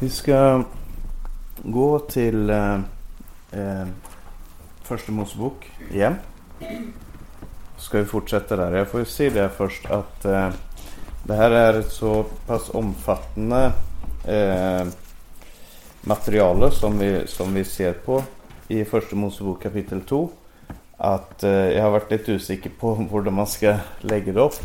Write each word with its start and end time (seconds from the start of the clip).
Vi 0.00 0.08
ska 0.08 0.62
gå 1.62 1.98
till 1.98 2.50
eh, 2.50 2.74
eh, 3.52 3.86
Första 4.82 5.12
Mosebok 5.12 5.70
igen. 5.92 6.14
Ska 7.76 7.98
vi 7.98 8.04
fortsätta 8.04 8.56
där? 8.56 8.76
Jag 8.76 8.88
får 8.88 9.00
ju 9.00 9.06
se 9.06 9.30
det 9.30 9.48
först 9.48 9.90
att 9.90 10.24
eh, 10.24 10.50
det 11.24 11.34
här 11.34 11.50
är 11.50 11.74
ett 11.74 11.92
så 11.92 12.24
pass 12.46 12.70
omfattande 12.70 13.72
eh, 14.24 14.86
material 16.00 16.72
som 16.72 16.98
vi, 16.98 17.26
som 17.26 17.54
vi 17.54 17.64
ser 17.64 17.92
på 17.92 18.22
i 18.68 18.84
Första 18.84 19.16
Mosebok 19.16 19.62
kapitel 19.62 20.00
2. 20.00 20.30
Att 20.96 21.42
eh, 21.44 21.82
har 21.82 21.90
varit 21.90 22.10
lite 22.10 22.32
usikker 22.32 22.70
på 22.80 22.94
hur 23.12 23.30
man 23.30 23.46
ska 23.46 23.76
lägga 24.00 24.32
det 24.32 24.40
upp. 24.40 24.60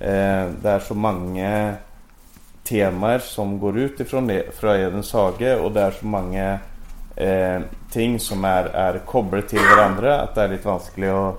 Eh, 0.00 0.48
det 0.62 0.70
är 0.70 0.80
så 0.80 0.94
många 0.94 1.74
temaer 2.64 3.18
som 3.18 3.58
går 3.58 3.78
ut 3.78 4.00
ifrån 4.00 4.26
det, 4.26 4.54
fra 4.54 4.68
hage, 5.12 5.56
och 5.56 5.72
det 5.72 5.80
är 5.80 5.90
så 5.90 6.06
många 6.06 6.58
eh, 7.16 7.60
ting 7.90 8.20
som 8.20 8.44
är 8.44 8.70
er 8.74 8.98
koblet 9.06 9.48
til 9.48 9.58
hverandre 9.58 10.22
at 10.22 10.34
det 10.34 10.42
är 10.42 10.48
lite 10.48 10.68
vanskelig 10.68 11.12
å 11.12 11.34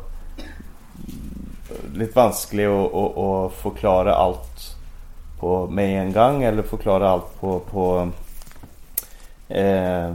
Litt 1.94 2.16
vanskelig 2.16 2.68
å, 2.70 2.80
å, 2.86 3.04
å 3.18 3.49
forklare 3.49 4.13
alt 4.13 4.76
på, 5.40 5.68
med 5.68 6.02
en 6.02 6.12
gång 6.13 6.44
eller 6.44 6.63
förklara 6.63 7.09
allt 7.09 7.40
på, 7.40 7.60
på 7.60 8.12
eh, 9.49 10.13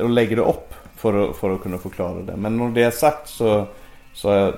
Och 0.00 0.10
lägga 0.10 0.36
det 0.36 0.42
upp 0.42 0.74
för 0.96 1.30
att, 1.30 1.36
för 1.36 1.54
att 1.54 1.62
kunna 1.62 1.78
förklara 1.78 2.22
det. 2.22 2.36
Men 2.36 2.56
när 2.56 2.70
det 2.70 2.82
är 2.82 2.90
sagt 2.90 3.28
så, 3.28 3.66
så 4.14 4.52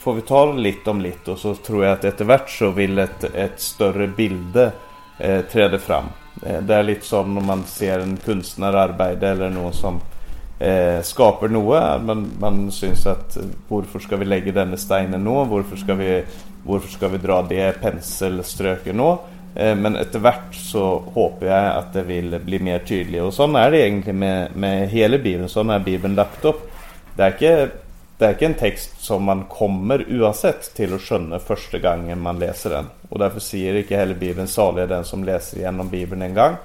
får 0.00 0.12
vi 0.12 0.20
ta 0.20 0.46
det 0.52 0.60
lite 0.60 0.90
om 0.90 1.00
lite 1.00 1.30
och 1.30 1.38
så 1.38 1.54
tror 1.54 1.84
jag 1.84 1.92
att 1.92 2.04
efterhvert 2.04 2.50
så 2.50 2.70
vill 2.70 2.98
ett, 2.98 3.24
ett 3.24 3.60
större 3.60 4.06
bilde 4.06 4.72
eh, 5.18 5.40
träder 5.40 5.78
fram. 5.78 6.04
Eh, 6.46 6.62
det 6.62 6.74
är 6.74 6.82
lite 6.82 7.06
som 7.06 7.34
när 7.34 7.40
man 7.40 7.64
ser 7.64 7.98
en 7.98 8.16
konstnär 8.16 8.72
arbeta 8.72 9.28
eller 9.28 9.50
någon 9.50 9.72
som 9.72 10.00
eh, 10.58 11.02
skapar 11.02 11.48
något. 11.48 12.02
Man, 12.02 12.30
man 12.40 12.72
syns 12.72 13.06
att 13.06 13.36
eh, 13.36 13.42
varför 13.68 13.98
ska 13.98 14.16
vi 14.16 14.24
lägga 14.24 14.52
denna 14.52 14.76
steinen 14.76 15.24
nu? 15.24 15.30
Varför 15.30 15.76
ska 15.76 15.94
vi, 15.94 16.24
varför 16.66 16.88
ska 16.88 17.08
vi 17.08 17.18
dra 17.18 17.42
det 17.42 17.80
penselströket 17.80 18.94
nu? 18.94 19.16
Eh, 19.54 19.76
men 19.76 19.96
efterhvert 19.96 20.54
så 20.54 21.02
hoppas 21.14 21.48
jag 21.48 21.76
att 21.76 21.92
det 21.92 22.02
vill 22.02 22.40
bli 22.44 22.58
mer 22.58 22.78
tydligt. 22.78 23.22
Och 23.22 23.34
så 23.34 23.56
är 23.56 23.70
det 23.70 23.88
egentligen 23.88 24.18
med, 24.18 24.56
med 24.56 24.88
hela 24.88 25.18
Bibeln. 25.18 25.48
Så 25.48 25.70
är 25.70 25.78
Bibeln 25.78 26.14
lagt 26.14 26.44
upp. 26.44 26.72
Det 27.16 27.22
är 27.22 27.62
inte 27.62 27.70
det 28.18 28.26
är 28.26 28.30
inte 28.30 28.46
en 28.46 28.54
text 28.54 29.00
som 29.00 29.24
man 29.24 29.44
kommer 29.44 30.20
oavsett 30.20 30.74
till 30.74 30.94
att 30.94 31.00
skönna 31.00 31.38
första 31.38 31.78
gången 31.78 32.20
man 32.20 32.38
läser 32.38 32.70
den. 32.70 32.86
Och 33.08 33.18
därför 33.18 33.40
säger 33.40 33.74
inte 33.74 33.96
heller 33.96 34.14
Bibeln 34.14 34.48
'Saliga 34.48 34.86
den 34.86 35.04
som 35.04 35.24
läser 35.24 35.58
igenom 35.58 35.88
Bibeln 35.88 36.22
en 36.22 36.34
gång. 36.34 36.56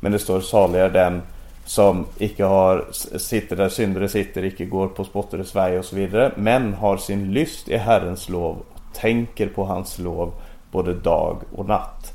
Men 0.00 0.12
det 0.12 0.18
står 0.18 0.40
'Saliga 0.40 0.88
den 0.88 1.22
som 1.64 2.06
icke 2.18 2.44
har, 2.44 2.84
sitter 3.18 3.56
där 3.56 3.68
syndare 3.68 4.08
sitter, 4.08 4.44
icke 4.44 4.64
går 4.64 4.88
på 4.88 5.04
spottares 5.04 5.56
väg 5.56 5.78
och 5.78 5.84
så 5.84 5.96
vidare. 5.96 6.32
Men 6.36 6.74
har 6.74 6.96
sin 6.96 7.32
lyst 7.32 7.68
i 7.68 7.76
Herrens 7.76 8.28
lov 8.28 8.56
och 8.56 8.94
tänker 8.94 9.48
på 9.48 9.64
hans 9.64 9.98
lov 9.98 10.32
både 10.70 10.94
dag 10.94 11.36
och 11.56 11.68
natt. 11.68 12.12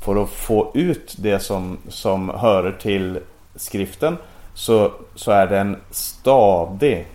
För 0.00 0.22
att 0.22 0.30
få 0.30 0.70
ut 0.74 1.14
det 1.18 1.38
som, 1.38 1.78
som 1.88 2.28
hör 2.28 2.72
till 2.82 3.18
skriften 3.56 4.16
så, 4.54 4.92
så 5.14 5.30
är 5.30 5.46
det 5.46 5.58
en 5.58 5.76
stadig 5.90 7.06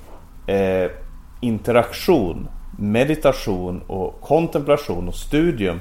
eh, 0.48 0.92
interaktion, 1.41 2.47
meditation 2.80 3.81
och 3.88 4.21
kontemplation 4.21 5.07
och 5.07 5.16
studium 5.16 5.80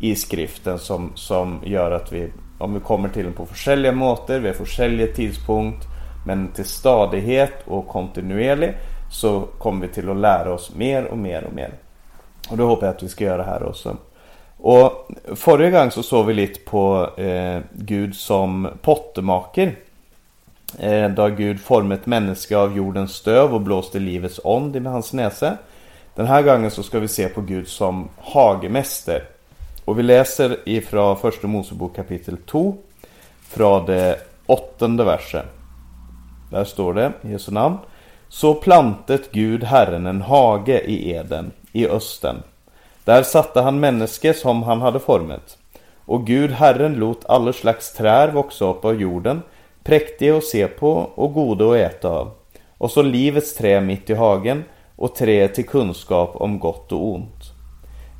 i 0.00 0.14
skriften 0.14 0.78
som, 0.78 1.12
som 1.14 1.60
gör 1.64 1.90
att 1.90 2.12
vi, 2.12 2.32
om 2.58 2.74
vi 2.74 2.80
kommer 2.80 3.08
till 3.08 3.24
den 3.24 3.32
på 3.32 3.46
försäljliga 3.46 3.92
måter, 3.92 4.40
vi 4.40 4.48
har 4.48 4.86
olika 4.86 5.12
tidpunkt, 5.12 5.86
men 6.26 6.48
till 6.48 6.64
stadighet 6.64 7.52
och 7.64 7.88
kontinuerlig 7.88 8.74
så 9.12 9.40
kommer 9.40 9.86
vi 9.86 9.92
till 9.92 10.10
att 10.10 10.16
lära 10.16 10.52
oss 10.52 10.74
mer 10.74 11.04
och 11.04 11.18
mer 11.18 11.44
och 11.44 11.54
mer. 11.54 11.72
Och 12.50 12.56
det 12.56 12.62
hoppas 12.62 12.82
jag 12.82 12.94
att 12.94 13.02
vi 13.02 13.08
ska 13.08 13.24
göra 13.24 13.42
här 13.42 13.62
också. 13.62 13.96
Och 14.56 15.08
förra 15.34 15.70
gången 15.70 15.90
så 15.90 16.02
såg 16.02 16.26
vi 16.26 16.34
lite 16.34 16.60
på 16.60 17.10
eh, 17.16 17.60
Gud 17.72 18.16
som 18.16 18.68
pottemaker. 18.82 19.76
Eh, 20.78 21.08
då 21.10 21.28
Gud 21.28 21.60
formet 21.60 22.00
ett 22.00 22.06
människa 22.06 22.58
av 22.58 22.76
jordens 22.76 23.12
stöv 23.12 23.54
och 23.54 23.60
blåste 23.60 23.98
livets 23.98 24.40
ond 24.44 24.76
i 24.76 24.80
hans 24.80 25.12
näsa. 25.12 25.56
Den 26.14 26.26
här 26.26 26.42
gången 26.42 26.70
så 26.70 26.82
ska 26.82 26.98
vi 26.98 27.08
se 27.08 27.28
på 27.28 27.40
Gud 27.40 27.68
som 27.68 28.08
hagemäster. 28.18 29.22
Och 29.84 29.98
vi 29.98 30.02
läser 30.02 30.56
ifrån 30.64 31.16
första 31.16 31.46
Mosebok 31.46 31.96
kapitel 31.96 32.36
2 32.36 32.76
från 33.48 33.86
det 33.86 34.20
åttonde 34.46 35.04
verset. 35.04 35.46
Där 36.50 36.64
står 36.64 36.94
det 36.94 37.12
i 37.22 37.30
Jesu 37.30 37.52
namn. 37.52 37.78
Så 38.28 38.54
plantet 38.54 39.32
Gud 39.32 39.64
Herren 39.64 40.06
en 40.06 40.22
hage 40.22 40.80
i 40.80 41.12
Eden 41.12 41.52
i 41.72 41.86
östen. 41.86 42.36
Där 43.04 43.22
satte 43.22 43.60
han 43.60 43.80
människe 43.80 44.34
som 44.34 44.62
han 44.62 44.80
hade 44.80 45.00
format. 45.00 45.58
Och 46.04 46.26
Gud 46.26 46.50
Herren 46.50 46.94
lot 46.94 47.24
alla 47.24 47.52
slags 47.52 47.92
trär 47.92 48.28
växa 48.28 48.64
upp 48.64 48.84
av 48.84 49.00
jorden 49.00 49.42
präktiga 49.84 50.36
att 50.36 50.44
se 50.44 50.66
på 50.66 50.92
och 51.14 51.32
goda 51.32 51.70
att 51.70 51.76
äta 51.76 52.08
av. 52.08 52.30
Och 52.78 52.90
så 52.90 53.02
livets 53.02 53.54
trä 53.54 53.80
mitt 53.80 54.10
i 54.10 54.14
hagen 54.14 54.64
och 54.96 55.14
trä 55.14 55.48
till 55.48 55.66
kunskap 55.66 56.30
om 56.34 56.58
gott 56.58 56.92
och 56.92 57.14
ont. 57.14 57.52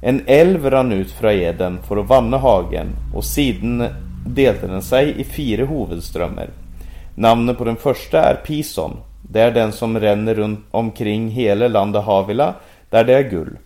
En 0.02 0.22
älv 0.26 0.70
rann 0.70 0.92
ut 0.92 1.10
från 1.10 1.30
Eden 1.30 1.78
för 1.88 1.96
att 1.96 2.08
vanna 2.08 2.38
hagen 2.38 2.86
och 3.14 3.24
siden 3.24 3.84
delte 4.26 4.66
den 4.66 4.82
sig 4.82 5.20
i 5.20 5.24
fyra 5.24 5.66
huvudströmmar. 5.66 6.50
Namnet 7.14 7.58
på 7.58 7.64
den 7.64 7.76
första 7.76 8.22
är 8.22 8.34
Pison. 8.34 8.96
Det 9.30 9.40
är 9.40 9.50
den 9.50 9.72
som 9.72 10.00
ränner 10.00 10.34
runt 10.34 10.60
omkring 10.70 11.28
hela 11.28 11.68
landet 11.68 12.04
Havila, 12.04 12.54
där 12.90 13.04
det 13.04 13.14
är 13.14 13.30
guld. 13.30 13.56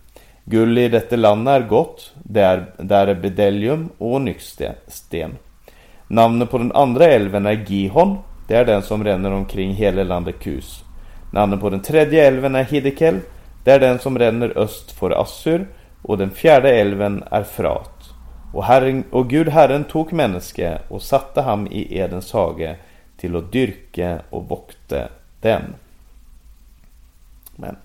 Guld 0.45 0.79
i 0.79 0.89
detta 0.89 1.15
land 1.15 1.49
är 1.49 1.61
gott, 1.61 2.13
där, 2.23 2.73
där 2.77 3.07
är 3.07 3.15
bedelium 3.15 3.89
och 3.97 4.21
nyxsten. 4.21 5.37
Namnet 6.11 6.51
på 6.51 6.57
den 6.57 6.71
andra 6.71 7.05
älven 7.05 7.45
är 7.45 7.65
Gihon. 7.67 8.17
Det 8.47 8.55
är 8.55 8.65
den 8.65 8.81
som 8.81 9.03
ränner 9.03 9.31
omkring 9.31 9.73
hela 9.73 10.03
landet 10.03 10.35
Kus. 10.39 10.83
Namnet 11.31 11.59
på 11.59 11.69
den 11.69 11.81
tredje 11.81 12.27
älven 12.27 12.55
är 12.55 12.63
Hidekel. 12.63 13.19
Det 13.63 13.71
är 13.71 13.79
den 13.79 13.99
som 13.99 14.19
ränner 14.19 14.57
öst 14.57 14.91
för 14.91 15.21
Assur. 15.21 15.67
Och 16.01 16.17
den 16.17 16.31
fjärde 16.31 16.71
älven 16.71 17.23
är 17.31 17.43
Frat. 17.43 18.09
Och, 18.53 18.63
herren, 18.63 19.03
och 19.11 19.29
Gud 19.29 19.49
Herren 19.49 19.83
tog 19.83 20.13
människa 20.13 20.79
och 20.87 21.01
satte 21.01 21.41
ham 21.41 21.67
i 21.67 21.97
Edens 21.97 22.33
hage 22.33 22.75
till 23.17 23.35
att 23.35 23.51
dyrka 23.51 24.19
och 24.29 24.49
vokte 24.49 25.07
den. 25.41 25.75
Men. 27.55 27.77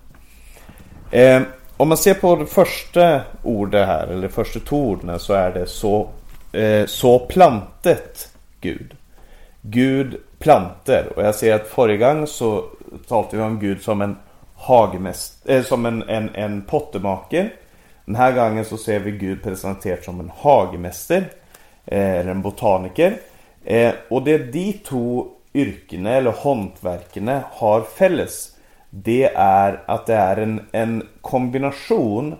Eh, 1.11 1.41
om 1.77 1.87
man 1.87 1.97
ser 1.97 2.13
på 2.13 2.35
det 2.35 2.45
första 2.45 3.21
ordet 3.43 3.87
här, 3.87 4.07
eller 4.07 4.27
första 4.27 4.59
två 4.59 4.89
orden, 4.89 5.19
så 5.19 5.33
är 5.33 5.51
det 5.51 5.65
så 5.65 6.09
Eh, 6.55 6.85
så 6.85 7.19
plantet 7.19 8.29
Gud. 8.61 8.95
Gud 9.61 10.15
planter. 10.39 11.13
Och 11.15 11.23
jag 11.23 11.35
ser 11.35 11.55
att 11.55 11.67
förra 11.67 11.97
gången 11.97 12.27
så 12.27 12.63
talade 13.07 13.37
vi 13.37 13.43
om 13.43 13.59
Gud 13.59 13.81
som 13.81 14.01
en 14.01 14.17
hagmäst, 14.55 15.49
äh, 15.49 15.63
som 15.63 15.85
en, 15.85 16.03
en, 16.09 16.35
en 16.35 16.61
pottemaker. 16.61 17.53
Den 18.05 18.15
här 18.15 18.31
gången 18.31 18.65
så 18.65 18.77
ser 18.77 18.99
vi 18.99 19.11
Gud 19.11 19.43
presenterad 19.43 20.03
som 20.03 20.19
en 20.19 20.31
hagmästare. 20.37 21.23
Eh, 21.85 22.11
eller 22.11 22.31
en 22.31 22.41
botaniker. 22.41 23.17
Eh, 23.63 23.93
och 24.09 24.23
det 24.23 24.37
de 24.37 24.73
två 24.73 25.27
yrkena 25.53 26.09
eller 26.09 26.31
hantverkene 26.43 27.41
har 27.51 27.81
fälles. 27.81 28.55
Det 28.89 29.33
är 29.35 29.83
att 29.85 30.05
det 30.05 30.15
är 30.15 30.37
en, 30.37 30.61
en 30.71 31.07
kombination 31.21 32.35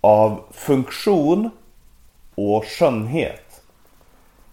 av 0.00 0.44
funktion 0.52 1.50
och 2.34 2.64
skönhet. 2.64 3.47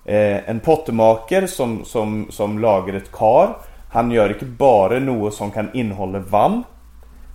Eh, 0.06 0.50
en 0.50 0.60
pottemaker 0.60 1.48
som, 1.48 1.86
som, 1.86 2.28
som 2.30 2.60
lagar 2.60 2.94
ett 2.94 3.12
kar. 3.12 3.58
Han 3.92 4.12
gör 4.12 4.30
inte 4.30 4.46
bara 4.46 5.00
något 5.00 5.34
som 5.34 5.52
kan 5.52 5.70
innehålla 5.74 6.20
vann. 6.20 6.64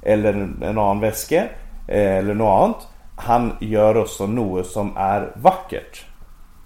Eller 0.02 0.32
en 0.32 0.62
annan 0.62 1.00
väske. 1.00 1.48
Eh, 1.88 2.16
eller 2.16 2.34
något 2.34 2.62
annat. 2.62 2.88
Han 3.16 3.52
gör 3.60 3.96
också 3.96 4.26
något 4.26 4.66
som 4.66 4.96
är 4.96 5.32
vackert. 5.34 6.04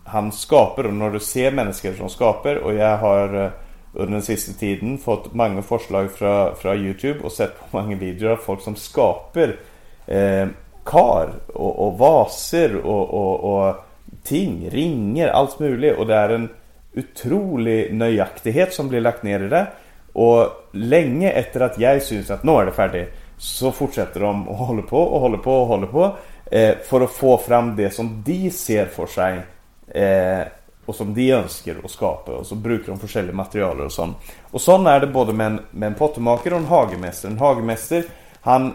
Han 0.05 0.33
skapar, 0.33 0.85
och 0.85 0.95
när 0.95 1.11
du 1.11 1.21
ser 1.21 1.53
människor 1.53 1.93
som 1.93 2.09
skapar 2.09 2.57
och 2.57 2.75
jag 2.75 2.99
har 2.99 3.45
eh, 3.45 3.51
under 3.93 4.13
den 4.13 4.23
sista 4.23 4.53
tiden 4.53 4.99
fått 4.99 5.35
många 5.35 5.63
förslag 5.63 6.11
från, 6.13 6.57
från 6.57 6.77
Youtube 6.77 7.21
och 7.21 7.33
sett 7.33 7.61
på 7.71 7.81
många 7.81 7.97
videor 7.97 8.31
av 8.31 8.37
folk 8.37 8.61
som 8.61 8.77
skapar 8.77 9.57
eh, 10.07 10.47
kar 10.85 11.29
och, 11.55 11.87
och 11.87 11.99
vaser 11.99 12.77
och, 12.77 13.11
och, 13.11 13.67
och 13.69 13.84
ting, 14.25 14.71
ringer, 14.71 15.29
allt 15.29 15.59
möjligt 15.59 15.99
och 15.99 16.07
det 16.07 16.15
är 16.15 16.29
en 16.29 16.49
otrolig 16.97 17.95
nöjaktighet 17.95 18.73
som 18.73 18.89
blir 18.89 19.01
lagt 19.01 19.23
ner 19.23 19.41
i 19.41 19.49
det. 19.49 19.67
Och 20.13 20.49
länge 20.73 21.31
efter 21.31 21.61
att 21.61 21.79
jag 21.79 22.03
syns 22.03 22.31
att 22.31 22.45
nu 22.45 22.53
är 22.53 22.67
det 22.67 22.73
färdigt 22.73 23.13
så 23.39 23.73
fortsätter 23.73 24.21
de 24.21 24.49
och 24.49 24.57
håller 24.57 24.83
på 24.83 24.99
och 24.99 25.21
håller 25.21 25.39
på 25.39 25.55
och 25.55 25.67
håller 25.67 25.87
på 25.87 26.17
eh, 26.51 26.77
för 26.85 27.01
att 27.01 27.11
få 27.11 27.39
fram 27.39 27.77
det 27.77 27.91
som 27.91 28.23
de 28.27 28.51
ser 28.51 28.87
för 28.87 29.07
sig 29.07 29.41
eh, 30.03 30.47
och 30.87 30.95
som 30.95 31.15
de 31.15 31.33
önskar 31.33 31.77
att 31.85 31.91
skapa 31.91 32.33
och 32.33 32.47
så 32.47 32.55
brukar 32.55 32.87
de 32.87 32.99
försälja 32.99 33.33
material 33.33 33.81
och 33.81 33.93
sånt. 33.93 34.17
Och 34.51 34.61
sån 34.61 34.87
är 34.87 35.01
det 35.01 35.07
både 35.07 35.33
med 35.33 35.47
en, 35.47 35.61
med 35.71 35.87
en 35.87 35.95
pottemakare 35.95 36.55
och 36.55 36.61
en 36.61 36.67
hagemästare. 36.67 37.33
En 37.33 37.39
hagemästare, 37.39 38.03
han, 38.41 38.75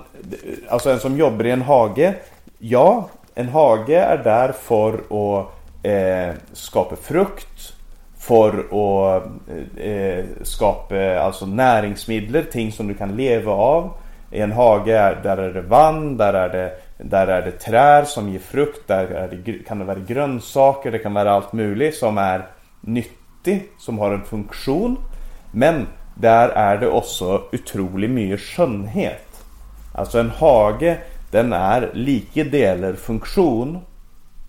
alltså 0.70 0.90
en 0.90 1.00
som 1.00 1.18
jobbar 1.18 1.46
i 1.46 1.52
en 1.52 1.62
hage, 1.62 2.14
ja, 2.58 3.10
en 3.40 3.50
hage 3.50 3.96
är 3.96 4.18
där 4.18 4.52
för 4.52 4.94
att 4.94 5.48
eh, 5.84 6.36
skapa 6.54 6.96
frukt, 6.96 7.74
för 8.18 8.50
att 8.60 9.24
eh, 9.78 10.26
skapa 10.42 11.20
alltså 11.20 11.46
näringsmedel, 11.46 12.46
ting 12.46 12.72
som 12.72 12.88
du 12.88 12.94
kan 12.94 13.16
leva 13.16 13.52
av. 13.52 13.92
I 14.32 14.40
en 14.40 14.52
hage 14.52 14.98
är, 14.98 15.20
där 15.24 15.38
är 15.38 15.54
det 15.54 15.62
vann, 15.62 16.18
där 16.18 16.34
är 16.34 16.50
det, 16.50 16.72
där 16.98 17.28
är 17.28 17.42
det 17.42 17.52
träd 17.52 18.08
som 18.08 18.30
ger 18.30 18.40
frukt, 18.40 18.88
där 18.88 19.30
det, 19.46 19.54
kan 19.54 19.80
det 19.80 19.86
vara 19.86 20.00
grönsaker, 20.00 20.92
det 20.92 21.00
kan 21.00 21.14
vara 21.14 21.32
allt 21.32 21.54
möjligt 21.54 21.96
som 21.96 22.18
är 22.18 22.48
nyttigt, 22.82 23.72
som 23.80 24.00
har 24.00 24.12
en 24.12 24.24
funktion. 24.24 24.98
Men 25.52 25.88
där 26.16 26.50
är 26.50 26.78
det 26.78 26.88
också 26.88 27.44
otroligt 27.54 28.12
mycket 28.12 28.40
skönhet. 28.40 29.44
Alltså 29.96 30.20
en 30.20 30.30
hage, 30.30 30.98
den 31.32 31.54
är 31.54 31.92
lika 31.94 32.44
delar 32.44 32.94
funktion 32.94 33.80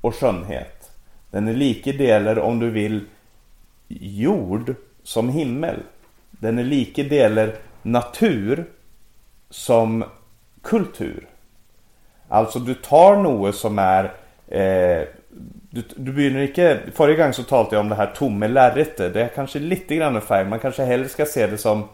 och 0.01 0.15
skönhet. 0.15 0.91
Den 1.31 1.49
är 1.49 1.55
lika 1.55 1.93
delar 1.93 2.39
om 2.39 2.59
du 2.59 2.71
vill 2.71 3.05
jord 3.89 4.75
som 5.03 5.29
himmel. 5.29 5.77
Den 6.31 6.59
är 6.59 6.65
lika 6.65 7.03
delar 7.03 7.55
natur 7.83 8.65
som 9.51 10.05
kultur. 10.63 11.29
Alltså 12.29 12.59
du 12.59 12.75
tar 12.75 13.17
något 13.17 13.57
som 13.57 13.79
är 13.79 14.05
eh, 14.49 15.09
du, 15.71 15.83
du 15.97 16.13
begynner 16.13 16.41
inte, 16.41 16.81
förra 16.95 17.15
gången 17.15 17.35
så 17.35 17.43
talade 17.43 17.77
jag 17.77 17.81
om 17.81 17.89
det 17.89 17.95
här 17.95 18.13
tomme 18.17 18.49
lärrete. 18.49 19.09
Det 19.09 19.23
är 19.23 19.29
kanske 19.29 19.59
lite 19.59 19.97
grann 19.97 20.21
färg. 20.21 20.49
Man 20.49 20.59
kanske 20.59 20.85
hellre 20.85 21.09
ska 21.09 21.27
se 21.27 21.47
det 21.47 21.59
som 21.59 21.89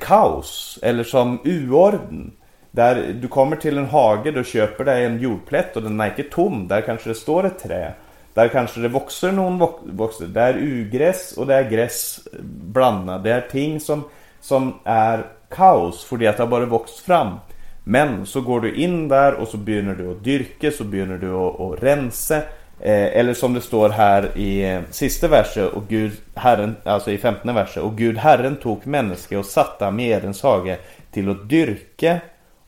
kaos 0.00 0.78
eller 0.82 1.04
som 1.04 1.38
uorden. 1.44 2.32
Där 2.76 3.12
du 3.20 3.28
kommer 3.28 3.56
till 3.56 3.78
en 3.78 3.86
hage, 3.86 4.30
du 4.30 4.44
köper 4.44 4.84
dig 4.84 5.04
en 5.04 5.18
jordplätt 5.18 5.76
och 5.76 5.82
den 5.82 6.00
är 6.00 6.06
inte 6.06 6.22
tom. 6.22 6.68
Där 6.68 6.80
kanske 6.80 7.08
det 7.08 7.14
står 7.14 7.46
ett 7.46 7.58
träd. 7.58 7.92
Där 8.34 8.48
kanske 8.48 8.80
det 8.80 8.88
växer 8.88 9.32
någon 9.32 9.58
växter. 9.84 10.26
Det 10.26 10.40
är 10.40 10.56
ugräs 10.56 11.32
och 11.36 11.46
det 11.46 11.54
är 11.54 11.70
gräs 11.70 12.20
blandat. 12.42 13.24
Det 13.24 13.30
är 13.30 13.40
ting 13.40 13.80
som, 13.80 14.04
som 14.40 14.74
är 14.84 15.26
kaos 15.48 16.04
för 16.04 16.16
att 16.16 16.36
det 16.36 16.42
har 16.42 16.46
bara 16.46 16.64
vuxit 16.64 17.04
fram. 17.04 17.36
Men 17.84 18.26
så 18.26 18.40
går 18.40 18.60
du 18.60 18.74
in 18.74 19.08
där 19.08 19.34
och 19.34 19.48
så 19.48 19.56
börjar 19.56 19.94
du 19.94 20.10
att 20.10 20.24
dyrka, 20.24 20.70
så 20.70 20.84
börjar 20.84 21.18
du 21.18 21.34
att, 21.34 21.60
att 21.60 21.82
rensa. 21.82 22.36
Eh, 22.80 23.18
eller 23.18 23.34
som 23.34 23.54
det 23.54 23.60
står 23.60 23.88
här 23.88 24.38
i 24.38 24.70
eh, 24.70 24.80
sista 24.90 25.28
versen, 25.28 25.68
och 25.68 25.88
Gud, 25.88 26.12
Herren, 26.34 26.76
alltså 26.84 27.10
i 27.10 27.18
femtonde 27.18 27.52
versen. 27.52 27.82
Och 27.82 27.96
Gud 27.96 28.18
Herren 28.18 28.56
tog 28.56 28.86
människa 28.86 29.38
och 29.38 29.46
satte 29.46 29.84
ham 29.84 30.00
i 30.00 30.08
Edens 30.08 30.42
hage 30.42 30.78
till 31.10 31.30
att 31.30 31.48
dyrka 31.48 32.20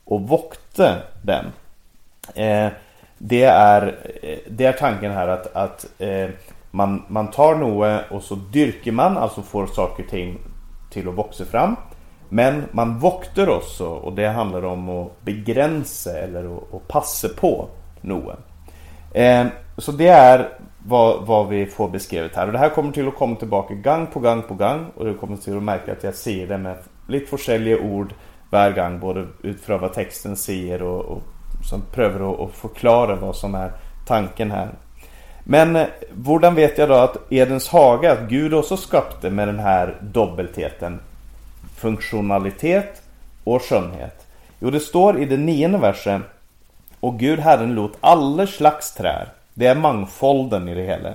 och 0.09 0.21
vokte 0.21 1.01
den. 1.21 1.45
Eh, 2.35 2.71
det, 3.17 3.43
är, 3.43 3.97
eh, 4.23 4.37
det 4.47 4.65
är 4.65 4.73
tanken 4.73 5.11
här 5.11 5.27
att, 5.27 5.55
att 5.55 5.85
eh, 5.99 6.29
man, 6.71 7.03
man 7.07 7.31
tar 7.31 7.55
Noe 7.55 7.99
och 8.09 8.23
så 8.23 8.35
dyrker 8.35 8.91
man, 8.91 9.17
alltså 9.17 9.41
får 9.41 9.67
saker 9.67 10.03
och 10.03 10.09
ting 10.09 10.37
till 10.89 11.07
att 11.07 11.17
växa 11.17 11.45
fram. 11.45 11.75
Men 12.29 12.63
man 12.71 12.99
vokter 12.99 13.49
också 13.49 13.85
och 13.85 14.13
det 14.13 14.27
handlar 14.27 14.65
om 14.65 14.89
att 14.89 15.21
begränsa 15.21 16.19
eller 16.19 16.57
att, 16.57 16.73
att 16.73 16.87
passa 16.87 17.27
på 17.29 17.67
Noe. 18.01 18.35
Eh, 19.13 19.47
så 19.77 19.91
det 19.91 20.07
är 20.07 20.49
vad, 20.85 21.25
vad, 21.25 21.47
vi 21.47 21.65
får 21.65 21.89
beskrivet 21.89 22.35
här. 22.35 22.47
Och 22.47 22.53
det 22.53 22.59
här 22.59 22.69
kommer 22.69 22.91
till 22.91 23.07
att 23.07 23.15
komma 23.15 23.35
tillbaka 23.35 23.73
gång 23.73 24.07
på 24.07 24.19
gång 24.19 24.41
på 24.41 24.53
gång. 24.53 24.85
Och 24.95 25.05
du 25.05 25.13
kommer 25.13 25.37
till 25.37 25.57
att 25.57 25.63
märka 25.63 25.91
att 25.91 26.03
jag 26.03 26.15
säger 26.15 26.47
det 26.47 26.57
med 26.57 26.77
lite 27.07 27.53
olika 27.55 27.83
ord 27.83 28.13
varje 28.49 28.73
gång. 28.73 28.99
Både 28.99 29.27
utifrån 29.41 29.79
vad 29.79 29.93
texten 29.93 30.35
säger 30.35 30.81
och, 30.81 31.05
och 31.05 31.21
som 31.63 31.81
prövar 31.81 32.33
att, 32.33 32.39
att 32.39 32.55
förklara 32.55 33.15
vad 33.15 33.35
som 33.35 33.55
är 33.55 33.71
tanken 34.05 34.51
här. 34.51 34.69
Men 35.43 35.75
eh, 35.75 35.87
hur 36.25 36.51
vet 36.51 36.77
jag 36.77 36.89
då 36.89 36.95
att 36.95 37.17
Edens 37.29 37.67
hage, 37.67 38.11
att 38.11 38.29
Gud 38.29 38.53
också 38.53 38.77
skapade 38.77 39.29
med 39.29 39.47
den 39.47 39.59
här 39.59 39.95
dubbelheten 40.01 40.99
funktionalitet 41.75 43.01
och 43.43 43.63
skönhet? 43.63 44.27
Jo, 44.59 44.69
det 44.69 44.79
står 44.79 45.19
i 45.19 45.25
den 45.25 45.45
nionde 45.45 45.77
versen 45.77 46.23
Och 46.99 47.19
Gud 47.19 47.39
Herren 47.39 47.75
låt 47.75 47.97
alla 47.99 48.47
slags 48.47 48.93
träd, 48.93 49.27
det 49.53 49.65
är 49.65 49.75
mångfalden 49.75 50.69
i 50.69 50.75
det 50.75 50.83
hela, 50.83 51.13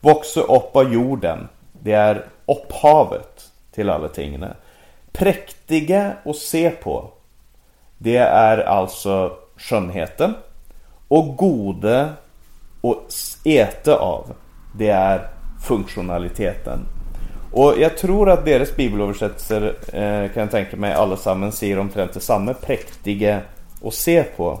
växa 0.00 0.40
upp 0.40 0.76
av 0.76 0.92
jorden. 0.92 1.48
Det 1.72 1.92
är 1.92 2.24
upphavet 2.46 3.50
till 3.72 3.90
alla 3.90 4.08
tingene. 4.08 4.54
Präktiga 5.18 6.12
att 6.24 6.36
se 6.36 6.70
på. 6.70 7.10
Det 7.98 8.16
är 8.16 8.58
alltså 8.58 9.32
skönheten. 9.56 10.34
Och 11.08 11.36
gode 11.36 12.08
att 12.82 13.38
äta 13.44 13.96
av. 13.96 14.32
Det 14.78 14.88
är 14.88 15.28
funktionaliteten. 15.62 16.80
Och 17.52 17.74
jag 17.78 17.98
tror 17.98 18.30
att 18.30 18.44
deras 18.44 18.76
bibelöversättelser 18.76 19.74
eh, 19.92 20.32
kan 20.32 20.40
jag 20.40 20.50
tänka 20.50 20.76
mig 20.76 20.92
allesammans 20.92 21.56
säger 21.56 21.78
omtrent 21.78 22.14
detsamma. 22.14 22.54
Präktiga 22.54 23.40
att 23.84 23.94
se 23.94 24.22
på. 24.22 24.60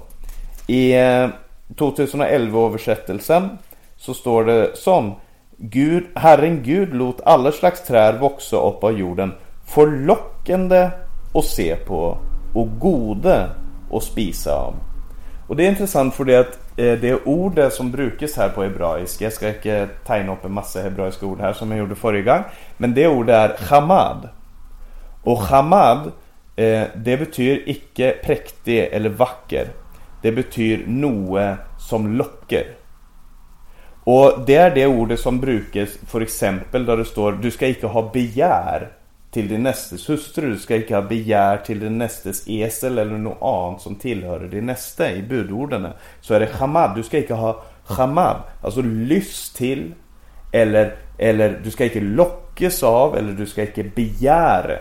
I 0.66 0.92
eh, 0.92 1.28
2011 1.76 2.60
översättelsen 2.66 3.58
så 3.96 4.14
står 4.14 4.44
det 4.44 4.76
som 4.76 5.14
Gud, 5.56 6.04
Herren 6.14 6.62
Gud 6.62 6.94
låt 6.94 7.20
alla 7.24 7.52
slags 7.52 7.86
träd 7.86 8.20
växa 8.20 8.56
upp 8.56 8.84
av 8.84 8.98
jorden 8.98 9.32
förlockande 10.44 10.90
att 11.34 11.44
se 11.44 11.76
på 11.76 12.18
och 12.54 12.78
gode 12.78 13.50
att 13.92 14.02
spisa 14.02 14.52
av. 14.52 14.74
Och 15.48 15.56
det 15.56 15.64
är 15.64 15.68
intressant 15.68 16.14
för 16.14 16.24
det 16.24 16.40
att 16.40 16.58
eh, 16.76 16.92
det 16.92 17.24
ordet 17.24 17.72
som 17.72 17.90
brukas 17.90 18.36
här 18.36 18.48
på 18.48 18.62
hebraiska, 18.62 19.24
jag 19.24 19.32
ska 19.32 19.48
inte 19.48 19.88
tegna 20.06 20.32
upp 20.32 20.44
en 20.44 20.52
massa 20.52 20.82
hebraiska 20.82 21.26
ord 21.26 21.40
här 21.40 21.52
som 21.52 21.70
jag 21.70 21.78
gjorde 21.78 21.94
förra 21.94 22.20
gången. 22.20 22.42
Men 22.76 22.94
det 22.94 23.08
ordet 23.08 23.34
är 23.34 23.56
chamad. 23.56 24.28
Och 25.22 25.40
chamad, 25.40 26.12
eh, 26.56 26.82
det 26.96 27.16
betyder 27.16 27.68
icke 27.68 28.14
präktig 28.24 28.88
eller 28.92 29.10
vacker. 29.10 29.68
Det 30.22 30.32
betyder 30.32 30.84
noe 30.86 31.56
som 31.78 32.16
lockar. 32.16 32.64
Och 34.04 34.32
det 34.46 34.54
är 34.54 34.74
det 34.74 34.86
ordet 34.86 35.20
som 35.20 35.40
brukas 35.40 35.88
för 36.06 36.20
exempel 36.20 36.86
där 36.86 36.96
det 36.96 37.04
står 37.04 37.32
du 37.32 37.50
ska 37.50 37.66
inte 37.66 37.86
ha 37.86 38.10
begär 38.12 38.90
till 39.34 39.48
din 39.48 39.62
nästes 39.62 40.08
hustru. 40.08 40.50
Du 40.50 40.58
ska 40.58 40.76
icke 40.76 40.94
ha 40.94 41.02
begär 41.02 41.56
till 41.56 41.80
din 41.80 41.98
nästes 41.98 42.48
esel 42.48 42.98
eller 42.98 43.18
något 43.18 43.42
annat 43.42 43.82
som 43.82 43.94
tillhör 43.94 44.40
din 44.40 44.66
nästa 44.66 45.12
i 45.12 45.22
budorden. 45.22 45.88
Så 46.20 46.34
är 46.34 46.40
det 46.40 46.46
chamad. 46.46 46.96
Du 46.96 47.02
ska 47.02 47.18
icke 47.18 47.34
ha 47.34 47.62
chamad, 47.84 48.36
alltså 48.62 48.82
lyss 48.82 49.52
till 49.52 49.94
eller, 50.52 50.96
eller 51.18 51.60
du 51.64 51.70
ska 51.70 51.84
icke 51.84 52.00
lockas 52.00 52.82
av 52.82 53.16
eller 53.16 53.32
du 53.32 53.46
ska 53.46 53.62
icke 53.62 53.84
begära. 53.84 54.78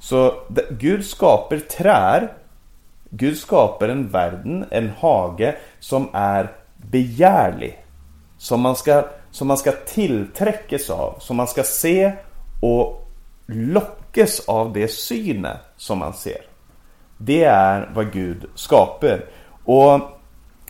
Så 0.00 0.34
Gud 0.70 1.04
skapar 1.04 1.58
trär. 1.58 2.32
Gud 3.10 3.36
skapar 3.36 3.88
en 3.88 4.08
världen, 4.08 4.64
en 4.70 4.90
hage 4.98 5.56
som 5.80 6.08
är 6.12 6.52
begärlig. 6.76 7.84
Som 8.38 8.60
man 8.60 8.76
ska, 8.76 9.04
som 9.30 9.48
man 9.48 9.56
ska 9.56 9.72
tillträckas 9.72 10.90
av, 10.90 11.18
som 11.18 11.36
man 11.36 11.46
ska 11.46 11.62
se 11.62 12.12
och 12.60 12.97
lockas 13.48 14.40
av 14.40 14.72
det 14.72 14.88
syne 14.88 15.56
som 15.76 15.98
man 15.98 16.12
ser. 16.12 16.42
Det 17.16 17.44
är 17.44 17.90
vad 17.94 18.12
Gud 18.12 18.44
skapar. 18.54 19.24
Och 19.64 20.00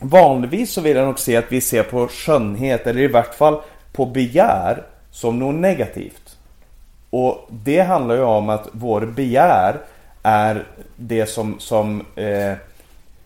vanligtvis 0.01 0.73
så 0.73 0.81
vill 0.81 0.97
jag 0.97 1.05
nog 1.05 1.19
se 1.19 1.37
att 1.37 1.51
vi 1.51 1.61
ser 1.61 1.83
på 1.83 2.07
skönhet, 2.07 2.87
eller 2.87 3.01
i 3.01 3.07
vart 3.07 3.35
fall 3.35 3.61
på 3.91 4.05
begär, 4.05 4.83
som 5.11 5.39
något 5.39 5.55
negativt. 5.55 6.37
Och 7.09 7.47
det 7.49 7.81
handlar 7.81 8.15
ju 8.15 8.21
om 8.21 8.49
att 8.49 8.67
vår 8.71 9.01
begär 9.01 9.81
är 10.23 10.67
det 10.95 11.25
som, 11.25 11.59
som, 11.59 12.05
eh, 12.15 12.53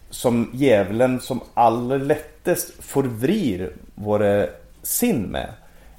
som 0.10 0.50
djävulen 0.54 1.22
som 1.22 1.42
allra 1.54 1.98
lättast 1.98 2.72
förvrir 2.80 3.76
våra 3.96 4.48
sinn 4.84 5.22
med. 5.22 5.50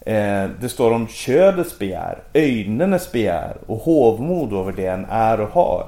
Eh, 0.06 0.50
det 0.60 0.68
står 0.68 0.90
om 0.90 1.08
ködets 1.08 1.78
begär, 1.78 2.22
öjnenes 2.34 3.12
begär 3.12 3.56
och 3.66 3.78
hovmod 3.78 4.52
över 4.52 4.72
det 4.72 4.86
en 4.86 5.04
är 5.04 5.40
och 5.40 5.48
har. 5.48 5.86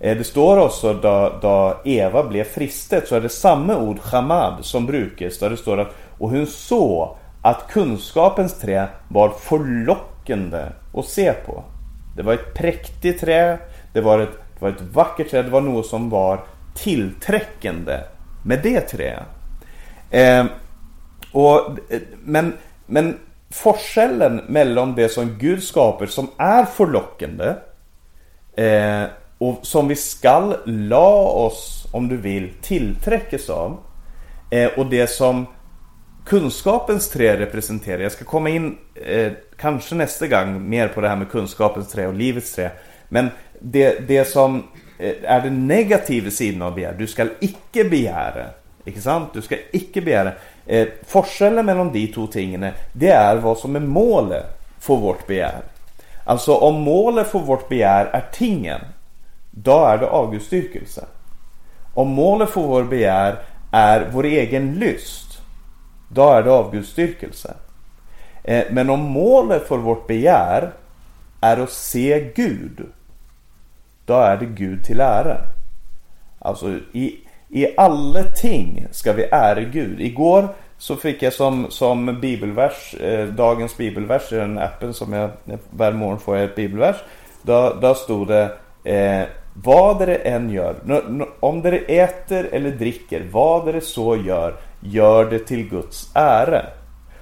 Eh, 0.00 0.16
det 0.16 0.24
står 0.24 0.58
också 0.58 0.92
då, 0.92 1.32
då 1.42 1.80
Eva 1.84 2.28
blev 2.28 2.44
fristet 2.44 3.08
så 3.08 3.16
är 3.16 3.20
det 3.20 3.28
samma 3.28 3.76
ord, 3.76 4.00
chamad, 4.00 4.64
som 4.64 4.86
brukas 4.86 5.38
där 5.38 5.50
det 5.50 5.56
står 5.56 5.80
att 5.80 5.94
och 6.18 6.30
hon 6.30 6.46
såg 6.46 7.16
att 7.42 7.68
kunskapens 7.68 8.58
trä 8.60 8.88
var 9.08 9.28
förlockande 9.28 10.64
att 10.94 11.04
se 11.04 11.32
på. 11.32 11.64
Det 12.16 12.22
var 12.22 12.34
ett 12.34 12.54
präktigt 12.54 13.20
trä, 13.20 13.58
det 13.92 14.00
var 14.00 14.18
ett, 14.18 14.32
det 14.32 14.62
var 14.62 14.68
ett 14.68 14.82
vackert 14.92 15.30
trä, 15.30 15.42
det 15.42 15.50
var 15.50 15.60
något 15.60 15.86
som 15.86 16.10
var 16.10 16.40
tillträckande 16.74 18.00
med 18.44 18.60
det 18.62 18.80
trä. 18.80 19.18
Eh, 20.10 20.46
och, 21.32 21.78
eh, 21.90 22.00
men, 22.24 22.52
men 22.86 23.18
forskellen 23.50 24.40
mellan 24.48 24.94
det 24.94 25.08
som 25.08 25.38
Gud 25.38 25.62
skapar 25.62 26.06
som 26.06 26.30
är 26.36 26.64
förlockande 26.64 27.54
eh, 28.56 29.04
och 29.38 29.58
som 29.62 29.88
vi 29.88 29.96
skall 29.96 30.56
la 30.64 31.22
oss, 31.22 31.86
om 31.92 32.08
du 32.08 32.16
vill, 32.16 32.52
tillträckes 32.62 33.50
av 33.50 33.78
eh, 34.50 34.70
och 34.76 34.86
det 34.86 35.06
som 35.06 35.46
kunskapens 36.26 37.10
trä 37.10 37.38
representerar. 37.38 38.02
Jag 38.02 38.12
ska 38.12 38.24
komma 38.24 38.48
in 38.48 38.78
eh, 38.94 39.32
kanske 39.56 39.94
nästa 39.94 40.26
gång 40.26 40.68
mer 40.68 40.88
på 40.88 41.00
det 41.00 41.08
här 41.08 41.16
med 41.16 41.30
kunskapens 41.30 41.88
trä 41.88 42.06
och 42.06 42.14
livets 42.14 42.54
trä. 42.54 42.70
Men 43.08 43.28
det, 43.60 44.08
det 44.08 44.24
som 44.24 44.62
eh, 44.98 45.14
är 45.22 45.40
den 45.40 45.66
negativa 45.66 46.30
sidan 46.30 46.62
av 46.62 46.74
begär, 46.74 46.94
du 46.98 47.06
ska 47.06 47.26
icke 47.40 47.84
begära. 47.84 48.46
Ikke 48.84 49.00
sant? 49.00 49.34
Du 49.34 49.42
ska 49.42 49.56
icke 49.72 50.00
begära. 50.00 50.32
Eh, 50.68 50.88
forskellen 51.06 51.66
mellan 51.66 51.92
de 51.92 52.06
två 52.06 52.26
tingen, 52.26 52.66
det 52.92 53.10
är 53.10 53.36
vad 53.36 53.58
som 53.58 53.76
är 53.76 53.80
målet 53.80 54.46
för 54.78 54.96
vårt 54.96 55.26
begär. 55.26 55.62
Alltså 56.24 56.54
om 56.54 56.74
målet 56.80 57.26
för 57.26 57.38
vårt 57.38 57.68
begär 57.68 58.04
är 58.04 58.24
tingen, 58.32 58.80
då 59.50 59.84
är 59.84 59.98
det 59.98 60.06
avgudsdyrkelse. 60.06 61.04
Om 61.94 62.08
målet 62.08 62.50
för 62.50 62.60
vår 62.60 62.84
begär 62.84 63.36
är 63.70 64.08
vår 64.12 64.24
egen 64.24 64.74
lust, 64.74 65.42
då 66.08 66.30
är 66.30 66.42
det 66.42 66.50
avgudsdyrkelse. 66.50 67.54
Eh, 68.44 68.64
men 68.70 68.90
om 68.90 69.00
målet 69.00 69.68
för 69.68 69.76
vårt 69.76 70.06
begär 70.06 70.72
är 71.40 71.56
att 71.56 71.70
se 71.72 72.32
Gud, 72.34 72.86
då 74.04 74.14
är 74.14 74.36
det 74.36 74.46
Gud 74.46 74.84
till 74.84 75.00
ära. 75.00 75.38
Alltså 76.38 76.70
i, 76.92 77.27
i 77.48 77.74
alla 77.76 78.22
ting 78.22 78.86
ska 78.90 79.12
vi 79.12 79.22
ära 79.22 79.60
Gud. 79.60 80.00
Igår 80.00 80.48
så 80.78 80.96
fick 80.96 81.22
jag 81.22 81.32
som, 81.32 81.70
som 81.70 82.20
bibelvers, 82.20 82.94
eh, 82.94 83.26
dagens 83.26 83.76
bibelvers 83.76 84.32
i 84.32 84.36
den 84.36 84.58
appen 84.58 84.94
som 84.94 85.12
jag 85.12 85.30
varje 85.70 85.96
morgon 85.96 86.20
får 86.20 86.36
jag 86.36 86.44
ett 86.44 86.56
bibelvers. 86.56 86.96
Då, 87.42 87.76
då 87.80 87.94
stod 87.94 88.28
det 88.28 88.50
eh, 88.84 89.26
vad 89.54 89.98
det 90.06 90.14
än 90.14 90.50
gör, 90.50 90.76
om 91.40 91.62
det 91.62 91.98
äter 92.00 92.48
eller 92.52 92.70
dricker, 92.70 93.26
vad 93.30 93.74
det 93.74 93.80
så 93.80 94.16
gör, 94.16 94.54
gör 94.80 95.30
det 95.30 95.38
till 95.38 95.68
Guds 95.68 96.10
ära. 96.14 96.66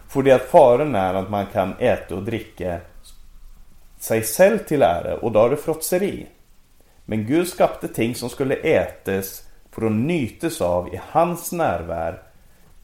För 0.09 0.23
det 0.23 0.33
att 0.33 0.43
faran 0.43 0.95
är 0.95 1.15
att 1.15 1.31
man 1.31 1.47
kan 1.53 1.75
äta 1.79 2.15
och 2.15 2.23
dricka 2.23 2.79
sig 3.99 4.23
själv 4.23 4.59
till 4.59 4.83
ära 4.83 5.15
och 5.15 5.33
då 5.33 5.45
är 5.45 5.51
det 5.51 5.57
frotseri. 5.57 6.27
Men 7.05 7.27
Gud 7.27 7.49
skapade 7.49 7.95
ting 7.95 8.15
som 8.15 8.29
skulle 8.29 8.55
ätas 8.55 9.46
får 9.77 9.83
de 9.83 10.07
nytes 10.07 10.61
av 10.61 10.95
i 10.95 11.01
hans 11.11 11.53
närvaro 11.53 12.15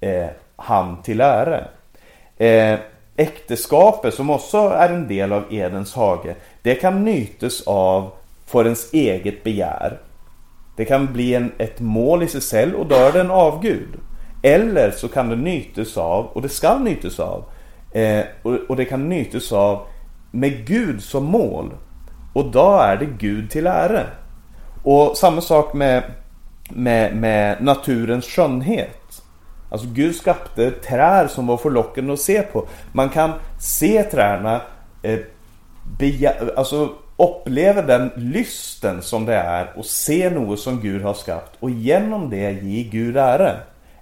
eh, 0.01 0.27
han 0.57 1.03
till 1.03 1.21
ära. 1.21 1.65
Eh, 2.37 2.79
äktenskapet 3.17 4.15
som 4.15 4.31
också 4.31 4.59
är 4.59 4.89
en 4.89 5.09
del 5.09 5.33
av 5.33 5.45
Edens 5.51 5.95
hage, 5.95 6.35
det 6.63 6.75
kan 6.75 7.05
nytes 7.05 7.63
av 7.67 8.11
för 8.47 8.65
ens 8.65 8.93
eget 8.93 9.45
begär. 9.45 10.01
Det 10.77 10.85
kan 10.85 11.13
bli 11.13 11.35
en, 11.35 11.53
ett 11.59 11.81
mål 11.81 12.23
i 12.23 12.29
sig 12.29 12.41
själv 12.41 12.75
och 12.75 12.87
då 12.87 12.95
är 12.95 13.13
det 13.13 13.21
en 13.21 13.31
avgud. 13.31 13.95
Eller 14.43 14.91
så 14.91 15.09
kan 15.09 15.29
det 15.29 15.37
nytes 15.37 15.97
av, 15.97 16.27
och 16.27 16.43
det 16.43 16.49
ska 16.49 16.79
nytes 16.79 17.21
av, 17.21 17.45
eh, 17.93 18.25
och, 18.43 18.55
och, 18.69 18.77
det 18.77 18.85
kan 18.85 19.09
nytes 19.09 19.53
av 19.53 19.87
med 20.31 20.67
Gud 20.67 21.03
som 21.03 21.25
mål. 21.25 21.71
Och 22.33 22.51
då 22.51 22.77
är 22.77 22.97
det 22.97 23.07
Gud 23.19 23.51
till 23.51 23.67
ära. 23.67 24.07
Och 24.83 25.17
samma 25.17 25.41
sak 25.41 25.75
med, 25.75 26.03
med, 26.75 27.17
med 27.17 27.63
naturens 27.63 28.27
skönhet. 28.27 29.23
Alltså 29.69 29.87
Gud 29.87 30.17
skapade 30.17 30.71
träd 30.71 31.31
som 31.31 31.47
var 31.47 31.57
förlockande 31.57 32.13
att 32.13 32.21
se 32.21 32.43
på. 32.43 32.67
Man 32.93 33.09
kan 33.09 33.33
se 33.59 34.03
träden, 34.03 34.61
eh, 35.03 35.19
alltså 36.57 36.89
uppleva 37.17 37.83
den 37.83 38.11
lysten 38.17 39.03
som 39.03 39.25
det 39.25 39.35
är 39.35 39.73
och 39.77 39.85
se 39.85 40.31
något 40.31 40.61
som 40.61 40.81
Gud 40.81 41.03
har 41.03 41.15
skapat 41.15 41.53
och 41.61 41.71
genom 41.71 42.31
det 42.31 42.53
ge 42.53 42.83
Gud 42.83 43.17
ära. 43.17 43.57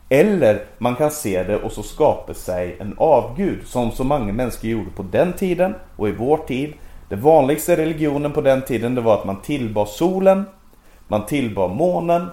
Eller 0.08 0.64
man 0.78 0.96
kan 0.96 1.10
se 1.10 1.42
det 1.42 1.56
och 1.56 1.72
så 1.72 1.82
skapa 1.82 2.34
sig 2.34 2.76
en 2.80 2.94
avgud 2.98 3.66
som 3.66 3.90
så 3.90 4.04
många 4.04 4.32
människor 4.32 4.70
gjorde 4.70 4.90
på 4.90 5.02
den 5.02 5.32
tiden 5.32 5.74
och 5.96 6.08
i 6.08 6.12
vår 6.12 6.36
tid. 6.36 6.72
Den 7.08 7.20
vanligaste 7.20 7.76
religionen 7.76 8.32
på 8.32 8.40
den 8.40 8.62
tiden 8.62 8.94
det 8.94 9.00
var 9.00 9.14
att 9.14 9.24
man 9.24 9.42
tillbad 9.42 9.88
solen, 9.88 10.44
man 11.08 11.26
tillbad 11.26 11.70
månen, 11.70 12.26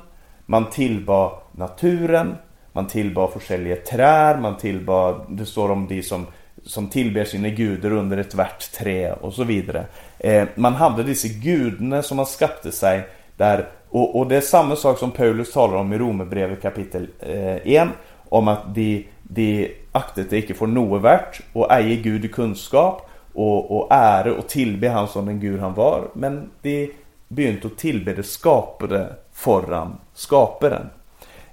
man 0.50 0.70
tillbad 0.70 1.32
naturen, 1.52 2.36
man 2.74 2.88
tillbad 2.88 3.30
olika 3.50 3.76
träd, 3.76 4.42
man 4.42 4.58
tillbad, 4.58 5.26
det 5.30 5.46
står 5.46 5.72
om 5.72 5.88
de 5.88 6.04
som, 6.04 6.26
som 6.64 6.88
tillber 6.88 7.26
sina 7.26 7.50
gudar 7.50 7.92
under 7.92 8.18
ett 8.18 8.36
värt 8.36 8.72
trä 8.72 9.14
och 9.14 9.34
så 9.34 9.44
vidare. 9.44 9.86
Eh, 10.20 10.48
man 10.56 10.74
hade 10.74 11.04
dessa 11.04 11.28
gudarna 11.28 12.02
som 12.02 12.18
man 12.18 12.26
skapade 12.26 12.72
sig 12.72 13.08
där 13.38 13.68
och, 13.90 14.20
och, 14.20 14.28
det 14.28 14.36
är 14.36 14.42
samma 14.42 14.76
sak 14.76 14.98
som 14.98 15.12
Paulus 15.12 15.54
talar 15.54 15.76
om 15.76 15.94
i 15.94 15.98
Romarbrevet 15.98 16.62
kapitel 16.62 17.08
1 17.20 17.82
eh, 17.82 17.88
om 18.30 18.48
att 18.48 18.76
de, 18.76 19.08
de 19.24 19.72
aktet 19.92 20.34
icke 20.34 20.54
får 20.54 20.68
något 20.68 21.02
värt 21.02 21.42
och 21.54 21.72
äger 21.72 22.04
Gud 22.04 22.26
i 22.26 22.28
kunskap 22.28 23.10
och, 23.34 23.78
och 23.78 23.88
ära 23.92 24.34
och 24.34 24.48
tillbe 24.48 24.90
han 24.90 25.08
som 25.08 25.26
den 25.26 25.40
Gud 25.40 25.60
han 25.60 25.74
var 25.74 26.08
men 26.14 26.50
de 26.62 26.92
begynte 27.28 27.68
att 27.68 27.78
tillbe 27.78 28.14
det 28.14 28.24
skapade 28.24 29.16
foran 29.38 29.98
skaparen. 30.14 30.90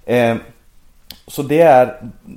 Eh, 0.04 0.36
så 1.26 1.42
det 1.42 1.60
är, 1.60 1.96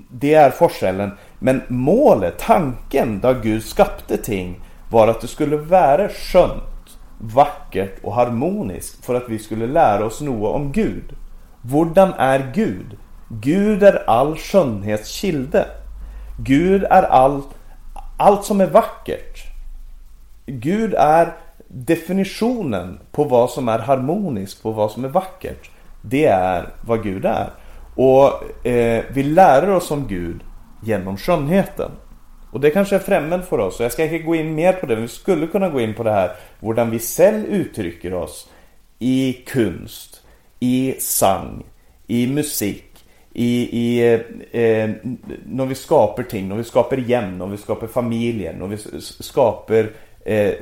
det 0.10 0.34
är 0.34 0.51
forskellen. 0.51 1.12
Men 1.39 1.62
målet, 1.68 2.39
tanken 2.39 3.20
då 3.20 3.34
Gud 3.34 3.63
skapade 3.63 4.18
ting 4.18 4.62
var 4.89 5.08
att 5.08 5.22
det 5.22 5.27
skulle 5.27 5.58
vara 5.58 6.10
skönt, 6.10 6.98
vackert 7.20 8.04
och 8.04 8.13
harmoniskt 8.13 9.06
för 9.06 9.16
att 9.16 9.30
vi 9.30 9.39
skulle 9.39 9.68
lära 9.68 10.06
oss 10.06 10.22
något 10.22 10.56
om 10.56 10.72
Gud. 10.72 11.16
Hvordan 11.62 12.13
är 12.13 12.51
Gud? 12.54 12.98
Gud 13.30 13.84
är 13.84 14.10
all 14.10 14.36
skönhetskilde. 14.36 15.66
Gud 16.39 16.84
är 16.84 17.04
all, 17.04 17.42
allt 18.18 18.46
som 18.46 18.62
är 18.62 18.68
vackert. 18.68 19.46
Gud 20.46 20.94
är 20.94 21.34
definitionen 21.68 23.00
på 23.12 23.24
vad 23.24 23.50
som 23.50 23.70
är 23.70 23.80
harmoniskt, 23.80 24.64
på 24.64 24.72
vad 24.72 24.92
som 24.92 25.06
är 25.06 25.10
vackert. 25.10 25.70
Det 26.02 26.26
är 26.26 26.70
vad 26.82 27.04
Gud 27.04 27.26
är. 27.26 27.50
Och 27.96 28.66
eh, 28.68 29.04
vi 29.14 29.24
lär 29.24 29.70
oss 29.70 29.92
om 29.92 30.08
Gud 30.08 30.42
genom 30.84 31.18
skönheten. 31.18 31.92
Och 32.52 32.60
det 32.60 32.70
kanske 32.70 32.96
är 32.96 33.00
främmande 33.00 33.46
för 33.46 33.60
oss. 33.60 33.80
Och 33.80 33.86
jag 33.86 33.92
ska 33.92 34.04
inte 34.04 34.20
gå 34.20 34.36
in 34.36 34.56
mer 34.56 34.74
på 34.74 34.86
det. 34.86 34.94
Men 34.94 35.02
vi 35.02 35.08
skulle 35.08 35.48
kunna 35.48 35.70
gå 35.70 35.82
in 35.82 35.94
på 35.94 36.04
det 36.04 36.12
här. 36.12 36.32
Hur 36.60 36.86
vi 36.86 37.00
själv 37.00 37.46
uttrycker 37.46 38.14
oss. 38.14 38.50
I 39.00 39.34
kunst. 39.34 40.22
I 40.60 40.96
sang. 41.00 41.66
I 42.08 42.28
musik. 42.28 43.06
I, 43.34 43.80
i 43.80 44.14
eh, 44.14 44.62
eh, 44.62 44.90
när 45.46 45.66
vi 45.66 45.76
skapar 45.76 46.24
ting. 46.24 46.48
När 46.48 46.56
vi 46.56 46.64
skapar 46.64 46.98
hem. 46.98 47.38
När 47.38 47.48
vi 47.48 47.58
skapar 47.58 47.88
familjen 47.88 48.56
När 48.56 48.68
vi 48.68 48.78
skapar 49.02 49.92
eh, 50.26 50.54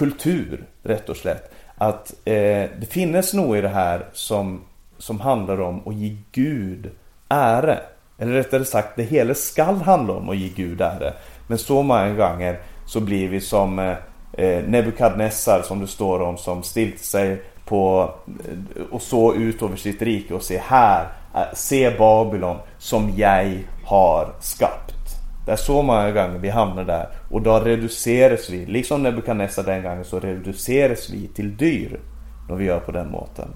kultur. 0.00 0.64
Rätt 0.82 1.08
och 1.08 1.16
slätt. 1.16 1.50
Att 1.76 2.12
eh, 2.24 2.68
det 2.80 2.88
finns 2.90 3.34
nog 3.34 3.56
i 3.56 3.60
det 3.60 3.68
här 3.68 4.06
som, 4.12 4.60
som 4.98 5.20
handlar 5.20 5.60
om 5.60 5.88
att 5.88 5.94
ge 5.94 6.16
Gud 6.32 6.90
ära. 7.28 7.78
Eller 8.18 8.32
rättare 8.32 8.64
sagt, 8.64 8.96
det 8.96 9.02
hela 9.02 9.34
skall 9.34 9.76
handla 9.76 10.14
om 10.14 10.28
att 10.28 10.36
ge 10.36 10.48
Gud 10.48 10.80
ära. 10.80 11.12
Men 11.46 11.58
så 11.58 11.82
många 11.82 12.14
gånger 12.14 12.60
så 12.86 13.00
blir 13.00 13.28
vi 13.28 13.40
som 13.40 13.78
eh, 13.78 13.96
eh 14.32 14.64
Nebukadnessar 14.64 15.62
som 15.62 15.80
det 15.80 15.86
står 15.86 16.20
om 16.20 16.36
som 16.36 16.62
stilt 16.62 16.98
sig 16.98 17.42
på 17.64 18.14
eh, 18.26 18.82
och 18.90 19.02
så 19.02 19.34
ut 19.34 19.62
över 19.62 19.76
sitt 19.76 20.02
rike 20.02 20.34
och 20.34 20.42
se 20.42 20.58
här, 20.58 21.08
eh, 21.34 21.54
se 21.54 21.90
Babylon 21.98 22.56
som 22.78 23.12
jag 23.16 23.58
har 23.84 24.32
skapat. 24.40 24.99
Det 25.50 25.54
är 25.54 25.56
så 25.56 25.82
många 25.82 26.10
gånger 26.10 26.38
vi 26.38 26.48
hamnar 26.48 26.84
där 26.84 27.08
och 27.28 27.42
då 27.42 27.60
reduceras 27.60 28.50
vi, 28.50 28.66
liksom 28.66 29.02
Nebukadnessar 29.02 29.62
den 29.62 29.82
gången 29.82 30.04
så 30.04 30.20
reduceras 30.20 31.10
vi 31.10 31.28
till 31.28 31.56
dyr 31.56 32.00
när 32.48 32.56
vi 32.56 32.64
gör 32.64 32.80
på 32.80 32.92
den 32.92 33.10
måten. 33.10 33.48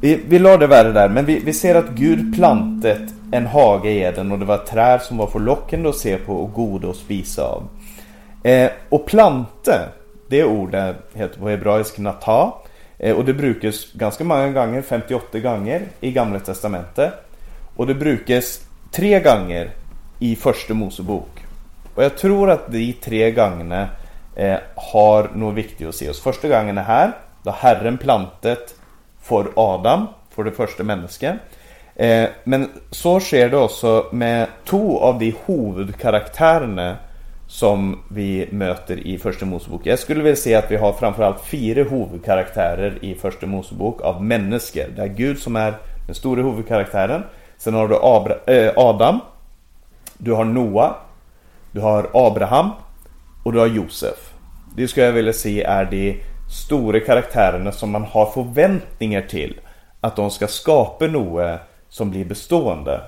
Vi, 0.00 0.20
vi 0.28 0.38
la 0.38 0.56
det 0.56 0.66
värre 0.66 0.92
där, 0.92 1.08
men 1.08 1.24
vi, 1.24 1.38
vi 1.38 1.52
ser 1.52 1.74
att 1.74 1.88
Gud 1.88 2.34
plantet 2.34 3.02
en 3.32 3.46
hage 3.46 3.90
i 3.90 4.02
Eden 4.02 4.32
och 4.32 4.38
det 4.38 4.44
var 4.44 4.54
ett 4.54 4.66
träd 4.66 5.02
som 5.02 5.16
var 5.16 5.26
förlockande 5.26 5.88
att 5.88 5.96
se 5.96 6.16
på 6.16 6.32
och 6.32 6.52
goda 6.52 6.90
att 6.90 6.96
spisa 6.96 7.42
av. 7.42 7.68
Eh, 8.42 8.70
och 8.88 9.06
plante, 9.06 9.88
det 10.28 10.44
ordet 10.44 10.96
heter 11.14 11.40
på 11.40 11.48
hebraisk 11.48 11.98
nata. 11.98 12.52
Eh, 12.98 13.16
och 13.16 13.24
det 13.24 13.34
brukas 13.34 13.92
ganska 13.92 14.24
många 14.24 14.50
gånger, 14.50 14.82
58 14.82 15.38
gånger 15.38 15.82
i 16.00 16.12
Gamla 16.12 16.40
Testamentet. 16.40 17.12
Och 17.76 17.86
det 17.86 17.94
brukas 17.94 18.60
tre 18.92 19.20
gånger 19.20 19.70
i 20.18 20.36
Första 20.36 20.74
Mosebok. 20.74 21.44
Och 21.94 22.04
jag 22.04 22.18
tror 22.18 22.50
att 22.50 22.72
de 22.72 22.92
tre 22.92 23.30
gångerna 23.30 23.88
eh, 24.36 24.56
har 24.74 25.30
något 25.34 25.54
viktigt 25.54 25.88
att 25.88 25.94
se 25.94 26.10
oss. 26.10 26.20
Första 26.20 26.48
gången 26.48 26.78
är 26.78 26.82
här, 26.82 27.12
då 27.42 27.50
Herren 27.50 27.98
plantet 27.98 28.74
för 29.22 29.46
Adam, 29.56 30.06
för 30.30 30.44
det 30.44 30.52
första 30.52 30.84
människan. 30.84 31.38
Eh, 31.96 32.28
men 32.44 32.70
så 32.90 33.20
sker 33.20 33.48
det 33.48 33.56
också 33.56 34.06
med 34.12 34.46
två 34.64 35.00
av 35.00 35.18
de 35.18 35.34
huvudkaraktärerna 35.46 36.96
som 37.46 38.02
vi 38.08 38.48
möter 38.52 39.06
i 39.06 39.18
Första 39.18 39.46
Mosebok. 39.46 39.86
Jag 39.86 39.98
skulle 39.98 40.22
vilja 40.22 40.36
säga 40.36 40.58
att 40.58 40.70
vi 40.70 40.76
har 40.76 40.92
framförallt 40.92 41.40
fyra 41.40 41.82
huvudkaraktärer 41.82 42.98
i 43.04 43.14
Första 43.14 43.46
Mosebok 43.46 44.02
av 44.02 44.24
människor. 44.24 44.88
Det 44.96 45.02
är 45.02 45.06
Gud 45.06 45.38
som 45.38 45.56
är 45.56 45.74
den 46.06 46.14
stora 46.14 46.42
huvudkaraktären. 46.42 47.22
Sen 47.56 47.74
har 47.74 47.88
du 47.88 47.98
Abra 48.02 48.34
eh, 48.46 48.72
Adam. 48.76 49.20
Du 50.18 50.32
har 50.32 50.44
Noa. 50.44 50.94
Du 51.72 51.80
har 51.80 52.10
Abraham. 52.14 52.70
Och 53.42 53.52
du 53.52 53.58
har 53.58 53.66
Josef. 53.66 54.32
Det 54.76 54.88
skulle 54.88 55.06
jag 55.06 55.12
vilja 55.12 55.32
se 55.32 55.62
är 55.62 55.84
de 55.84 56.22
stora 56.50 57.00
karaktärerna 57.00 57.72
som 57.72 57.90
man 57.90 58.02
har 58.02 58.26
förväntningar 58.26 59.22
till. 59.22 59.60
Att 60.00 60.16
de 60.16 60.30
ska 60.30 60.46
skapa 60.46 61.06
något 61.06 61.60
som 61.88 62.10
blir 62.10 62.24
bestående. 62.24 63.00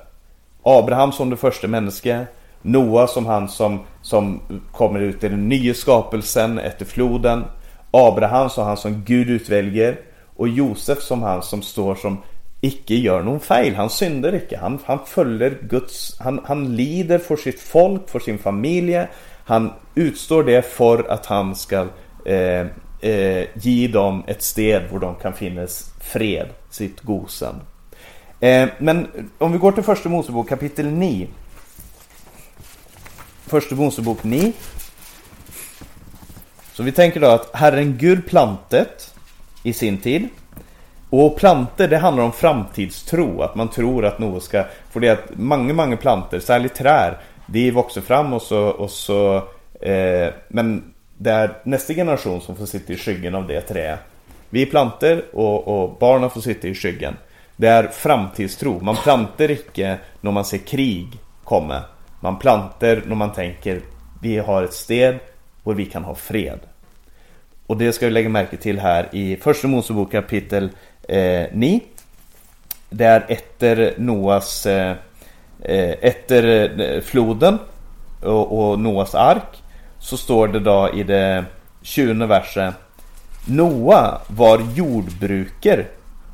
Abraham 0.63 1.13
som 1.13 1.31
det 1.31 1.37
första 1.37 1.69
människa. 1.69 2.27
Noa 2.63 3.07
som 3.07 3.27
han 3.27 3.49
som, 3.49 3.81
som 4.03 4.41
kommer 4.73 5.01
ut 5.01 5.25
i 5.25 5.29
den 5.29 5.49
nya 5.49 5.75
skapelsen 5.75 6.59
efter 6.59 6.85
floden. 6.85 7.45
Abraham 7.91 8.51
som 8.51 8.67
han 8.67 8.77
som 8.77 9.05
Gud 9.05 9.31
utväljer. 9.31 10.01
Och 10.37 10.49
Josef 10.49 11.03
som 11.03 11.23
han 11.23 11.43
som 11.43 11.63
står 11.63 11.95
som 11.95 12.19
icke 12.61 12.95
gör 12.95 13.23
någon 13.23 13.41
fel. 13.41 13.75
Han 13.75 13.91
synder 13.91 14.35
icke. 14.35 14.59
Han, 14.59 14.79
han 14.85 14.99
följer 15.07 15.59
Guds... 15.63 16.17
Han, 16.21 16.41
han 16.45 16.77
lider 16.77 17.19
för 17.19 17.37
sitt 17.37 17.61
folk, 17.61 18.09
för 18.09 18.19
sin 18.19 18.39
familj. 18.39 19.07
Han 19.45 19.73
utstår 19.95 20.45
det 20.45 20.63
för 20.63 21.11
att 21.11 21.27
han 21.27 21.57
ska 21.57 21.87
eh, 22.27 22.67
eh, 23.01 23.47
ge 23.55 23.89
dem 23.89 24.25
ett 24.27 24.43
sted 24.43 24.83
där 24.93 24.99
de 24.99 25.15
kan 25.15 25.33
finnas 25.33 25.93
fred, 26.01 26.49
sitt 26.71 27.01
gosen. 27.01 27.55
Eh, 28.41 28.69
men 28.79 29.09
om 29.39 29.53
vi 29.53 29.59
går 29.59 29.73
till 29.73 29.83
första 29.83 30.09
Mosebok 30.09 30.49
kapitel 30.49 30.87
9. 30.87 31.29
Första 33.47 33.75
Mosebok 33.75 34.25
9. 34.25 34.53
Så 36.73 36.83
vi 36.83 36.93
tänker 36.93 37.21
då 37.21 37.27
att 37.27 37.51
Herren 37.55 37.99
Gud 37.99 38.27
plantet 38.27 39.15
i 39.63 39.73
sin 39.73 39.99
tid. 39.99 40.29
Och 41.11 41.37
planter 41.37 41.89
det 41.89 41.99
handlar 41.99 42.25
om 42.25 42.33
framtidstro, 42.33 43.43
att 43.43 43.55
man 43.55 43.69
tror 43.69 44.05
att 44.05 44.19
något 44.19 44.43
ska... 44.43 44.65
För 44.91 45.01
det 45.01 45.09
är 45.09 45.13
att 45.13 45.31
många, 45.33 45.75
många 45.75 45.97
planter, 45.97 46.41
särskilt 46.41 46.75
trär, 46.75 47.19
de 47.47 47.71
växer 47.71 48.01
fram 48.01 48.33
och 48.33 48.43
så... 48.43 48.69
Och 48.69 48.91
så 48.91 49.37
eh, 49.81 50.29
men 50.49 50.93
det 51.19 51.31
är 51.31 51.57
nästa 51.65 51.95
generation 51.95 52.41
som 52.41 52.57
får 52.57 52.67
sitta 52.67 52.93
i 52.93 52.97
skyggen 52.97 53.35
av 53.35 53.47
det 53.47 53.61
träet. 53.61 53.99
Vi 54.51 54.67
planter 54.67 55.25
och, 55.33 55.69
och 55.69 55.97
barnen 56.01 56.31
får 56.31 56.41
sitta 56.41 56.69
i 56.69 56.75
skyggen. 56.75 57.17
Det 57.57 57.69
är 57.69 57.89
framtidstro. 57.89 58.81
Man 58.81 58.97
planter 58.97 59.51
icke 59.51 59.99
när 60.21 60.31
man 60.33 60.45
ser 60.45 60.59
krig 60.59 61.07
komma. 61.45 61.83
Man 62.21 62.39
planter 62.39 63.03
när 63.07 63.17
man 63.17 63.33
tänker 63.33 63.81
vi 64.23 64.39
har 64.39 64.63
ett 64.63 64.73
sted 64.73 65.19
där 65.65 65.73
vi 65.75 65.87
kan 65.87 66.05
ha 66.05 66.15
fred. 66.15 66.59
Och 67.71 67.77
det 67.77 67.93
ska 67.93 68.07
vi 68.07 68.13
lägga 68.13 68.29
märke 68.29 68.57
till 68.57 68.79
här 68.79 69.09
i 69.13 69.37
Första 69.37 69.69
Mosebok 69.69 70.13
kapitel 70.13 70.71
eh, 71.09 71.47
9. 71.53 71.81
Det 72.91 73.05
är 73.05 73.25
efter 73.29 73.95
Noas 73.97 74.67
eh, 74.67 74.97
eh 75.63 75.95
efter 76.01 76.71
eh, 76.81 77.01
floden 77.01 77.59
och, 78.23 78.71
och 78.71 78.79
Noas 78.81 79.15
ark 79.15 79.63
så 79.99 80.17
står 80.17 80.49
det 80.49 80.61
då 80.61 80.91
i 80.95 81.03
det 81.03 81.45
20 81.83 82.27
verset 82.27 82.75
Noa 83.47 84.21
var 84.27 84.61
jordbrukare 84.75 85.85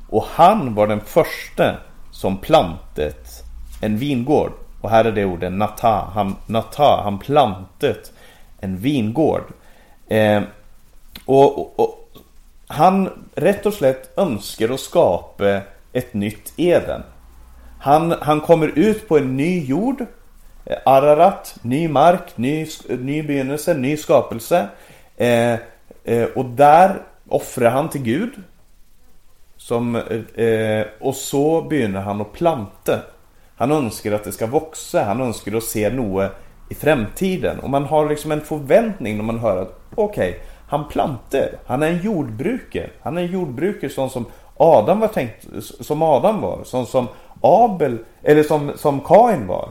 och 0.09 0.25
han 0.31 0.75
var 0.75 0.87
den 0.87 1.00
första 1.00 1.76
som 2.11 2.38
plantet 2.38 3.45
en 3.81 3.99
vingård. 3.99 4.52
Och 4.81 4.90
här 4.90 5.05
är 5.05 5.12
det 5.12 5.25
ordet 5.25 5.52
nata. 5.52 6.09
Han, 6.14 6.37
nata, 6.47 7.02
han 7.02 7.19
plantet 7.19 8.12
en 8.61 8.76
vingård. 8.76 9.45
Eh, 10.09 10.43
och, 11.26 11.59
och, 11.59 11.80
och, 11.80 12.09
han 12.66 13.29
rätt 13.35 13.66
och 13.66 13.74
slätt 13.74 14.18
önskar 14.18 14.68
att 14.68 14.81
skapa 14.81 15.61
ett 15.92 16.14
nytt 16.14 16.53
Eden. 16.57 17.03
Han, 17.79 18.14
han 18.20 18.40
kommer 18.40 18.79
ut 18.79 19.09
på 19.09 19.18
en 19.18 19.37
ny 19.37 19.64
jord. 19.64 20.00
Eh, 20.64 20.77
Ararat, 20.85 21.57
ny 21.62 21.88
mark, 21.88 22.37
ny, 22.37 22.66
ny 22.88 23.22
begynnelse, 23.22 23.74
ny 23.74 23.96
skapelse. 23.96 24.68
Eh, 25.16 25.53
eh, 26.05 26.24
och 26.35 26.44
där 26.44 27.03
offrar 27.29 27.70
han 27.70 27.88
till 27.88 28.03
Gud. 28.03 28.33
Som, 29.57 29.96
eh, 29.96 30.87
och 31.00 31.14
så 31.14 31.62
börjar 31.62 31.88
han 31.88 32.20
att 32.20 32.33
planta. 32.33 33.00
Han 33.57 33.72
önskar 33.72 34.12
att 34.12 34.24
det 34.24 34.33
ska 34.33 34.46
växa, 34.46 35.05
han 35.05 35.20
önskar 35.20 35.57
att 35.57 35.64
se 35.64 35.90
något 35.90 36.33
i 36.68 36.74
framtiden. 36.74 37.59
Och 37.59 37.70
man 37.70 37.85
har 37.85 38.09
liksom 38.09 38.33
en 38.33 38.40
förväntning 38.40 39.16
när 39.16 39.24
man 39.24 39.38
hör 39.38 39.62
att 39.62 39.81
okej, 39.94 40.31
okay, 40.31 40.42
han 40.68 40.88
planter, 40.88 41.59
Han 41.66 41.83
är 41.83 41.87
en 41.87 42.02
jordbrukare. 42.02 42.90
Han 43.02 43.18
är 43.18 43.22
en 43.22 43.33
jordbrukare 43.33 43.90
sån 43.90 44.11
som 44.11 44.26
Adam 44.57 45.00
var 45.00 45.09
tänkt, 45.09 45.46
som 45.81 46.02
Adam 46.02 46.40
var. 46.40 46.64
Sån 46.64 46.87
som 46.87 47.09
Abel, 47.40 47.98
eller 48.22 48.42
som, 48.42 48.72
som 48.76 49.00
Kain 49.00 49.46
var. 49.46 49.68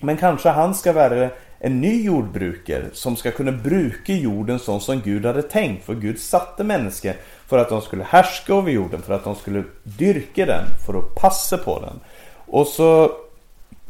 Men 0.00 0.16
kanske 0.16 0.48
han 0.48 0.74
ska 0.74 0.92
vara 0.92 1.30
en 1.58 1.80
ny 1.80 2.04
jordbrukare 2.04 2.84
som 2.92 3.16
ska 3.16 3.30
kunna 3.30 3.52
bruka 3.52 4.12
jorden 4.12 4.58
så 4.58 4.80
som 4.80 5.00
Gud 5.00 5.26
hade 5.26 5.42
tänkt. 5.42 5.84
För 5.84 5.94
Gud 5.94 6.18
satte 6.18 6.64
människor 6.64 7.12
för 7.46 7.58
att 7.58 7.68
de 7.68 7.82
skulle 7.82 8.04
härska 8.04 8.54
över 8.54 8.70
jorden, 8.70 9.02
för 9.02 9.14
att 9.14 9.24
de 9.24 9.34
skulle 9.34 9.64
dyrka 9.82 10.46
den, 10.46 10.64
för 10.86 10.98
att 10.98 11.14
passa 11.14 11.58
på 11.58 11.80
den. 11.80 12.00
Och 12.46 12.66
så, 12.66 13.10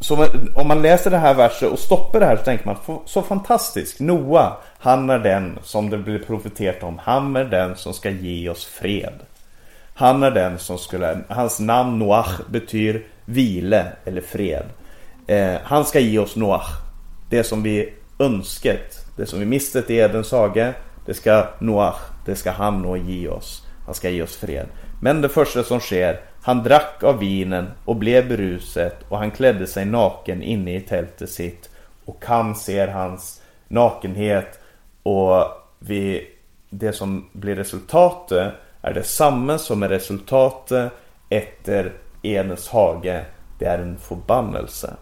så 0.01 0.27
om 0.55 0.69
man 0.69 0.83
läser 0.83 1.11
det 1.11 1.19
här 1.19 1.35
verset 1.35 1.73
och 1.73 1.79
stoppar 1.79 2.21
det 2.21 2.27
här 2.27 2.37
så 2.37 2.43
tänker 2.43 2.67
man 2.67 3.03
så 3.05 3.23
fantastiskt. 3.23 4.01
Noa, 4.01 4.57
han 4.79 5.11
är 5.11 5.19
den 5.19 5.59
som 5.63 5.91
det 5.91 5.99
blir 5.99 6.19
profeterat 6.19 6.83
om. 6.83 6.99
Han 7.03 7.37
är 7.37 7.45
den 7.45 7.77
som 7.77 7.95
ska 7.95 8.11
ge 8.11 8.49
oss 8.49 8.65
fred. 8.65 9.15
Han 9.95 10.23
är 10.23 10.31
den 10.31 10.59
som 10.59 10.79
skulle, 10.79 11.19
hans 11.29 11.61
namn 11.61 11.99
Noach 11.99 12.41
betyder 12.49 13.03
vile 13.25 13.87
eller 14.05 14.21
fred. 14.21 14.65
Eh, 15.27 15.55
han 15.63 15.85
ska 15.85 16.01
ge 16.01 16.19
oss 16.19 16.37
Noach. 16.37 16.69
Det 17.31 17.45
som 17.45 17.63
vi 17.63 17.93
önskat, 18.19 19.07
det 19.17 19.27
som 19.27 19.41
vi 19.41 19.47
mistet 19.47 19.91
i 19.91 19.97
Edens 19.97 20.33
hage, 20.33 20.75
det 21.07 21.15
ska 21.15 21.47
Noach, 21.59 21.99
det 22.25 22.37
ska 22.37 22.51
han 22.51 22.83
nå 22.83 22.97
ge 22.97 23.29
oss. 23.29 23.67
Han 23.87 23.95
ska 23.95 24.11
ge 24.11 24.23
oss 24.23 24.37
fred. 24.37 24.67
Men 25.01 25.21
det 25.21 25.29
första 25.29 25.65
som 25.65 25.81
sker, 25.81 26.21
han 26.49 26.63
drack 26.63 27.03
av 27.03 27.19
vinen 27.19 27.71
och 27.85 27.97
blev 27.97 28.29
berusad 28.29 28.93
och 29.09 29.19
han 29.19 29.31
klädde 29.31 29.67
sig 29.67 29.85
naken 29.85 30.43
inne 30.43 30.77
i 30.77 30.81
tältet 30.81 31.31
sitt. 31.31 31.71
Och 32.05 32.25
han 32.27 32.55
ser 32.55 32.89
hans 32.89 33.43
nakenhet 33.69 34.59
och 35.03 35.45
vi, 35.79 36.31
det 36.71 36.93
som 36.93 37.29
blir 37.33 37.57
resultatet 37.57 38.53
är 38.83 38.95
detsamma 38.95 39.59
som 39.59 39.83
är 39.83 39.89
resultatet 39.89 40.93
efter 41.29 41.93
Edens 42.23 42.69
hage. 42.69 43.25
Det 43.59 43.65
är 43.65 43.79
en 43.79 43.99
förbannelse. 43.99 44.95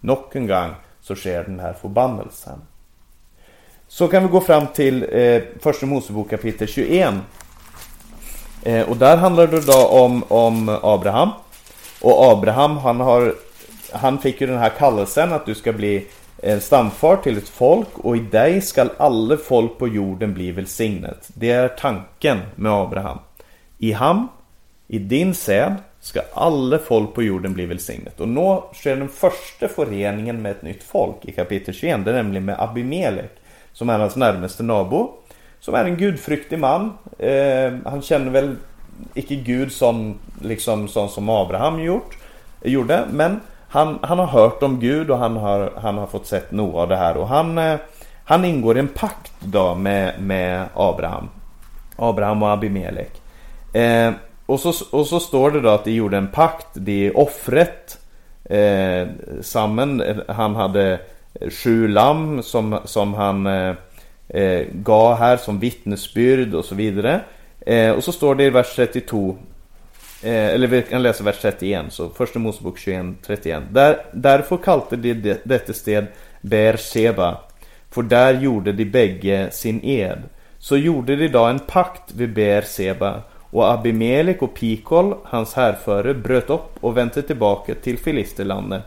Nog 0.00 0.24
en 0.32 0.46
gång 0.46 0.70
så 1.00 1.14
sker 1.14 1.44
den 1.44 1.60
här 1.60 1.72
förbannelsen. 1.72 2.60
Så 3.88 4.08
kan 4.08 4.22
vi 4.22 4.28
gå 4.28 4.40
fram 4.40 4.66
till 4.66 5.06
eh, 5.10 5.42
Första 5.60 5.86
Mosebok 5.86 6.30
kapitel 6.30 6.68
21. 6.68 7.14
Eh, 8.62 8.88
och 8.88 8.96
där 8.96 9.16
handlar 9.16 9.46
det 9.46 9.66
då 9.66 9.86
om, 9.86 10.24
om 10.28 10.78
Abraham. 10.82 11.30
Och 12.00 12.32
Abraham 12.32 12.76
han 12.76 13.00
har 13.00 13.34
Han 13.92 14.18
fick 14.18 14.40
ju 14.40 14.46
den 14.46 14.58
här 14.58 14.72
kallelsen 14.78 15.32
att 15.32 15.46
du 15.46 15.54
ska 15.54 15.72
bli 15.72 16.06
en 16.42 16.60
stamfar 16.60 17.16
till 17.16 17.38
ett 17.38 17.48
folk 17.48 17.98
och 17.98 18.16
i 18.16 18.20
dig 18.20 18.60
skall 18.60 18.90
alla 18.96 19.36
folk 19.36 19.78
på 19.78 19.88
jorden 19.88 20.34
bli 20.34 20.52
välsignet. 20.52 21.28
Det 21.34 21.50
är 21.50 21.68
tanken 21.68 22.38
med 22.54 22.72
Abraham. 22.72 23.18
I 23.78 23.92
ham, 23.92 24.28
i 24.86 24.98
din 24.98 25.34
säd, 25.34 25.76
ska 26.00 26.20
alla 26.34 26.78
folk 26.78 27.14
på 27.14 27.22
jorden 27.22 27.54
bli 27.54 27.66
välsignet. 27.66 28.20
Och 28.20 28.28
nu 28.28 28.60
sker 28.72 28.96
den 28.96 29.08
första 29.08 29.68
föreningen 29.68 30.42
med 30.42 30.50
ett 30.50 30.62
nytt 30.62 30.82
folk 30.82 31.16
i 31.24 31.32
kapitel 31.32 31.74
21. 31.74 32.04
Det 32.04 32.10
är 32.10 32.14
nämligen 32.14 32.44
med 32.44 32.60
Abimelek. 32.60 33.30
Som 33.72 33.90
är 33.90 33.98
hans 33.98 34.16
närmaste 34.16 34.62
nabo. 34.62 35.19
Som 35.60 35.74
är 35.74 35.84
en 35.84 35.96
gudfryktig 35.96 36.58
man. 36.58 36.92
Eh, 37.18 37.72
han 37.84 38.02
känner 38.02 38.30
väl 38.30 38.56
icke 39.14 39.34
Gud 39.34 39.72
som, 39.72 40.18
liksom, 40.42 40.88
som, 40.88 41.08
som 41.08 41.28
Abraham 41.28 41.80
gjort, 41.80 42.18
gjorde. 42.64 43.04
Men 43.12 43.40
han, 43.68 43.98
han 44.02 44.18
har 44.18 44.26
hört 44.26 44.62
om 44.62 44.80
Gud 44.80 45.10
och 45.10 45.18
han 45.18 45.36
har, 45.36 45.72
han 45.76 45.98
har 45.98 46.06
fått 46.06 46.26
sett 46.26 46.52
något 46.52 46.74
av 46.74 46.88
det 46.88 46.96
här. 46.96 47.16
Och 47.16 47.28
han, 47.28 47.58
eh, 47.58 47.76
han 48.24 48.44
ingår 48.44 48.76
i 48.76 48.80
en 48.80 48.88
pakt 48.88 49.32
då 49.40 49.74
med, 49.74 50.22
med 50.22 50.64
Abraham. 50.74 51.28
Abraham 51.96 52.42
och 52.42 52.50
Abimelek. 52.50 53.20
Eh, 53.72 54.12
och, 54.46 54.60
så, 54.60 54.72
och 54.90 55.06
så 55.06 55.20
står 55.20 55.50
det 55.50 55.60
då 55.60 55.68
att 55.68 55.84
de 55.84 55.92
gjorde 55.92 56.16
en 56.16 56.28
pakt. 56.28 56.66
Det 56.72 57.12
offret. 57.12 57.98
Eh, 58.44 59.08
samman, 59.42 60.00
eh, 60.00 60.16
han 60.28 60.56
hade 60.56 61.00
sju 61.50 61.88
lamm 61.88 62.42
som, 62.42 62.78
som 62.84 63.14
han 63.14 63.46
eh, 63.46 63.74
eh, 64.34 64.66
gav 64.72 65.16
här 65.16 65.36
som 65.36 65.58
vittnesbyrd 65.58 66.54
och 66.54 66.64
så 66.64 66.74
vidare. 66.74 67.20
Eh, 67.60 67.90
och 67.90 68.04
så 68.04 68.12
står 68.12 68.34
det 68.34 68.44
i 68.44 68.50
vers 68.50 68.76
32 68.76 69.36
eh, 70.22 70.46
eller 70.46 70.66
vi 70.66 70.82
kan 70.82 71.02
läsa 71.02 71.24
vers 71.24 71.38
31, 71.42 71.86
så 71.88 72.08
första 72.08 72.38
Mosebok 72.38 72.78
21, 72.78 73.06
31. 73.26 73.62
Där, 73.70 73.96
därför 74.12 74.56
kallade 74.56 74.96
de 74.96 75.36
detta 75.44 75.72
sted 75.72 76.06
Beersheba. 76.40 77.40
för 77.90 78.02
där 78.02 78.40
gjorde 78.40 78.72
de 78.72 78.84
bägge 78.84 79.48
sin 79.52 79.84
ed. 79.84 80.22
Så 80.58 80.76
gjorde 80.76 81.16
de 81.16 81.28
då 81.28 81.44
en 81.44 81.58
pakt 81.58 82.12
vid 82.14 82.34
Beerseba 82.34 83.22
och 83.50 83.72
Abimelek 83.72 84.42
och 84.42 84.54
Pikol, 84.54 85.14
hans 85.24 85.54
härförare, 85.54 86.14
bröt 86.14 86.50
upp 86.50 86.76
och 86.80 86.96
vände 86.96 87.22
tillbaka 87.22 87.74
till 87.74 87.98
Filisterlandet. 87.98 88.82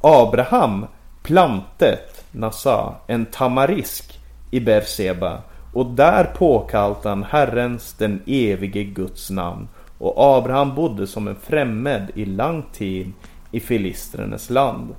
Abraham 0.00 0.86
plantet, 1.22 2.24
Nasa, 2.30 2.94
en 3.06 3.26
tamarisk 3.26 4.19
i 4.50 4.60
Berseba 4.60 5.42
och 5.72 5.86
där 5.86 6.24
påkallade 6.24 7.08
han 7.08 7.22
Herrens, 7.22 7.92
den 7.92 8.22
evige 8.26 8.84
Guds 8.84 9.30
namn. 9.30 9.68
Och 9.98 10.14
Abraham 10.16 10.74
bodde 10.74 11.06
som 11.06 11.28
en 11.28 11.36
främmed 11.36 12.10
i 12.14 12.24
lång 12.24 12.62
tid 12.72 13.12
i 13.50 13.60
filistrenes 13.60 14.50
land. 14.50 14.94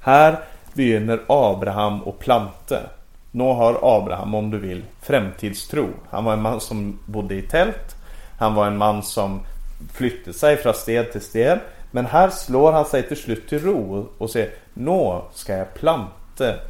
Här 0.00 0.38
begynner 0.74 1.20
Abraham 1.26 2.02
och 2.02 2.18
plante. 2.18 2.80
Nu 3.30 3.44
har 3.44 3.78
Abraham, 3.82 4.34
om 4.34 4.50
du 4.50 4.58
vill, 4.58 4.84
framtidstro. 5.02 5.88
Han 6.10 6.24
var 6.24 6.32
en 6.32 6.42
man 6.42 6.60
som 6.60 6.98
bodde 7.06 7.34
i 7.34 7.42
tält. 7.42 7.96
Han 8.38 8.54
var 8.54 8.66
en 8.66 8.76
man 8.76 9.02
som 9.02 9.40
flyttade 9.92 10.32
sig 10.32 10.56
från 10.56 10.74
sted 10.74 11.12
till 11.12 11.20
sted. 11.20 11.58
Men 11.90 12.06
här 12.06 12.30
slår 12.30 12.72
han 12.72 12.84
sig 12.84 13.08
till 13.08 13.16
slut 13.16 13.48
till 13.48 13.60
ro 13.60 14.08
och 14.18 14.30
säger 14.30 14.50
Nå 14.74 15.24
ska 15.32 15.52
jag 15.52 15.74
planta 15.74 16.17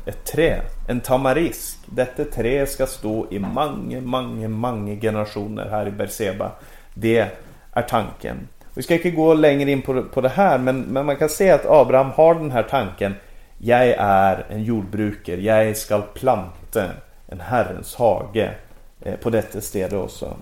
ett 0.06 0.24
träd, 0.24 0.60
en 0.88 1.00
tamarisk. 1.00 1.78
Detta 1.86 2.24
träd 2.24 2.68
ska 2.68 2.86
stå 2.86 3.26
i 3.30 3.38
många, 3.38 4.00
många, 4.00 4.48
många 4.48 4.94
generationer 5.00 5.68
här 5.70 5.88
i 5.88 5.90
Berseba. 5.90 6.50
Det 6.94 7.30
är 7.72 7.82
tanken. 7.82 8.48
Vi 8.74 8.82
ska 8.82 8.94
inte 8.94 9.10
gå 9.10 9.34
längre 9.34 9.70
in 9.70 9.82
på, 9.82 10.02
på 10.02 10.20
det 10.20 10.28
här 10.28 10.58
men, 10.58 10.80
men 10.80 11.06
man 11.06 11.16
kan 11.16 11.28
se 11.28 11.50
att 11.50 11.66
Abraham 11.66 12.10
har 12.10 12.34
den 12.34 12.50
här 12.50 12.62
tanken. 12.62 13.14
Jag 13.58 13.88
är 13.98 14.46
en 14.50 14.64
jordbrukare, 14.64 15.40
jag 15.40 15.76
ska 15.76 16.00
planta 16.00 16.84
en 17.28 17.40
Herrens 17.40 17.94
hage 17.94 18.54
eh, 19.00 19.14
på 19.14 19.30
detta 19.30 19.60
ställe 19.60 19.96
också. 19.96 20.36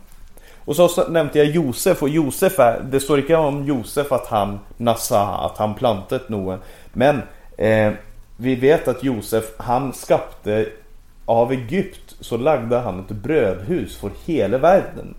Och 0.65 0.77
så 0.77 1.09
nämnde 1.09 1.39
jag 1.39 1.47
Josef 1.47 2.03
och 2.03 2.09
Josef 2.09 2.59
är, 2.59 2.81
det 2.91 3.01
står 3.01 3.19
inte 3.19 3.37
om 3.37 3.65
Josef 3.65 4.13
att 4.13 4.27
han 4.27 4.61
nassa, 4.77 5.23
att 5.23 5.59
han 5.59 5.75
plantat 5.75 6.29
något. 6.29 6.61
Men 6.93 7.23
eh, 7.59 7.93
vi 8.37 8.55
vet 8.55 8.89
att 8.89 9.05
Josef, 9.05 9.45
han 9.57 9.93
skapte 9.93 10.69
av 11.25 11.53
Egypt 11.53 12.17
så 12.21 12.37
lagde 12.37 12.79
han 12.79 13.01
ett 13.01 13.11
brödhus 13.11 13.97
för 13.97 14.11
hela 14.25 14.59
världen. 14.59 15.15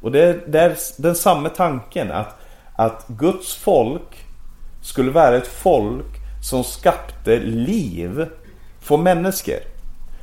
Och 0.00 0.12
det, 0.12 0.52
det 0.52 0.60
är 0.60 0.76
den 0.98 1.14
samma 1.14 1.48
tanken 1.48 2.12
att, 2.12 2.38
att 2.76 3.06
Guds 3.08 3.54
folk 3.54 4.24
skulle 4.82 5.10
vara 5.10 5.36
ett 5.36 5.46
folk 5.46 6.06
som 6.42 6.64
skapte 6.64 7.38
liv 7.38 8.26
för 8.80 8.96
människor. 8.96 9.58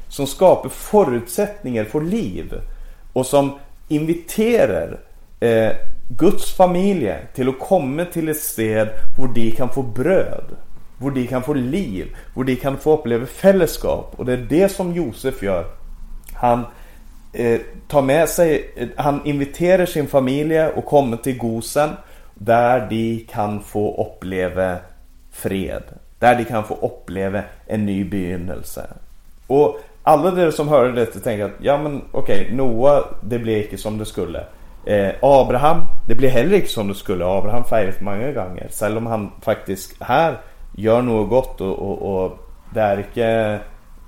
Som 0.07 0.27
skapar 0.27 0.69
förutsättningar 0.69 1.83
för 1.83 2.01
liv. 2.01 2.53
Och 3.13 3.25
som 3.25 3.59
inviterar 3.87 4.99
eh, 5.39 5.71
Guds 6.09 6.53
familj 6.53 7.15
till 7.35 7.49
att 7.49 7.59
komma 7.59 8.05
till 8.05 8.29
ett 8.29 8.41
sted 8.41 8.89
där 9.17 9.27
de 9.33 9.51
kan 9.51 9.69
få 9.69 9.81
bröd. 9.83 10.55
Där 10.97 11.11
de 11.11 11.27
kan 11.27 11.43
få 11.43 11.53
liv. 11.53 12.15
Där 12.35 12.43
de 12.43 12.55
kan 12.55 12.77
få 12.77 12.93
uppleva 12.93 13.25
fällskap. 13.25 14.13
Och 14.17 14.25
det 14.25 14.33
är 14.33 14.45
det 14.49 14.69
som 14.69 14.93
Josef 14.93 15.43
gör. 15.43 15.65
Han 16.33 16.65
eh, 17.33 17.61
tar 17.87 18.01
med 18.01 18.29
sig, 18.29 18.73
eh, 18.75 18.87
han 18.95 19.21
inviterar 19.25 19.85
sin 19.85 20.07
familj 20.07 20.61
och 20.61 20.85
kommer 20.85 21.17
till 21.17 21.37
Gosen. 21.37 21.89
Där 22.33 22.89
de 22.89 23.27
kan 23.31 23.61
få 23.61 24.01
uppleva 24.03 24.77
fred. 25.31 25.83
Där 26.19 26.35
de 26.35 26.45
kan 26.45 26.63
få 26.63 26.75
uppleva 26.81 27.41
en 27.67 27.85
ny 27.85 28.03
begynnelse. 28.03 28.87
Och 29.47 29.79
alla 30.03 30.31
de 30.31 30.51
som 30.51 30.67
hörde 30.67 30.91
detta 30.91 31.19
tänkte 31.19 31.45
att 31.45 31.51
ja 31.61 31.77
men 31.77 32.01
okej, 32.11 32.41
okay, 32.41 32.55
Noa 32.55 33.03
det 33.21 33.39
blev 33.39 33.63
inte 33.63 33.77
som 33.77 33.97
det 33.97 34.05
skulle. 34.05 34.43
Eh, 34.85 35.11
Abraham, 35.21 35.81
det 36.07 36.15
blev 36.15 36.31
heller 36.31 36.55
inte 36.55 36.67
som 36.67 36.87
det 36.87 36.95
skulle. 36.95 37.25
Abraham 37.25 37.63
feiret 37.63 38.01
många 38.01 38.31
gånger. 38.31 38.69
Även 38.83 38.97
om 38.97 39.05
han 39.05 39.31
faktiskt 39.41 40.03
här 40.03 40.37
gör 40.75 41.01
något 41.01 41.29
gott 41.29 41.61
och, 41.61 41.79
och, 41.79 42.23
och 42.23 42.37
det 42.73 42.81
är 42.81 42.97
inte 42.97 43.59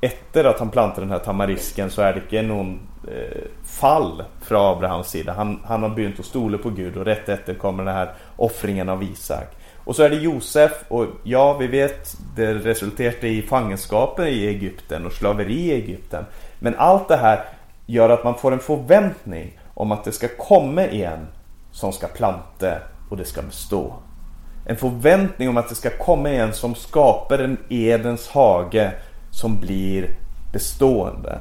efter 0.01 0.43
att 0.43 0.59
han 0.59 0.69
plantar 0.69 1.01
den 1.01 1.11
här 1.11 1.19
tamarisken 1.19 1.91
så 1.91 2.01
är 2.01 2.13
det 2.13 2.19
inte 2.19 2.41
någon 2.41 2.79
eh, 3.07 3.41
fall 3.63 4.23
från 4.41 4.77
Abrahams 4.77 5.07
sida. 5.07 5.33
Han, 5.33 5.59
han 5.65 5.83
har 5.83 5.89
begynt 5.89 6.19
att 6.19 6.25
stole 6.25 6.57
på 6.57 6.69
Gud 6.69 6.97
och 6.97 7.05
rätt 7.05 7.29
efter 7.29 7.53
kommer 7.53 7.85
den 7.85 7.93
här 7.93 8.13
offringen 8.35 8.89
av 8.89 9.03
Isak. 9.03 9.55
Och 9.83 9.95
så 9.95 10.03
är 10.03 10.09
det 10.09 10.15
Josef 10.15 10.71
och 10.87 11.05
ja, 11.23 11.57
vi 11.57 11.67
vet 11.67 12.17
det 12.35 12.53
resulterade 12.53 13.27
i 13.27 13.41
fångenskapen 13.41 14.27
i 14.27 14.45
Egypten 14.45 15.05
och 15.05 15.13
slaveri 15.13 15.53
i 15.53 15.73
Egypten. 15.73 16.25
Men 16.59 16.75
allt 16.77 17.07
det 17.07 17.17
här 17.17 17.45
gör 17.85 18.09
att 18.09 18.23
man 18.23 18.35
får 18.35 18.51
en 18.51 18.59
förväntning 18.59 19.59
om 19.73 19.91
att 19.91 20.03
det 20.03 20.11
ska 20.11 20.27
komma 20.27 20.81
en 20.83 21.27
som 21.71 21.93
ska 21.93 22.07
planta 22.07 22.77
och 23.09 23.17
det 23.17 23.25
ska 23.25 23.41
bestå. 23.41 23.93
En 24.69 24.77
förväntning 24.77 25.49
om 25.49 25.57
att 25.57 25.69
det 25.69 25.75
ska 25.75 25.89
komma 25.89 26.29
en 26.29 26.53
som 26.53 26.75
skapar 26.75 27.39
en 27.39 27.57
Edens 27.69 28.27
hage 28.27 28.91
som 29.31 29.59
blir 29.59 30.09
bestående. 30.51 31.39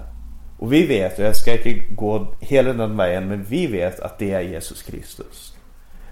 Och 0.59 0.73
vi 0.73 0.87
vet, 0.87 1.19
och 1.19 1.25
jag 1.25 1.37
ska 1.37 1.53
inte 1.53 1.73
gå 1.95 2.35
hela 2.41 2.73
den 2.73 2.97
vägen, 2.97 3.29
men 3.29 3.45
vi 3.45 3.67
vet 3.67 4.01
att 4.01 4.19
det 4.19 4.33
är 4.33 4.41
Jesus 4.41 4.83
Kristus. 4.83 5.57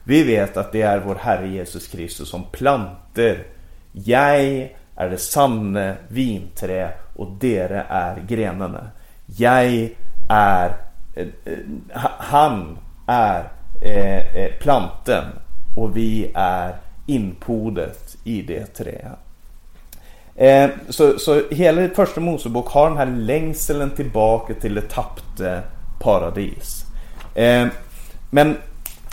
Vi 0.05 0.23
vet 0.23 0.57
att 0.57 0.73
det 0.73 0.83
är 0.83 0.99
vår 0.99 1.15
Herre 1.15 1.49
Jesus 1.49 1.87
Kristus 1.87 2.29
som 2.29 2.45
planter. 2.53 3.47
Jag 3.93 4.41
är 4.97 5.11
det 5.11 5.19
sanna 5.19 5.95
vinträ 6.09 6.93
och 7.17 7.31
dere 7.41 7.87
är 7.89 8.21
grenarna. 8.29 8.91
Jag 9.27 9.65
är, 10.29 10.77
eh, 11.17 11.27
eh 11.45 11.59
han 12.19 12.79
är 13.07 13.45
eh, 13.83 14.37
eh, 14.37 14.53
planten 14.61 15.25
och 15.77 15.97
vi 15.97 16.31
är 16.35 16.75
inpodet 17.07 18.17
i 18.25 18.43
det 18.43 18.67
träet. 18.67 19.19
Eh, 20.37 20.71
så, 20.89 21.19
så 21.19 21.43
hela 21.51 21.89
första 21.89 22.21
Mosebok 22.21 22.69
har 22.69 22.89
den 22.89 22.99
här 22.99 23.07
längseln 23.07 23.91
tillbaka 23.91 24.55
till 24.55 24.75
det 24.75 24.89
tappte 24.89 25.63
paradis. 26.01 26.85
Eh, 27.35 27.67
men 28.31 28.57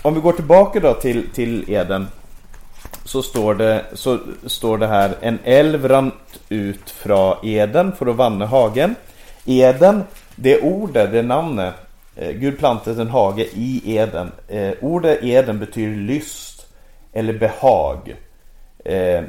om 0.01 0.13
vi 0.13 0.21
går 0.21 0.34
tillbaka 0.34 0.80
då 0.80 0.93
till, 0.93 1.30
till 1.34 1.65
Eden 1.71 2.08
så 3.06 3.21
står, 3.21 3.56
det, 3.56 3.86
så 3.93 4.19
står 4.45 4.77
det 4.77 4.88
här 4.88 5.15
En 5.21 5.39
älv 5.43 5.88
rann 5.88 6.12
ut 6.49 6.89
från 6.89 7.36
Eden 7.43 7.91
för 7.91 8.08
att 8.08 8.15
vanna 8.15 8.45
hagen. 8.45 8.95
Eden, 9.45 10.04
det 10.36 10.62
ordet, 10.62 11.12
det 11.12 11.21
namnet. 11.21 11.73
Eh, 12.15 12.32
Gud 12.32 12.60
plantade 12.60 13.01
en 13.01 13.10
hage 13.10 13.47
i 13.54 13.97
Eden. 13.97 14.32
Eh, 14.47 14.71
ordet 14.82 15.23
Eden 15.23 15.60
betyder 15.60 15.95
lyst 15.95 16.50
eller 17.13 17.39
behag. 17.39 18.15
Eh, 18.86 19.24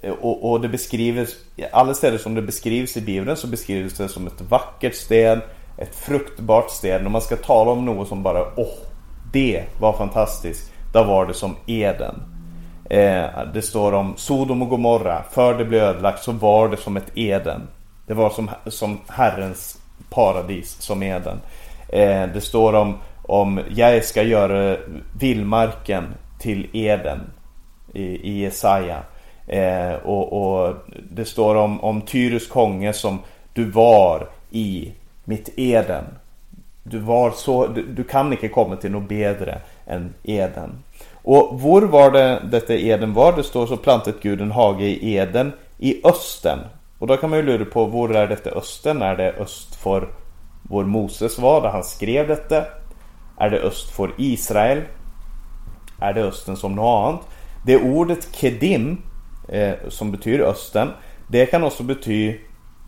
eh, 0.00 0.12
och, 0.20 0.50
och, 0.50 0.60
det 0.60 0.68
beskrivs, 0.68 1.36
alla 1.72 1.94
ställen 1.94 2.18
som 2.18 2.34
det 2.34 2.42
beskrivs 2.42 2.96
i 2.96 3.00
Bibeln 3.00 3.36
så 3.36 3.46
beskrivs 3.46 3.94
det 3.94 4.08
som 4.08 4.26
ett 4.26 4.40
vackert 4.40 4.94
sted, 4.94 5.40
ett 5.78 5.94
fruktbart 5.94 6.70
sted. 6.70 7.02
När 7.02 7.10
man 7.10 7.20
ska 7.20 7.36
tala 7.36 7.70
om 7.70 7.84
något 7.84 8.08
som 8.08 8.22
bara, 8.22 8.46
åh, 8.56 8.74
det 9.32 9.64
var 9.80 9.92
fantastiskt. 9.92 10.72
Då 10.92 11.04
var 11.04 11.26
det 11.26 11.34
som 11.34 11.56
Eden. 11.66 12.22
Eh, 12.90 13.26
det 13.54 13.62
står 13.62 13.92
om 13.92 14.14
Sodom 14.16 14.62
och 14.62 14.68
Gomorra. 14.68 15.22
För 15.30 15.58
det 15.58 15.64
blev 15.64 15.82
ödelagt 15.82 16.22
så 16.22 16.32
var 16.32 16.68
det 16.68 16.76
som 16.76 16.96
ett 16.96 17.10
Eden. 17.14 17.68
Det 18.06 18.14
var 18.14 18.30
som, 18.30 18.50
som 18.66 19.00
Herrens 19.08 19.78
paradis, 20.10 20.76
som 20.80 21.02
Eden. 21.02 21.40
Eh, 21.88 22.26
det 22.34 22.40
står 22.40 22.72
om, 22.72 22.98
om 23.22 23.60
jag 23.68 24.04
ska 24.04 24.22
göra 24.22 24.76
vildmarken 25.20 26.04
till 26.44 26.68
Eden 26.72 27.20
i, 27.92 28.02
i 28.02 28.42
Jesaja. 28.42 29.02
Eh, 29.46 29.94
och, 29.94 30.32
och, 30.32 30.74
det 31.10 31.24
står 31.24 31.54
om, 31.54 31.80
om 31.80 32.00
Tyrus 32.00 32.48
konge 32.48 32.92
som 32.92 33.18
du 33.52 33.64
var 33.64 34.28
i 34.50 34.92
mitt 35.24 35.48
Eden. 35.56 36.04
Du, 36.82 36.98
var 36.98 37.30
så, 37.30 37.66
du, 37.66 37.86
du 37.86 38.04
kan 38.04 38.32
inte 38.32 38.48
komma 38.48 38.76
till 38.76 38.90
något 38.90 39.08
bättre 39.08 39.58
än 39.86 40.14
Eden. 40.22 40.70
Och 41.12 41.60
var 41.60 41.82
var 41.82 42.10
det 42.10 42.42
detta 42.50 42.74
Eden 42.74 43.14
var? 43.14 43.32
Det 43.36 43.42
står 43.42 43.66
så 43.66 43.76
plantet 43.76 44.22
Gud 44.22 44.40
en 44.40 44.50
hage 44.50 44.84
i 44.84 45.16
Eden 45.16 45.52
i 45.78 46.06
östen. 46.06 46.58
Och 46.98 47.06
då 47.06 47.16
kan 47.16 47.30
man 47.30 47.38
ju 47.38 47.44
lura 47.44 47.64
på, 47.64 47.84
var 47.84 48.08
är 48.08 48.26
detta 48.26 48.50
östen? 48.50 49.02
Är 49.02 49.16
det 49.16 49.32
öst 49.32 49.74
för 49.74 50.08
vår 50.62 50.84
Moses 50.84 51.38
var 51.38 51.62
där 51.62 51.68
han 51.68 51.84
skrev 51.84 52.28
detta? 52.28 52.64
Är 53.38 53.50
det 53.50 53.58
öst 53.58 53.90
för 53.90 54.10
Israel? 54.16 54.82
Är 56.08 56.12
det 56.12 56.22
östen 56.22 56.56
som 56.56 56.74
något 56.74 57.08
annat? 57.08 57.20
Det 57.66 57.76
ordet 57.76 58.28
kedim, 58.32 59.02
eh, 59.48 59.74
som 59.88 60.12
betyder 60.12 60.44
östen, 60.44 60.88
det 61.28 61.46
kan 61.46 61.64
också 61.64 61.82
betyda 61.82 62.38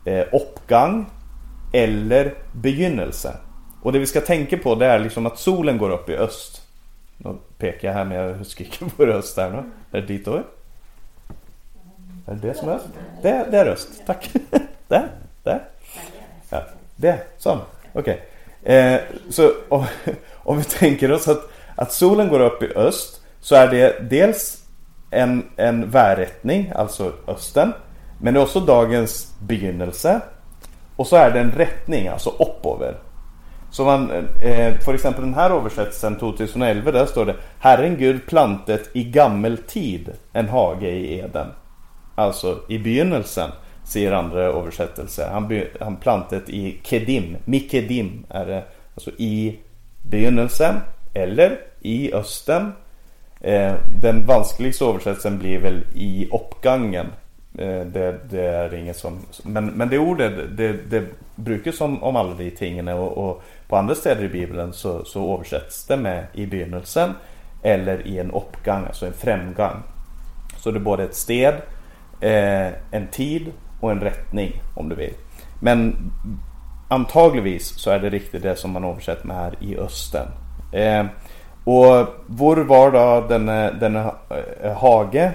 eh, 0.05 0.24
uppgång 0.33 1.07
eller 1.72 2.35
begynnelse. 2.52 3.37
Och 3.83 3.92
det 3.92 3.98
vi 3.98 4.07
ska 4.07 4.20
tänka 4.20 4.57
på 4.57 4.74
det 4.74 4.87
är 4.87 4.98
liksom 4.98 5.26
att 5.26 5.38
solen 5.38 5.79
går 5.79 5.90
upp 5.90 6.09
i 6.09 6.16
öst. 6.16 6.62
Nu 7.16 7.37
pekar 7.59 7.88
jag 7.88 7.94
här 7.94 8.05
men 8.05 8.16
jag 8.16 8.46
skriker 8.46 8.87
på 8.96 9.07
röst 9.07 9.37
här 9.37 9.50
nu. 9.50 9.57
Är 9.98 10.00
det 10.00 10.07
ditt 10.07 10.24
då? 10.24 10.35
Är 12.26 12.35
det 12.35 12.48
det 12.48 12.55
som 12.55 12.68
är 12.68 12.72
öst? 12.72 12.87
Det, 13.22 13.46
det 13.50 13.59
är 13.59 13.66
öst, 13.66 13.88
tack. 14.07 14.31
Där. 14.88 15.09
Det, 16.96 17.18
så. 17.38 17.61
Okej. 17.92 18.22
Okay. 18.62 18.76
Eh, 18.76 19.00
så 19.31 19.52
om, 19.68 19.85
om 20.33 20.59
vi 20.59 20.64
tänker 20.64 21.12
oss 21.12 21.29
att, 21.29 21.50
att 21.76 21.92
solen 21.92 22.28
går 22.28 22.40
upp 22.40 22.62
i 22.62 22.72
öst 22.76 23.20
så 23.40 23.54
är 23.54 23.68
det 23.68 24.10
dels 24.10 24.62
en, 25.10 25.44
en 25.56 25.90
värrättning, 25.90 26.72
alltså 26.74 27.12
östen. 27.26 27.72
Men 28.20 28.34
det 28.34 28.40
är 28.40 28.44
också 28.44 28.60
dagens 28.60 29.34
begynnelse. 29.40 30.20
Och 30.96 31.06
så 31.06 31.16
är 31.16 31.30
det 31.30 31.40
en 31.40 31.52
rättning, 31.52 32.08
alltså 32.08 32.30
oppover. 32.38 32.96
Så 33.70 33.84
man, 33.84 34.10
eh, 34.42 34.78
för 34.78 34.94
exempel 34.94 35.24
den 35.24 35.34
här 35.34 35.50
översättelsen 35.50 36.16
2011 36.16 36.90
där 36.90 37.06
står 37.06 37.26
det 37.26 37.36
Herren 37.58 37.96
Gud 37.96 38.26
plantet 38.26 38.90
i 38.92 39.04
gammel 39.04 39.58
tid 39.58 40.12
en 40.32 40.48
hage 40.48 40.90
i 40.90 41.18
Eden. 41.18 41.46
Alltså 42.14 42.58
i 42.68 42.78
begynnelsen, 42.78 43.50
säger 43.84 44.12
andra 44.12 44.42
översättelser. 44.42 45.28
Han, 45.32 45.62
han 45.80 45.96
plantet 45.96 46.48
i 46.48 46.80
Kedim, 46.82 47.36
Mikedim 47.44 48.26
är 48.30 48.46
det. 48.46 48.64
Alltså 48.94 49.10
i 49.10 49.58
begynnelsen 50.02 50.74
eller 51.16 51.59
i 51.81 52.12
östen. 52.12 52.72
Eh, 53.40 53.74
den 54.02 54.26
vanskligaste 54.26 54.85
översättelsen 54.85 55.38
blir 55.38 55.59
väl 55.59 55.85
i 55.94 56.29
uppgången. 56.33 57.07
Eh, 57.59 57.81
det, 57.81 58.18
det, 58.31 58.42
är 58.42 58.74
inget 58.74 58.96
som... 58.96 59.18
Men, 59.42 59.66
men 59.66 59.88
det 59.88 59.98
ordet, 59.98 60.33
det, 60.57 60.72
det 60.72 61.05
brukar 61.35 61.72
som 61.72 62.02
om 62.02 62.16
alla 62.16 62.35
de 62.35 62.50
tingen 62.50 62.88
och, 62.88 63.18
och 63.18 63.42
på 63.68 63.76
andra 63.76 63.94
ställen 63.94 64.24
i 64.24 64.29
Bibeln 64.29 64.72
så, 64.72 65.05
så 65.05 65.35
översätts 65.35 65.87
det 65.87 65.96
med 65.96 66.26
i 66.33 66.46
begynnelsen 66.46 67.12
eller 67.62 68.07
i 68.07 68.18
en 68.18 68.31
uppgång, 68.31 68.85
alltså 68.87 69.07
en 69.07 69.12
framgång. 69.12 69.83
Så 70.59 70.70
det 70.70 70.79
är 70.79 70.81
både 70.81 71.05
ett 71.05 71.14
sted, 71.14 71.55
eh, 72.20 72.66
en 72.90 73.07
tid 73.12 73.52
och 73.81 73.90
en 73.90 74.00
rättning 74.00 74.52
om 74.74 74.88
du 74.88 74.94
vill. 74.94 75.14
Men 75.61 75.96
antagligvis 76.88 77.79
så 77.79 77.90
är 77.90 77.98
det 77.98 78.11
riktigt 78.11 78.42
det 78.42 78.57
som 78.57 78.70
man 78.70 78.85
översätter 78.85 79.26
med 79.26 79.37
här 79.37 79.55
i 79.61 79.76
östen. 79.76 80.26
Eh, 80.72 81.07
och 81.64 82.09
vår 82.26 82.57
var 82.57 82.90
då 82.90 83.26
denna, 83.29 83.70
denne 83.70 84.11
eh, 84.62 84.72
hage. 84.72 85.33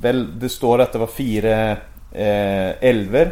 Väl, 0.00 0.40
det 0.40 0.48
står 0.48 0.78
att 0.80 0.92
det 0.92 0.98
var 0.98 1.06
fyra 1.06 1.70
eh, 2.12 2.84
älver 2.84 3.30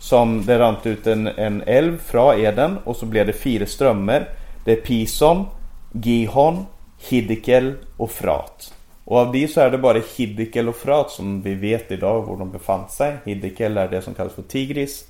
som 0.00 0.46
det 0.46 0.58
rant 0.58 0.86
ut 0.86 1.06
en, 1.06 1.26
en 1.26 1.62
älv 1.66 1.98
från 1.98 2.40
Eden 2.40 2.78
och 2.84 2.96
så 2.96 3.06
blev 3.06 3.26
det 3.26 3.32
fyra 3.32 3.66
strömmar. 3.66 4.28
Det 4.64 4.72
är 4.72 4.76
Pison, 4.76 5.46
Gihon, 5.92 6.66
Hiddekel 7.08 7.74
och 7.96 8.10
Frat. 8.10 8.74
Och 9.04 9.18
av 9.18 9.32
de 9.32 9.48
så 9.48 9.60
är 9.60 9.70
det 9.70 9.78
bara 9.78 10.00
Hiddekel 10.16 10.68
och 10.68 10.76
Frat 10.76 11.10
som 11.10 11.42
vi 11.42 11.54
vet 11.54 11.92
idag 11.92 12.22
var 12.22 12.36
de 12.36 12.50
befann 12.50 12.88
sig. 12.88 13.16
Hiddekel 13.24 13.76
är 13.76 13.88
det 13.88 14.02
som 14.02 14.14
kallas 14.14 14.32
för 14.32 14.42
Tigris. 14.42 15.04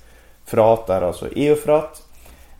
Frat 0.45 0.89
är 0.89 1.01
alltså 1.01 1.27
Eufrat. 1.35 2.03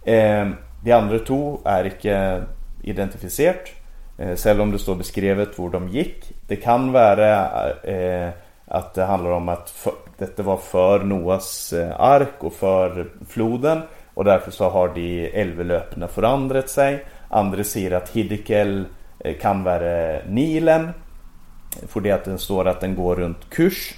Eh, 0.03 0.49
de 0.83 0.91
andra 0.91 1.19
två 1.19 1.59
är 1.65 1.83
inte 1.83 2.43
identifierat. 2.85 3.69
Eh, 4.17 4.35
selv 4.35 4.61
om 4.61 4.71
det 4.71 4.79
står 4.79 4.95
beskrevet 4.95 5.59
var 5.59 5.69
de 5.69 5.89
gick. 5.89 6.31
Det 6.47 6.55
kan 6.55 6.91
vara 6.91 7.69
eh, 7.71 8.29
att 8.65 8.93
det 8.93 9.03
handlar 9.03 9.31
om 9.31 9.49
att 9.49 9.69
för, 9.69 9.93
detta 10.17 10.43
var 10.43 10.57
för 10.57 10.99
Noas 10.99 11.73
eh, 11.73 11.99
ark 11.99 12.43
och 12.43 12.53
för 12.53 13.07
floden 13.27 13.81
och 14.13 14.23
därför 14.23 14.51
så 14.51 14.69
har 14.69 14.87
de 14.95 15.29
älvelöpene 15.33 16.07
förändrat 16.07 16.69
sig. 16.69 17.05
Andra 17.29 17.63
säger 17.63 17.91
att 17.91 18.09
Hiddekel 18.09 18.85
eh, 19.19 19.37
kan 19.37 19.63
vara 19.63 20.19
Nilen. 20.27 20.89
För 21.87 21.99
det 21.99 22.11
att 22.11 22.25
den 22.25 22.39
står 22.39 22.67
att 22.67 22.81
den 22.81 22.95
går 22.95 23.15
runt 23.15 23.49
Kush. 23.49 23.93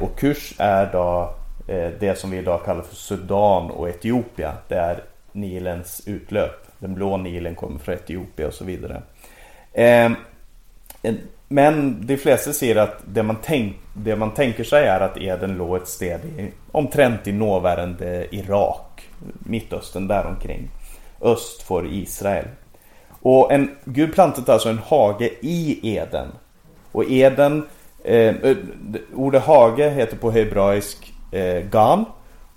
Och 0.00 0.18
Kush 0.18 0.54
är 0.58 0.92
då 0.92 1.34
det 1.98 2.18
som 2.18 2.30
vi 2.30 2.38
idag 2.38 2.64
kallar 2.64 2.82
för 2.82 2.94
Sudan 2.94 3.70
och 3.70 3.88
Etiopien. 3.88 4.52
Det 4.68 4.74
är 4.74 5.04
Nilens 5.32 6.02
utlöp. 6.06 6.65
Den 6.78 6.94
blå 6.94 7.16
Nilen 7.16 7.54
kommer 7.54 7.78
från 7.78 7.94
Etiopien 7.94 8.48
och 8.48 8.54
så 8.54 8.64
vidare. 8.64 9.02
Ehm, 9.72 10.14
men 11.48 12.06
de 12.06 12.16
flesta 12.16 12.52
ser 12.52 12.76
att 12.76 13.02
det 13.06 13.22
man, 13.22 13.36
tänk, 13.42 13.76
det 13.94 14.16
man 14.16 14.34
tänker 14.34 14.64
sig 14.64 14.86
är 14.86 15.00
att 15.00 15.16
Eden 15.16 15.56
låg 15.56 15.76
ett 15.76 15.88
sted 15.88 16.20
i, 16.24 16.52
omtrent 16.72 17.26
i 17.26 17.32
nåvärende 17.32 18.26
Irak, 18.30 19.08
Mittöstern 19.38 20.08
däromkring. 20.08 20.68
Öst 21.20 21.62
för 21.62 21.92
Israel. 21.92 22.44
Och 23.22 23.52
en, 23.52 23.76
Gud 23.84 24.14
plantade 24.14 24.52
alltså 24.52 24.68
en 24.68 24.78
hage 24.78 25.30
i 25.40 25.96
Eden. 25.96 26.28
Och 26.92 27.10
Eden, 27.10 27.66
eh, 28.04 28.34
ordet 29.14 29.42
hage 29.42 29.90
heter 29.90 30.16
på 30.16 30.30
hebraisk 30.30 31.12
eh, 31.32 31.64
gan 31.70 32.04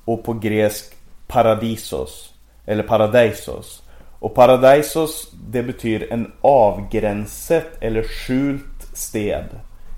och 0.05 0.23
på 0.23 0.33
grekisk 0.33 0.95
paradisos, 1.27 2.33
eller 2.65 2.83
paradeisos. 2.83 3.83
Och 4.19 4.35
paradisos 4.35 5.31
det 5.31 5.63
betyder 5.63 6.13
en 6.13 6.31
avgränsat 6.41 7.67
eller 7.81 8.03
skjult 8.03 8.87
sted. 8.93 9.45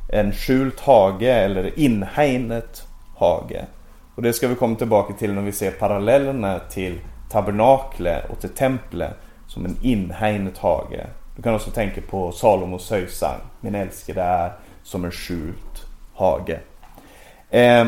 En 0.10 0.32
skjult 0.32 0.80
hage 0.80 1.34
eller 1.34 1.80
inhägnet 1.80 2.88
hage. 3.18 3.66
Och 4.16 4.22
det 4.22 4.34
ska 4.34 4.48
vi 4.48 4.56
komma 4.56 4.76
tillbaka 4.76 5.14
till 5.14 5.34
när 5.34 5.42
vi 5.42 5.52
ser 5.52 5.72
parallellerna 5.72 6.60
till 6.60 7.00
tabernakle 7.32 8.22
och 8.30 8.40
till 8.40 8.50
templet 8.50 9.14
som 9.48 9.66
en 9.66 9.78
inhägnet 9.82 10.58
hage. 10.58 11.08
Du 11.36 11.42
kan 11.42 11.56
också 11.56 11.72
tänka 11.72 12.02
på 12.02 12.32
Salomos 12.32 12.90
höjsang. 12.90 13.40
Min 13.62 13.76
älskade 13.76 14.22
är 14.22 14.52
som 14.84 15.06
en 15.06 15.12
skjult 15.12 15.86
hage. 16.14 16.60
Eh, 17.50 17.88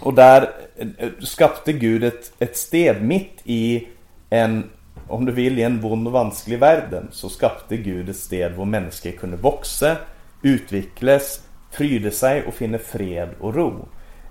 och 0.00 0.14
där 0.14 0.50
eh, 0.76 0.88
eh, 0.98 1.08
skapade 1.20 1.72
Gud 1.72 2.04
ett, 2.04 2.32
ett 2.38 2.56
sted 2.56 3.02
mitt 3.02 3.40
i 3.44 3.88
en, 4.30 4.70
om 5.08 5.24
du 5.24 5.32
vill, 5.32 5.58
i 5.58 5.62
en 5.62 5.80
vond 5.80 6.06
och 6.06 6.12
vansklig 6.12 6.58
världen. 6.58 7.08
Så 7.10 7.28
skapade 7.28 7.76
Gud 7.76 8.08
ett 8.08 8.16
sted 8.16 8.52
där 8.52 8.64
människor 8.64 9.10
kunde 9.10 9.36
växa 9.36 9.96
utvecklas, 10.42 11.40
fryder 11.70 12.10
sig 12.10 12.42
och 12.46 12.54
finner 12.54 12.78
fred 12.78 13.28
och 13.40 13.54
ro. 13.54 13.88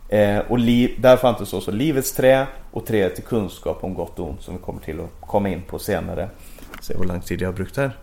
Eh, 0.09 0.37
och 0.37 0.59
liv, 0.59 1.01
fanns 1.21 1.53
också 1.53 1.71
livets 1.71 2.11
trä 2.11 2.47
och 2.71 2.85
trädet 2.85 3.15
till 3.15 3.23
kunskap 3.23 3.83
om 3.83 3.93
gott 3.93 4.19
och 4.19 4.29
ont 4.29 4.41
som 4.41 4.53
vi 4.53 4.61
kommer 4.61 4.81
till 4.81 4.99
att 4.99 5.27
komma 5.27 5.49
in 5.49 5.61
på 5.61 5.79
senare. 5.79 6.29
Se 6.81 6.97
hur 6.97 7.05
lång 7.05 7.21
tid 7.21 7.41
jag 7.41 7.47
har 7.47 7.53
brukt 7.53 7.77
här. 7.77 7.97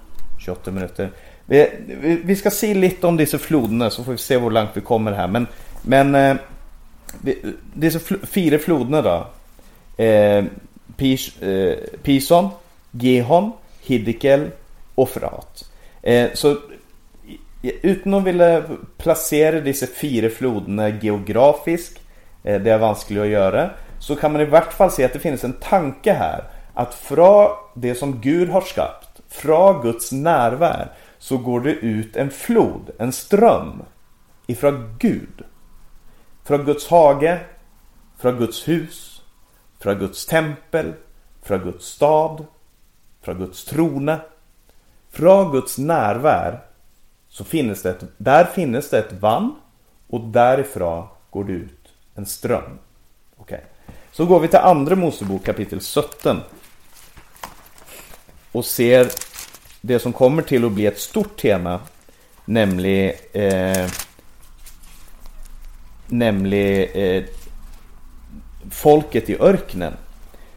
28 0.45 0.71
minuter. 0.71 1.11
Vi, 1.47 1.71
vi, 1.87 2.21
vi 2.25 2.37
ska 2.37 2.51
se 2.51 2.75
lite 2.75 3.07
om 3.07 3.17
dessa 3.17 3.39
floderna 3.39 3.91
så 3.91 4.05
får 4.05 4.13
vi 4.13 4.19
se 4.19 4.39
hur 4.39 4.51
långt 4.51 4.71
vi 4.75 4.81
kommer 4.81 5.13
här. 5.13 5.29
Men, 5.29 5.47
men 5.83 6.15
eh, 6.15 6.37
dessa 7.75 7.99
fl 7.99 8.15
fyra 8.23 8.59
floderna 8.59 9.03
då. 9.03 9.27
Eh, 10.05 10.45
Pis, 10.97 11.43
eh, 11.43 11.77
Pison, 12.03 12.49
Gehon, 12.93 13.53
Hiddekel 13.81 14.51
och 14.95 15.09
Frat. 15.09 15.71
Eh, 16.03 16.31
så 16.35 16.57
utan 17.63 18.15
att 18.15 18.25
vilja 18.25 18.63
placera 18.99 19.61
dessa 19.61 19.87
fyra 19.87 20.31
floderna 20.31 20.89
geografiskt, 20.89 22.01
eh, 22.43 22.61
det 22.61 22.71
är 22.71 22.79
vanskligt 22.79 23.21
att 23.21 23.29
göra, 23.29 23.71
så 23.99 24.17
kan 24.17 24.33
man 24.33 24.41
i 24.41 24.45
vart 24.45 24.73
fall 24.73 24.91
se 24.91 25.05
att 25.05 25.13
det 25.13 25.19
finns 25.19 25.45
en 25.45 25.53
tanke 25.53 26.13
här. 26.13 26.45
Att 26.75 26.95
från 26.95 27.51
det 27.75 27.95
som 27.95 28.21
Gud 28.21 28.49
har 28.49 28.61
skapat, 28.61 29.21
från 29.29 29.83
Guds 29.83 30.13
närvaro, 30.13 30.89
så 31.19 31.39
går 31.39 31.61
det 31.61 31.73
ut 31.73 32.17
en 32.17 32.31
flod, 32.31 32.91
en 32.99 33.13
ström, 33.13 33.83
ifrån 34.47 34.97
Gud. 34.99 35.43
Från 36.45 36.65
Guds 36.65 36.89
hage, 36.89 37.41
från 38.19 38.37
Guds 38.37 38.69
hus, 38.69 39.23
från 39.81 39.99
Guds 39.99 40.27
tempel, 40.27 40.93
från 41.43 41.59
Guds 41.59 41.87
stad, 41.87 42.47
från 43.23 43.39
Guds 43.39 43.65
trone. 43.65 44.21
Från 45.11 45.53
Guds 45.53 45.79
närvaro 45.79 46.59
så 47.29 47.45
finns 47.45 47.83
det 47.83 47.91
ett, 47.91 48.05
där 48.17 48.45
finns 48.45 48.91
det 48.91 48.99
ett 48.99 49.13
vann 49.13 49.55
och 50.09 50.21
därifrån 50.21 51.07
går 51.31 51.45
det 51.45 51.53
ut 51.53 51.89
en 52.15 52.27
ström. 52.27 52.79
Okay. 53.37 53.61
Så 54.13 54.27
går 54.27 54.41
vi 54.41 54.49
till 54.49 54.59
andra 54.59 54.97
Mosebok 54.97 55.45
kapitel 55.45 55.81
17. 55.81 56.41
Och 58.53 58.65
ser 58.65 59.09
det 59.81 59.99
som 59.99 60.13
kommer 60.13 60.43
till 60.43 60.65
att 60.65 60.73
bli 60.73 60.87
ett 60.87 61.01
stort 61.01 61.41
tema. 61.41 61.81
Nämligen 62.45 63.15
eh, 63.33 63.91
Nämligen 66.07 66.89
eh, 66.95 67.25
Folket 68.71 69.31
i 69.31 69.37
örknen. 69.41 69.93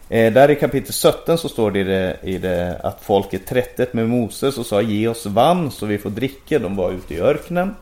Eh, 0.09 0.33
där 0.33 0.51
i 0.51 0.55
kapitel 0.55 0.93
17 0.93 1.37
så 1.37 1.49
står 1.49 1.71
det 1.71 1.79
i, 1.79 1.83
det 1.83 2.17
i 2.23 2.37
det 2.37 2.79
att 2.83 3.01
folket 3.01 3.47
trättet 3.47 3.93
med 3.93 4.09
Moses 4.09 4.57
och 4.57 4.65
sa 4.65 4.81
ge 4.81 5.07
oss 5.07 5.25
vann 5.25 5.71
så 5.71 5.85
vi 5.85 5.97
får 5.97 6.09
dricka. 6.09 6.59
De 6.59 6.75
var 6.75 6.91
ute 6.91 7.13
i 7.13 7.21
öknen. 7.21 7.75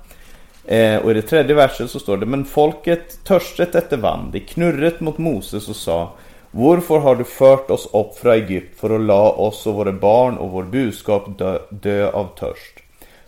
Eh, 0.65 0.97
och 0.97 1.11
i 1.11 1.13
det 1.13 1.21
tredje 1.21 1.55
verset 1.55 1.91
så 1.91 1.99
står 1.99 2.17
det 2.17 2.25
men 2.25 2.45
folket 2.45 3.23
törstet 3.23 3.75
efter 3.75 3.97
vann. 3.97 4.31
De 4.31 4.39
knurret 4.39 4.99
mot 4.99 5.17
Moses 5.17 5.69
och 5.69 5.75
sa 5.75 6.11
Varför 6.51 6.99
har 6.99 7.15
du 7.15 7.23
fört 7.23 7.71
oss 7.71 7.89
upp 7.93 8.17
från 8.17 8.33
Egypt 8.33 8.79
för 8.79 8.95
att 8.95 9.01
la 9.01 9.31
oss 9.31 9.67
och 9.67 9.73
våra 9.73 9.91
barn 9.91 10.37
och 10.37 10.51
vår 10.51 10.63
buskap 10.63 11.37
dö, 11.37 11.59
dö 11.69 12.11
av 12.11 12.27
törst? 12.39 12.79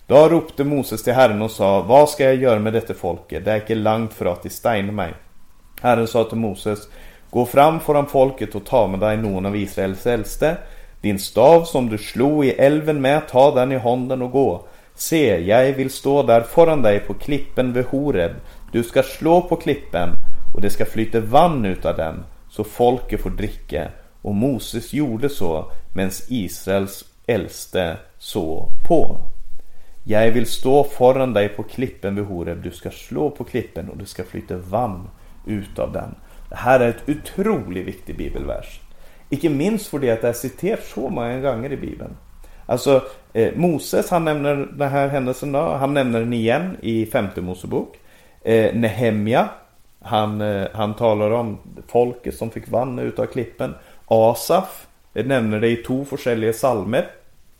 Då 0.07 0.29
ropte 0.29 0.63
Moses 0.63 1.03
till 1.03 1.13
Herren 1.13 1.41
och 1.41 1.51
sa 1.51 1.81
Vad 1.81 2.09
ska 2.09 2.23
jag 2.23 2.35
göra 2.35 2.59
med 2.59 2.73
detta 2.73 2.93
folket? 2.93 3.45
Det 3.45 3.51
är 3.51 3.55
inte 3.55 3.75
långt 3.75 4.13
för 4.13 4.25
att 4.25 4.43
de 4.43 4.49
steina 4.49 4.91
mig. 4.91 5.13
Herren 5.81 6.07
sa 6.07 6.23
till 6.23 6.37
Moses 6.37 6.79
Gå 7.35 7.45
fram 7.45 7.79
föran 7.79 8.07
folket 8.07 8.55
och 8.55 8.65
ta 8.65 8.87
med 8.87 8.99
dig 8.99 9.17
någon 9.17 9.45
av 9.45 9.55
Israels 9.55 10.07
äldste. 10.07 10.57
Din 11.01 11.19
stav 11.19 11.63
som 11.63 11.89
du 11.89 11.97
slog 11.97 12.45
i 12.45 12.51
älven 12.51 13.01
med, 13.01 13.27
ta 13.27 13.55
den 13.55 13.71
i 13.71 13.77
handen 13.77 14.21
och 14.21 14.31
gå. 14.31 14.67
Se, 14.93 15.37
jag 15.37 15.73
vill 15.73 15.89
stå 15.89 16.23
där 16.23 16.41
föran 16.41 16.81
dig 16.81 16.99
på 16.99 17.13
klippen 17.13 17.73
vid 17.73 17.85
Horeb. 17.85 18.31
Du 18.71 18.83
ska 18.83 19.03
slå 19.03 19.41
på 19.41 19.55
klippen 19.55 20.09
och 20.55 20.61
det 20.61 20.69
ska 20.69 20.85
flyta 20.85 21.19
vann 21.19 21.65
utav 21.65 21.95
den, 21.95 22.23
så 22.49 22.63
folket 22.63 23.21
får 23.21 23.29
dricka. 23.29 23.87
Och 24.21 24.35
Moses 24.35 24.93
gjorde 24.93 25.29
så, 25.29 25.71
medan 25.95 26.11
Israels 26.29 27.05
äldste 27.27 27.97
så 28.17 28.69
på. 28.87 29.17
Jag 30.03 30.31
vill 30.31 30.45
stå 30.45 30.83
föran 30.83 31.33
dig 31.33 31.49
på 31.49 31.63
klippen 31.63 32.15
vid 32.15 32.25
Horeb, 32.25 32.63
du 32.63 32.71
ska 32.71 32.89
slå 32.91 33.29
på 33.29 33.43
klippen 33.43 33.89
och 33.89 33.97
det 33.97 34.05
ska 34.05 34.23
flyta 34.23 34.57
vann 34.57 35.09
utav 35.47 35.91
den. 35.91 36.15
Det 36.49 36.55
här 36.55 36.79
är 36.79 36.89
ett 36.89 37.09
otroligt 37.09 37.87
viktig 37.87 38.17
bibelvers. 38.17 38.79
Icke 39.29 39.49
minst 39.49 39.87
för 39.87 39.99
det 39.99 40.11
att 40.11 40.21
det 40.21 40.29
är 40.29 40.33
citerat 40.33 40.83
så 40.83 41.09
många 41.09 41.39
gånger 41.39 41.71
i 41.71 41.77
Bibeln. 41.77 42.17
Alltså 42.65 43.03
eh, 43.33 43.55
Moses 43.55 44.09
han 44.09 44.25
nämner 44.25 44.67
den 44.73 44.89
här 44.89 45.07
händelsen 45.07 45.51
då. 45.51 45.59
Han 45.59 45.93
nämner 45.93 46.19
den 46.19 46.33
igen 46.33 46.77
i 46.81 47.05
femte 47.05 47.41
Mosebok. 47.41 47.99
Eh, 48.43 48.75
Nehemja 48.75 49.49
han, 50.05 50.41
eh, 50.41 50.67
han 50.73 50.93
talar 50.93 51.31
om 51.31 51.57
folket 51.87 52.35
som 52.35 52.49
fick 52.49 52.69
vann 52.69 52.99
utav 52.99 53.25
klippen. 53.25 53.75
Asaf 54.05 54.87
eh, 55.13 55.25
nämner 55.25 55.59
det 55.59 55.67
i 55.69 55.75
två 55.75 56.05
olika 56.11 56.53
salmer. 56.53 57.07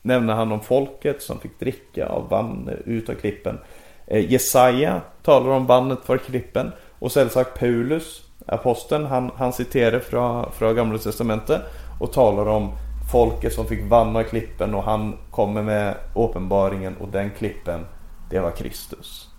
Nämner 0.01 0.33
han 0.33 0.51
om 0.51 0.61
folket 0.61 1.21
som 1.21 1.39
fick 1.39 1.59
dricka 1.59 2.07
av 2.07 2.29
vann 2.29 2.69
utav 2.85 3.13
klippen. 3.13 3.59
Eh, 4.07 4.31
Jesaja 4.31 5.01
talar 5.23 5.49
om 5.49 5.65
vannet 5.65 5.99
för 6.03 6.17
klippen. 6.17 6.71
Och 6.99 7.11
sällsagt 7.11 7.59
Paulus, 7.59 8.21
aposteln, 8.45 9.05
han, 9.05 9.31
han 9.37 9.53
citerar 9.53 9.99
från, 9.99 10.51
från 10.51 10.75
Gamla 10.75 10.97
Testamentet 10.97 11.61
och 11.99 12.13
talar 12.13 12.45
om 12.45 12.71
folket 13.11 13.53
som 13.53 13.67
fick 13.67 13.89
vandra 13.89 14.23
klippen 14.23 14.75
och 14.75 14.83
han 14.83 15.17
kommer 15.31 15.63
med 15.63 15.95
uppenbaringen 16.15 16.97
och 16.97 17.07
den 17.07 17.31
klippen, 17.37 17.85
det 18.29 18.39
var 18.39 18.51
Kristus. 18.51 19.29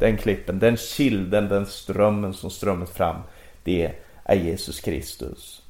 Den 0.00 0.16
klippen, 0.16 0.58
den 0.58 0.76
kilden, 0.76 1.48
den 1.48 1.66
strömmen 1.66 2.34
som 2.34 2.50
strömmat 2.50 2.90
fram, 2.90 3.16
det 3.64 3.92
är 4.24 4.34
Jesus 4.34 4.80
Kristus. 4.80 5.62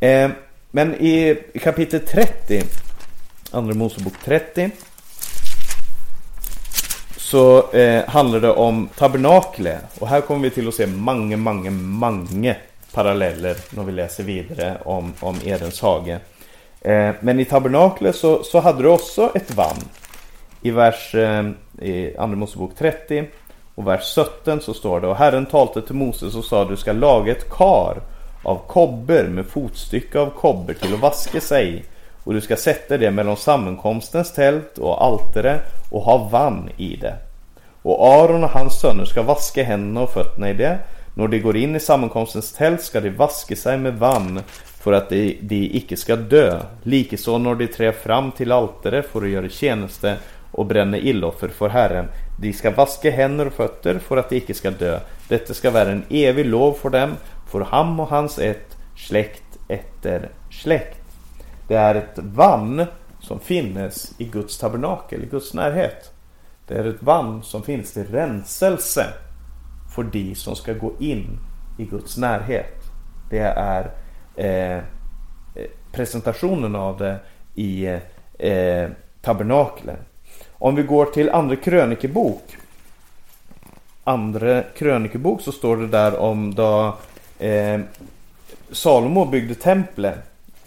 Eh, 0.00 0.30
men 0.70 0.94
i 0.94 1.36
kapitel 1.62 2.00
30, 2.00 2.62
Andra 3.50 3.74
Mosebok 3.74 4.12
30, 4.24 4.70
så 7.34 7.70
eh, 7.72 8.08
handlar 8.08 8.40
det 8.40 8.50
om 8.50 8.88
tabernakle. 8.96 9.78
Och 10.00 10.08
här 10.08 10.20
kommer 10.20 10.40
vi 10.40 10.50
till 10.50 10.68
att 10.68 10.74
se 10.74 10.86
många, 10.86 11.36
många, 11.36 11.70
många 11.70 12.54
paralleller 12.92 13.56
när 13.70 13.82
vi 13.82 13.92
läser 13.92 14.24
vidare 14.24 14.76
om, 14.84 15.12
om 15.20 15.36
Edens 15.44 15.80
hage. 15.80 16.18
Eh, 16.80 17.10
men 17.20 17.40
i 17.40 17.44
tabernakle 17.44 18.12
så, 18.12 18.42
så 18.42 18.60
hade 18.60 18.82
du 18.82 18.88
också 18.88 19.30
ett 19.34 19.54
vann. 19.54 19.76
I 20.62 20.70
vers 20.70 21.14
eh, 21.14 21.50
i 21.82 22.16
Andra 22.16 22.36
Mosebok 22.36 22.76
30 22.78 23.24
och 23.74 23.86
vers 23.86 24.14
17 24.14 24.60
så 24.60 24.74
står 24.74 25.00
det 25.00 25.06
Och 25.06 25.16
Herren 25.16 25.46
talte 25.46 25.82
till 25.82 25.94
Moses 25.94 26.34
och 26.34 26.44
sa 26.44 26.64
du 26.64 26.76
ska 26.76 26.92
laga 26.92 27.32
ett 27.32 27.50
kar 27.50 28.02
av 28.42 28.60
kobber 28.66 29.24
med 29.24 29.46
fotstycke 29.46 30.20
av 30.20 30.30
kobber 30.30 30.74
till 30.74 30.94
att 30.94 31.00
vaska 31.00 31.40
sig 31.40 31.84
och 32.24 32.34
du 32.34 32.40
ska 32.40 32.56
sätta 32.56 32.98
det 32.98 33.10
mellan 33.10 33.36
sammankomstens 33.36 34.32
tält 34.32 34.78
och 34.78 35.04
altare 35.04 35.60
och 35.90 36.02
ha 36.02 36.18
vann 36.18 36.70
i 36.76 36.96
det. 36.96 37.14
Och 37.84 38.06
Aron 38.06 38.44
och 38.44 38.50
hans 38.50 38.80
söner 38.80 39.04
ska 39.04 39.22
vaska 39.22 39.64
händerna 39.64 40.00
och 40.00 40.10
fötterna 40.10 40.50
i 40.50 40.54
det. 40.54 40.78
När 41.14 41.28
de 41.28 41.40
går 41.40 41.56
in 41.56 41.76
i 41.76 41.80
sammankomstens 41.80 42.52
tält 42.52 42.82
ska 42.82 43.00
de 43.00 43.10
vaska 43.10 43.56
sig 43.56 43.78
med 43.78 43.98
vann 43.98 44.40
för 44.64 44.92
att 44.92 45.08
de, 45.08 45.38
de 45.40 45.56
icke 45.56 45.96
ska 45.96 46.16
dö. 46.16 46.60
Likaså 46.82 47.38
när 47.38 47.54
de 47.54 47.66
trär 47.66 47.92
fram 47.92 48.32
till 48.32 48.52
altaret 48.52 49.06
för 49.06 49.22
att 49.22 49.28
göra 49.28 49.48
tjänste 49.48 50.16
och 50.52 50.66
bränna 50.66 50.98
illoffer 50.98 51.48
för 51.48 51.68
Herren. 51.68 52.08
De 52.40 52.52
ska 52.52 52.70
vaska 52.70 53.10
händer 53.10 53.46
och 53.46 53.52
fötter 53.52 53.98
för 53.98 54.16
att 54.16 54.30
de 54.30 54.36
icke 54.36 54.54
ska 54.54 54.70
dö. 54.70 55.00
Detta 55.28 55.54
ska 55.54 55.70
vara 55.70 55.90
en 55.90 56.04
evig 56.10 56.46
lov 56.46 56.72
för 56.72 56.90
dem, 56.90 57.12
för 57.50 57.60
ham 57.60 58.00
och 58.00 58.08
hans 58.08 58.38
ett, 58.38 58.76
släkt 58.96 59.58
efter 59.68 60.28
släkt. 60.50 61.00
Det 61.68 61.74
är 61.74 61.94
ett 61.94 62.18
vann 62.18 62.86
som 63.20 63.40
finnes 63.40 64.12
i 64.18 64.24
Guds 64.24 64.58
tabernakel, 64.58 65.22
i 65.22 65.26
Guds 65.26 65.54
närhet. 65.54 66.13
Det 66.66 66.74
är 66.74 66.84
ett 66.84 67.02
vann 67.02 67.42
som 67.42 67.62
finns 67.62 67.92
till 67.92 68.06
renselse 68.06 69.06
för 69.94 70.02
de 70.02 70.34
som 70.34 70.56
ska 70.56 70.72
gå 70.72 70.92
in 70.98 71.38
i 71.78 71.84
Guds 71.84 72.16
närhet. 72.16 72.82
Det 73.30 73.38
är 73.56 73.90
eh, 74.36 74.82
presentationen 75.92 76.76
av 76.76 76.98
det 76.98 77.18
i 77.54 77.86
eh, 78.38 78.88
tabernaklet. 79.22 79.98
Om 80.52 80.74
vi 80.74 80.82
går 80.82 81.06
till 81.06 81.30
andra 81.30 81.56
krönikebok. 81.56 82.56
Andra 84.04 84.62
krönikebok 84.62 85.40
så 85.40 85.52
står 85.52 85.76
det 85.76 85.86
där 85.86 86.18
om 86.18 86.54
då 86.54 86.96
eh, 87.38 87.80
Salomo 88.70 89.24
byggde 89.24 89.54
templet. 89.54 90.18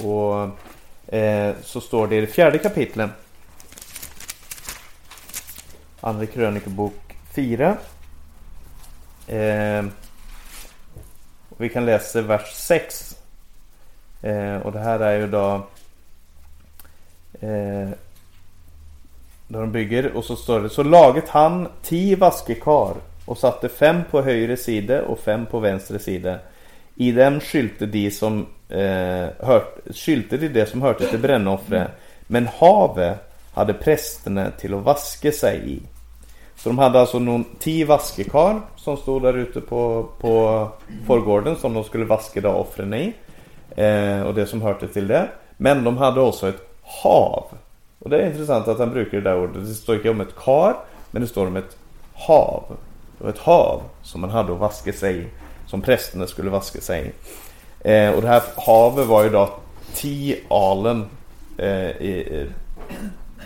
Och 0.03 1.15
eh, 1.15 1.55
så 1.63 1.81
står 1.81 2.07
det 2.07 2.15
i 2.15 2.21
det 2.21 2.27
fjärde 2.27 2.57
kapitlet. 2.57 3.09
Andra 6.01 6.25
krönikebok 6.25 7.15
4. 7.35 7.77
Eh, 9.27 9.85
vi 11.57 11.69
kan 11.69 11.85
läsa 11.85 12.21
vers 12.21 12.53
6. 12.53 13.17
Eh, 14.21 14.55
och 14.55 14.71
det 14.71 14.79
här 14.79 14.99
är 14.99 15.19
ju 15.19 15.27
då 15.27 15.67
eh, 17.39 17.89
där 19.47 19.59
de 19.59 19.71
bygger 19.71 20.11
och 20.11 20.25
så 20.25 20.35
står 20.35 20.61
det 20.61 20.69
Så 20.69 20.83
laget 20.83 21.29
han 21.29 21.67
tio 21.83 22.15
vaskekar 22.15 22.93
och 23.25 23.37
satte 23.37 23.69
fem 23.69 24.01
på 24.11 24.21
högre 24.21 24.57
sida 24.57 25.01
och 25.01 25.19
fem 25.19 25.45
på 25.45 25.59
vänstra 25.59 25.99
sida. 25.99 26.39
I 26.95 27.11
dem 27.11 27.39
skylte 27.39 27.85
de 27.85 28.11
som 28.11 28.45
eh, 28.69 29.27
hört, 29.39 29.77
skylte 29.93 30.37
de 30.37 30.47
det 30.47 30.65
som 30.65 30.81
hörde 30.81 31.07
till 31.09 31.19
brännoffret. 31.19 31.91
Men 32.27 32.47
havet 32.47 33.26
hade 33.57 33.73
prästerna 33.73 34.51
till 34.51 34.73
att 34.73 34.83
vaska 34.83 35.31
sig 35.31 35.73
i. 35.73 35.81
Så 36.55 36.69
de 36.69 36.77
hade 36.77 36.99
alltså 36.99 37.19
någon 37.19 37.45
tio 37.59 37.85
vaskekar 37.85 38.61
som 38.75 38.97
stod 38.97 39.21
där 39.21 39.37
ute 39.37 39.61
på, 39.61 40.09
på 40.19 40.67
förgården 41.07 41.55
som 41.55 41.73
de 41.73 41.83
skulle 41.83 42.05
vaska 42.05 42.49
offren 42.49 42.93
i. 42.93 43.13
Eh, 43.75 44.21
och 44.21 44.33
det 44.33 44.47
som 44.47 44.61
hörde 44.61 44.87
till 44.87 45.07
det. 45.07 45.29
Men 45.57 45.83
de 45.83 45.97
hade 45.97 46.21
också 46.21 46.49
ett 46.49 46.69
hav 46.83 47.43
och 47.99 48.09
det 48.09 48.21
är 48.21 48.27
intressant 48.29 48.67
att 48.67 48.79
han 48.79 48.89
brukar 48.89 49.17
det 49.17 49.23
där 49.23 49.37
ordet. 49.37 49.65
Det 49.65 49.73
står 49.73 49.95
inte 49.95 50.09
om 50.09 50.21
ett 50.21 50.35
kar, 50.35 50.75
men 51.11 51.21
det 51.21 51.27
står 51.27 51.47
om 51.47 51.55
ett 51.55 51.77
hav. 52.13 52.77
Det 53.19 53.29
ett 53.29 53.37
hav 53.37 53.81
som 54.01 54.21
man 54.21 54.29
hade 54.29 54.53
att 54.53 54.59
vaska 54.59 54.93
sig 54.93 55.17
i. 55.17 55.25
Som 55.65 55.81
prästerna 55.81 56.27
skulle 56.27 56.49
vaska 56.49 56.81
sig 56.81 57.05
i. 57.05 57.11
Eh, 57.91 58.11
och 58.11 58.21
det 58.21 58.27
här 58.27 58.43
havet 58.57 59.07
var 59.07 59.23
ju 59.23 59.29
då 59.29 59.49
tio 59.93 60.37
alen. 60.49 61.05
Eh, 61.57 61.89
i, 61.89 62.47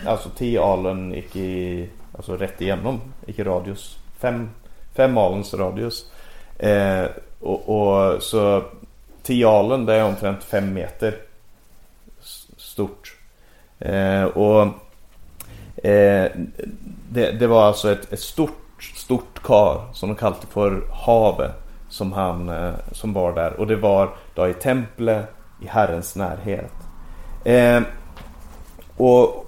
alltså 0.06 0.28
10 0.36 0.62
alen 0.62 1.12
gick 1.12 1.36
i, 1.36 1.88
alltså 2.16 2.36
rätt 2.36 2.60
igenom, 2.60 3.00
gick 3.26 3.38
i 3.38 3.44
radius. 3.44 3.98
5 4.18 4.50
fem 4.94 5.18
alens 5.18 5.54
radius. 5.54 6.06
Eh, 6.58 7.04
och, 7.40 7.68
och, 7.68 8.22
så 8.22 8.62
10 9.22 9.48
alen 9.48 9.86
det 9.86 9.94
är 9.94 10.04
omtrent 10.04 10.44
5 10.44 10.72
meter 10.72 11.14
stort. 12.56 13.16
Eh, 13.78 14.24
och 14.24 14.62
eh, 15.84 16.30
det, 17.10 17.32
det, 17.32 17.46
var 17.46 17.66
alltså 17.66 17.92
ett, 17.92 18.12
ett, 18.12 18.20
stort, 18.20 18.82
stort 18.96 19.42
kar 19.42 19.84
som 19.92 20.08
de 20.08 20.14
kallade 20.14 20.46
för 20.46 20.82
havet 20.90 21.52
som 21.88 22.12
han 22.12 22.48
eh, 22.48 22.72
som 22.92 23.12
var 23.12 23.32
där 23.32 23.60
och 23.60 23.66
det 23.66 23.76
var 23.76 24.10
då 24.34 24.48
i 24.48 24.54
templet 24.54 25.26
i 25.62 25.66
Herrens 25.66 26.16
närhet. 26.16 26.72
Eh, 27.44 27.82
och, 28.96 29.41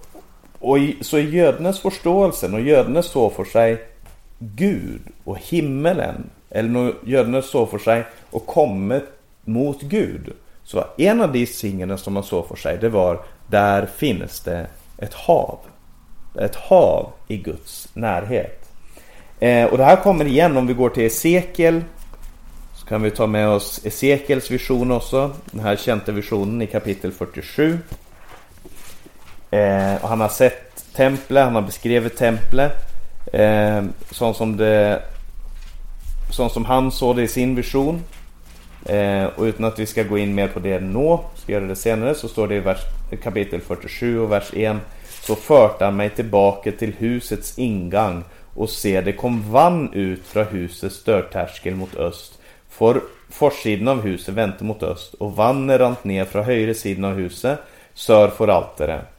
och 0.65 0.79
i, 0.79 0.97
så 1.01 1.19
i 1.19 1.31
Gödnes 1.31 1.81
förståelsen 1.81 2.55
och 2.55 2.61
Gödnes 2.61 3.07
så 3.07 3.31
för 3.31 3.45
sig 3.45 3.85
Gud 4.39 5.01
och 5.25 5.39
himmelen 5.39 6.31
eller 6.51 6.69
när 6.69 6.95
Jödnes 7.05 7.51
så 7.51 7.67
för 7.67 7.79
sig 7.79 8.05
och 8.31 8.47
kommit 8.47 9.05
mot 9.45 9.83
Gud 9.83 10.33
så 10.65 10.85
en 10.99 11.21
av 11.21 11.33
de 11.33 11.47
signen 11.47 11.99
som 11.99 12.12
man 12.12 12.23
såg 12.23 12.49
för 12.49 12.57
sig 12.57 12.79
det 12.81 12.89
var 12.89 13.21
där 13.47 13.87
finns 13.97 14.41
det 14.41 14.67
ett 14.99 15.15
hav. 15.15 15.59
Ett 16.41 16.57
hav 16.57 17.12
i 17.29 17.37
Guds 17.37 17.89
närhet. 17.95 18.71
Eh, 19.41 19.65
och 19.65 19.79
det 19.79 19.85
här 19.85 19.97
kommer 19.97 20.25
igen 20.25 20.57
om 20.57 20.67
vi 20.67 20.75
går 20.75 20.91
till 20.91 21.07
Esekiel. 21.07 21.83
Så 22.75 22.87
kan 22.87 23.03
vi 23.03 23.11
ta 23.11 23.27
med 23.27 23.49
oss 23.49 23.81
Esekiels 23.85 24.51
vision 24.51 24.91
också. 24.91 25.31
Den 25.51 25.61
här 25.61 25.77
kända 25.77 26.12
visionen 26.12 26.62
i 26.62 26.67
kapitel 26.67 27.12
47. 27.12 27.79
Eh, 29.55 30.02
och 30.02 30.09
han 30.09 30.20
har 30.20 30.28
sett 30.28 30.84
templet, 30.94 31.44
han 31.44 31.55
har 31.55 31.62
beskrivit 31.62 32.16
templet. 32.16 32.72
Eh, 33.32 33.84
sånt 34.11 34.36
som 34.36 34.57
det 34.57 35.02
sånt 36.30 36.52
som 36.52 36.64
han 36.64 36.92
såg 36.92 37.16
det 37.16 37.22
i 37.22 37.28
sin 37.28 37.55
vision. 37.55 38.02
Eh, 38.86 39.24
och 39.24 39.42
utan 39.42 39.64
att 39.64 39.78
vi 39.78 39.86
ska 39.86 40.02
gå 40.02 40.18
in 40.18 40.34
mer 40.34 40.48
på 40.48 40.61
det 40.61 40.80
nu, 40.80 41.18
ska 41.34 41.52
göra 41.52 41.64
det 41.64 41.76
senare, 41.76 42.14
så 42.14 42.28
står 42.28 42.48
det 42.48 42.55
i 42.55 42.61
vers, 42.61 42.78
kapitel 43.22 43.61
47 43.61 44.18
och 44.20 44.32
vers 44.32 44.50
1. 44.52 44.76
Så 45.22 45.34
förde 45.34 45.84
han 45.84 45.96
mig 45.96 46.11
tillbaka 46.11 46.72
till 46.72 46.92
husets 46.98 47.59
ingång 47.59 48.24
och 48.55 48.70
se 48.70 49.00
det 49.00 49.12
kom 49.12 49.52
vann 49.52 49.92
ut 49.92 50.26
från 50.26 50.46
husets 50.46 51.05
dörrtärskel 51.05 51.74
mot 51.74 51.96
öst. 51.96 52.38
For 52.68 53.00
forsidan 53.30 53.88
av 53.88 54.02
huset 54.02 54.34
vände 54.34 54.64
mot 54.64 54.82
öst 54.82 55.14
och 55.14 55.36
vannet 55.36 55.80
rant 55.80 56.05
ner 56.05 56.24
från 56.24 56.44
högra 56.44 56.74
sidan 56.74 57.05
av 57.05 57.14
huset, 57.14 57.59
sör 57.94 58.28
för 58.28 58.48
altaret. 58.48 59.14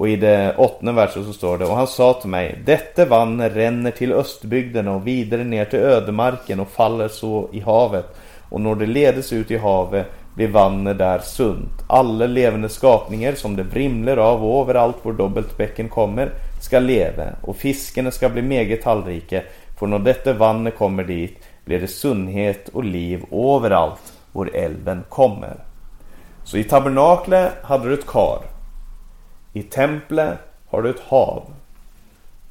Och 0.00 0.08
i 0.08 0.16
det 0.16 0.54
åttonde 0.56 0.92
verset 0.92 1.26
så 1.26 1.32
står 1.32 1.58
det 1.58 1.64
Och 1.64 1.76
han 1.76 1.86
sa 1.86 2.12
till 2.12 2.30
mig 2.30 2.58
Detta 2.64 3.04
vann 3.04 3.48
ränner 3.48 3.90
till 3.90 4.12
östbygden 4.12 4.88
och 4.88 5.06
vidare 5.06 5.44
ner 5.44 5.64
till 5.64 5.78
ödemarken 5.78 6.60
och 6.60 6.68
faller 6.68 7.08
så 7.08 7.48
i 7.52 7.60
havet 7.60 8.06
och 8.48 8.60
när 8.60 8.74
det 8.74 8.86
ledes 8.86 9.32
ut 9.32 9.50
i 9.50 9.56
havet 9.56 10.06
blir 10.34 10.48
vannet 10.48 10.98
där 10.98 11.18
sunt. 11.18 11.84
Alla 11.86 12.26
levande 12.26 12.68
skapningar 12.68 13.34
som 13.34 13.56
det 13.56 13.62
vrimler 13.62 14.16
av 14.16 14.44
och 14.44 14.62
överallt 14.62 14.96
hvor 15.02 15.12
dubbeltbäcken 15.12 15.88
kommer 15.88 16.30
ska 16.62 16.78
leva 16.78 17.24
och 17.42 17.56
fiskarna 17.56 18.10
ska 18.10 18.28
bli 18.28 18.42
meget 18.42 18.82
tallrike 18.82 19.42
för 19.78 19.86
när 19.86 19.98
detta 19.98 20.32
vannet 20.32 20.78
kommer 20.78 21.04
dit 21.04 21.38
blir 21.64 21.80
det 21.80 21.88
sundhet 21.88 22.68
och 22.68 22.84
liv 22.84 23.24
överallt 23.32 24.12
var 24.32 24.50
älven 24.54 25.04
kommer. 25.08 25.54
Så 26.44 26.56
i 26.56 26.64
tabernaklet 26.64 27.52
hade 27.62 27.88
du 27.88 27.94
ett 27.94 28.06
kar. 28.06 28.59
I 29.52 29.62
templet 29.62 30.38
har 30.68 30.82
du 30.82 30.90
ett 30.90 31.00
hav. 31.00 31.52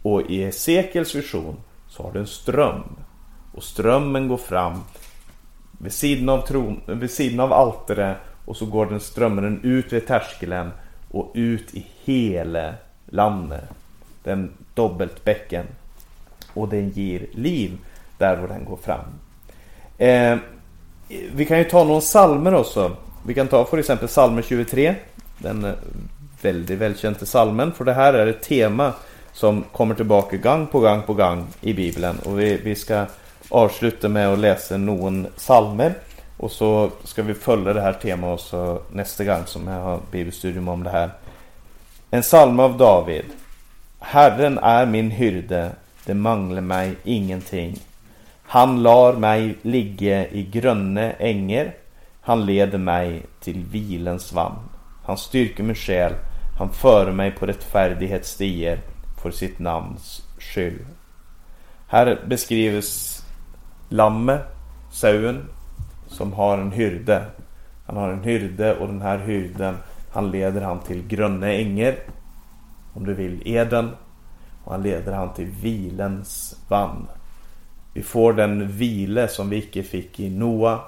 Och 0.01 0.21
i 0.21 0.43
Esekels 0.43 1.15
vision 1.15 1.55
så 1.87 2.03
har 2.03 2.11
du 2.11 2.19
en 2.19 2.27
ström. 2.27 2.83
Och 3.53 3.63
strömmen 3.63 4.27
går 4.27 4.37
fram 4.37 4.81
vid 5.77 5.93
sidan 5.93 6.29
av, 6.29 6.41
tron, 6.41 6.81
vid 6.85 7.11
sidan 7.11 7.39
av 7.39 7.53
altaret 7.53 8.17
och 8.45 8.57
så 8.57 8.65
går 8.65 8.85
den 8.85 8.99
strömmen 8.99 9.59
ut 9.63 9.93
vid 9.93 10.07
terskelen 10.07 10.71
och 11.11 11.31
ut 11.33 11.75
i 11.75 11.85
hela 12.03 12.73
landet. 13.05 13.63
Den 14.23 14.51
dubbelt 14.73 15.23
bäcken. 15.23 15.65
Och 16.53 16.69
den 16.69 16.89
ger 16.89 17.27
liv 17.31 17.77
där 18.17 18.37
hvor 18.37 18.47
den 18.47 18.65
går 18.65 18.77
fram. 18.77 19.05
Eh, 19.97 20.37
vi 21.35 21.45
kan 21.45 21.57
ju 21.57 21.63
ta 21.63 21.83
några 21.83 22.01
salmer 22.01 22.53
också. 22.53 22.95
Vi 23.25 23.33
kan 23.33 23.47
ta 23.47 23.65
för 23.65 23.77
exempel 23.77 24.07
salmer 24.07 24.41
23. 24.41 24.95
Den 25.37 25.65
eh, 25.65 25.73
väldigt 26.41 26.69
väldigt 26.69 26.77
välkända 26.77 27.25
salmen. 27.25 27.71
För 27.71 27.85
det 27.85 27.93
här 27.93 28.13
är 28.13 28.27
ett 28.27 28.41
tema 28.41 28.93
som 29.33 29.63
kommer 29.71 29.95
tillbaka 29.95 30.37
gång 30.37 30.67
på 30.67 30.79
gång 30.79 31.01
på 31.01 31.13
gång 31.13 31.47
i 31.61 31.73
Bibeln. 31.73 32.19
Och 32.25 32.39
vi, 32.39 32.57
vi 32.63 32.75
ska 32.75 33.05
avsluta 33.49 34.09
med 34.09 34.27
att 34.33 34.39
läsa 34.39 34.77
någon 34.77 35.27
salmer. 35.35 35.93
Och 36.37 36.51
så 36.51 36.91
ska 37.03 37.23
vi 37.23 37.33
följa 37.33 37.73
det 37.73 37.81
här 37.81 37.93
temat 37.93 38.39
också 38.39 38.81
nästa 38.91 39.23
gång 39.23 39.45
som 39.45 39.67
jag 39.67 39.81
har 39.81 39.99
bibelstudium 40.11 40.67
om 40.67 40.83
det 40.83 40.89
här. 40.89 41.09
En 42.11 42.21
psalm 42.21 42.59
av 42.59 42.77
David. 42.77 43.25
Herren 43.99 44.57
är 44.57 44.85
min 44.85 45.11
hyrde, 45.11 45.71
det 46.05 46.13
manglar 46.13 46.61
mig 46.61 46.95
ingenting. 47.03 47.79
Han 48.43 48.83
lar 48.83 49.13
mig 49.13 49.55
ligga 49.61 50.27
i 50.27 50.43
grönne 50.43 51.11
änger. 51.11 51.75
Han 52.21 52.45
leder 52.45 52.77
mig 52.77 53.21
till 53.39 53.65
vilens 53.71 54.33
vann. 54.33 54.55
Han 55.05 55.17
styrker 55.17 55.63
min 55.63 55.75
själ. 55.75 56.13
Han 56.59 56.69
för 56.69 57.11
mig 57.11 57.31
på 57.31 57.45
rättfärdighetsstier 57.45 58.79
för 59.21 59.31
sitt 59.31 59.59
namns 59.59 60.23
skull. 60.39 60.85
Här 61.87 62.25
beskrivs 62.27 63.23
Lamme, 63.89 64.39
sauen, 64.91 65.45
som 66.07 66.33
har 66.33 66.57
en 66.57 66.71
hyrde. 66.71 67.25
Han 67.85 67.97
har 67.97 68.09
en 68.09 68.23
hyrde 68.23 68.75
och 68.75 68.87
den 68.87 69.01
här 69.01 69.17
hyrden 69.17 69.77
han 70.11 70.31
leder 70.31 70.61
han 70.61 70.79
till 70.79 71.07
gröna 71.07 71.53
änger. 71.53 71.99
Om 72.93 73.05
du 73.05 73.13
vill 73.13 73.41
Eden. 73.45 73.91
Och 74.63 74.71
han 74.71 74.83
leder 74.83 75.13
han 75.13 75.33
till 75.33 75.47
vilens 75.61 76.59
vann. 76.67 77.07
Vi 77.93 78.03
får 78.03 78.33
den 78.33 78.71
vile 78.71 79.27
som 79.27 79.49
vi 79.49 79.57
icke 79.57 79.83
fick 79.83 80.19
i 80.19 80.29
Noa. 80.29 80.79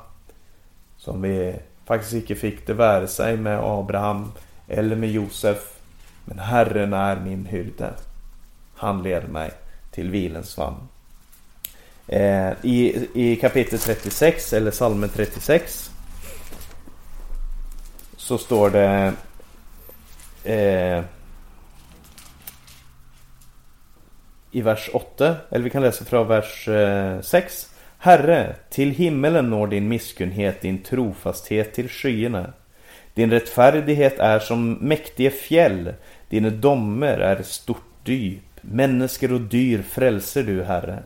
Som 0.97 1.21
vi 1.21 1.55
faktiskt 1.85 2.13
icke 2.13 2.35
fick 2.35 2.67
det 2.67 2.73
vare 2.73 3.07
sig 3.07 3.37
med 3.37 3.59
Abraham 3.59 4.31
eller 4.71 4.95
med 4.95 5.11
Josef. 5.11 5.57
Men 6.25 6.39
Herren 6.39 6.93
är 6.93 7.15
min 7.15 7.45
hyrde. 7.45 7.93
Han 8.75 9.03
leder 9.03 9.27
mig 9.27 9.51
till 9.91 10.09
vilens 10.09 10.57
vann. 10.57 10.87
Eh, 12.07 12.51
i, 12.61 13.07
I 13.13 13.35
kapitel 13.35 13.79
36, 13.79 14.53
eller 14.53 14.71
salmen 14.71 15.09
36 15.09 15.91
Så 18.17 18.37
står 18.37 18.69
det 18.69 19.13
eh, 20.43 21.03
I 24.51 24.61
vers 24.61 24.89
8, 24.93 25.35
eller 25.49 25.63
vi 25.63 25.69
kan 25.69 25.81
läsa 25.81 26.05
från 26.05 26.27
vers 26.27 26.67
eh, 26.67 27.21
6 27.21 27.67
Herre, 27.97 28.55
till 28.69 28.91
himmelen 28.91 29.49
når 29.49 29.67
din 29.67 29.87
miskunnhet, 29.87 30.61
din 30.61 30.83
trofasthet 30.83 31.73
till 31.73 31.89
skyarna. 31.89 32.53
Din 33.21 33.31
rättfärdighet 33.31 34.19
är 34.19 34.39
som 34.39 34.71
mäktiga 34.73 35.31
fjäll, 35.31 35.93
dina 36.29 36.49
domar 36.49 37.17
är 37.17 37.43
stort 37.43 38.05
dyp. 38.05 38.41
Människor 38.61 39.33
och 39.33 39.41
dyr 39.41 39.81
frälser 39.81 40.43
du, 40.43 40.63
Herre. 40.63 41.03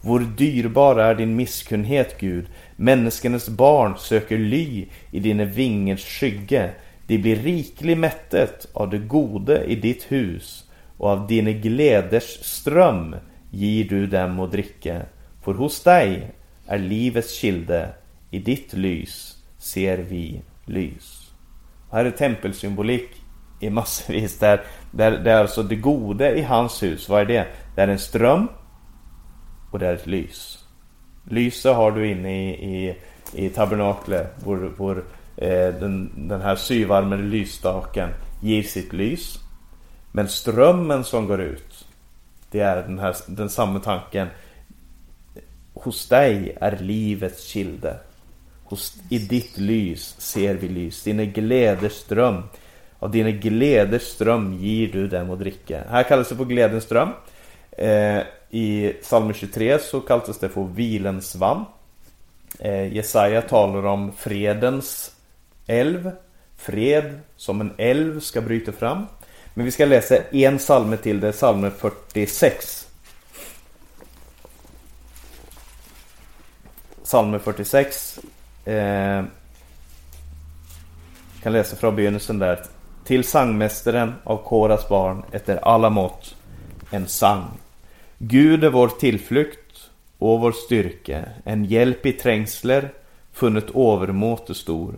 Vår 0.00 0.20
dyrbar 0.20 0.96
är 0.96 1.14
din 1.14 1.36
misskunnighet, 1.36 2.20
Gud. 2.20 2.46
Människornas 2.76 3.48
barn 3.48 3.94
söker 3.98 4.38
ly 4.38 4.86
i 5.10 5.20
dina 5.20 5.44
vingers 5.44 6.04
skygge. 6.04 6.70
De 7.06 7.18
blir 7.18 7.36
rikligt 7.36 7.98
mättet 7.98 8.66
av 8.72 8.90
det 8.90 8.98
gode 8.98 9.64
i 9.64 9.74
ditt 9.74 10.12
hus 10.12 10.70
och 10.98 11.08
av 11.08 11.26
dina 11.26 11.52
gläders 11.52 12.38
ström 12.42 13.16
ger 13.50 13.84
du 13.84 14.06
dem 14.06 14.40
att 14.40 14.52
dricka. 14.52 15.02
För 15.44 15.54
hos 15.54 15.82
dig 15.82 16.30
är 16.66 16.78
livets 16.78 17.38
kilde, 17.38 17.88
i 18.30 18.38
ditt 18.38 18.72
lys 18.72 19.36
ser 19.58 19.98
vi 19.98 20.40
lys 20.66 21.15
här 21.96 22.04
är 22.04 22.10
tempelsymbolik 22.10 23.22
i 23.60 23.70
massvis 23.70 24.38
där, 24.38 24.60
där 24.90 25.10
det 25.10 25.32
är 25.32 25.40
alltså 25.40 25.62
det 25.62 25.76
gode 25.76 26.38
i 26.38 26.42
hans 26.42 26.82
hus. 26.82 27.08
Vad 27.08 27.20
är 27.20 27.24
det? 27.24 27.46
Det 27.74 27.82
är 27.82 27.88
en 27.88 27.98
ström 27.98 28.48
och 29.70 29.78
det 29.78 29.86
är 29.86 29.94
ett 29.94 30.06
lys. 30.06 30.64
Lyset 31.24 31.76
har 31.76 31.90
du 31.90 32.10
inne 32.10 32.50
i, 32.50 32.86
i, 32.86 32.96
i 33.32 33.48
tabernaklet 33.48 34.34
vår, 34.44 34.72
vår, 34.76 35.04
eh, 35.36 35.68
den, 35.68 36.28
den 36.28 36.40
här 36.40 36.56
syvarmade 36.56 37.22
lysstaken 37.22 38.08
ger 38.42 38.62
sitt 38.62 38.92
lys. 38.92 39.38
Men 40.12 40.28
strömmen 40.28 41.04
som 41.04 41.26
går 41.26 41.40
ut, 41.40 41.88
det 42.50 42.60
är 42.60 42.82
den 42.82 42.98
här 42.98 43.16
den 43.26 43.50
samma 43.50 43.80
tanken. 43.80 44.28
Hos 45.74 46.08
dig 46.08 46.56
är 46.60 46.78
livets 46.80 47.46
kilde. 47.46 47.96
Hos, 48.68 48.96
I 49.08 49.18
ditt 49.18 49.58
lys 49.58 50.14
ser 50.18 50.54
vi 50.54 50.68
lys. 50.68 51.02
Dina 51.02 51.24
gläders 51.24 51.92
ström. 51.92 52.42
Av 52.98 53.10
dina 53.10 53.30
gläders 53.30 54.02
ström 54.02 54.54
ger 54.54 54.88
du 54.92 55.08
dem 55.08 55.30
att 55.30 55.38
dricka. 55.38 55.84
Här 55.90 56.02
kallas 56.02 56.28
det 56.28 56.36
för 56.36 56.44
glädjens 56.44 56.84
ström. 56.84 57.08
Eh, 57.70 58.22
I 58.50 58.92
psalm 59.02 59.32
23 59.32 59.78
så 59.78 60.00
kallas 60.00 60.38
det 60.38 60.48
för 60.48 60.64
vilens 60.64 61.34
vann. 61.34 61.64
Eh, 62.58 62.94
Jesaja 62.94 63.42
talar 63.42 63.86
om 63.86 64.12
fredens 64.12 65.12
älv. 65.66 66.10
Fred 66.56 67.20
som 67.36 67.60
en 67.60 67.72
älv 67.76 68.20
ska 68.20 68.40
bryta 68.40 68.72
fram. 68.72 69.06
Men 69.54 69.64
vi 69.64 69.70
ska 69.70 69.84
läsa 69.84 70.16
en 70.30 70.58
psalm 70.58 70.96
till, 71.02 71.20
det 71.20 71.28
är 71.28 71.32
psalm 71.32 71.70
46. 71.70 72.88
Psalm 77.04 77.40
46. 77.40 78.20
Eh, 78.66 79.24
kan 81.42 81.52
läsa 81.52 81.76
från 81.76 81.96
begynnelsen 81.96 82.38
där. 82.38 82.62
Till 83.04 83.24
sangmästaren 83.24 84.14
av 84.24 84.36
Koras 84.36 84.88
barn 84.88 85.22
efter 85.32 85.56
alla 85.56 85.90
mått 85.90 86.36
en 86.90 87.06
sang. 87.06 87.44
Gud 88.18 88.64
är 88.64 88.70
vår 88.70 88.88
tillflykt 88.88 89.90
och 90.18 90.40
vår 90.40 90.52
styrke, 90.52 91.24
en 91.44 91.64
hjälp 91.64 92.06
i 92.06 92.12
trängsler, 92.12 92.88
funnit 93.32 93.76
övermåte 93.76 94.54
stor. 94.54 94.94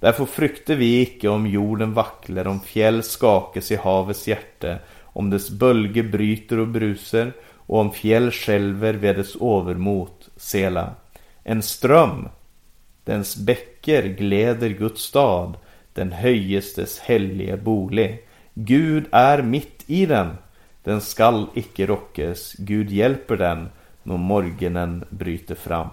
Därför 0.00 0.24
frykter 0.24 0.76
vi 0.76 1.00
icke 1.00 1.28
om 1.28 1.46
jorden 1.46 1.94
vacklar, 1.94 2.46
om 2.46 2.60
fjäll 2.60 3.02
skakes 3.02 3.70
i 3.70 3.76
havets 3.76 4.28
hjärte, 4.28 4.78
om 5.02 5.30
dess 5.30 5.50
bölge 5.50 6.02
bryter 6.02 6.58
och 6.58 6.68
bruser 6.68 7.32
och 7.54 7.80
om 7.80 7.92
fjäll 7.92 8.30
skälver 8.30 8.94
vid 8.94 9.16
dess 9.16 9.36
övermot, 9.36 10.28
sela. 10.36 10.94
En 11.44 11.62
ström, 11.62 12.28
dens 13.08 13.36
bäcker 13.36 14.02
gläder 14.02 14.68
Guds 14.68 15.02
stad, 15.02 15.56
den 15.92 16.12
höjestes 16.12 16.98
hellige 16.98 17.56
bolig. 17.56 18.28
Gud 18.54 19.06
är 19.10 19.42
mitt 19.42 19.84
i 19.86 20.06
den, 20.06 20.36
den 20.84 21.00
skall 21.00 21.46
icke 21.54 21.86
rockes, 21.86 22.52
Gud 22.58 22.90
hjälper 22.90 23.36
den, 23.36 23.68
när 24.02 24.16
morgonen 24.16 25.04
bryter 25.10 25.54
fram. 25.54 25.88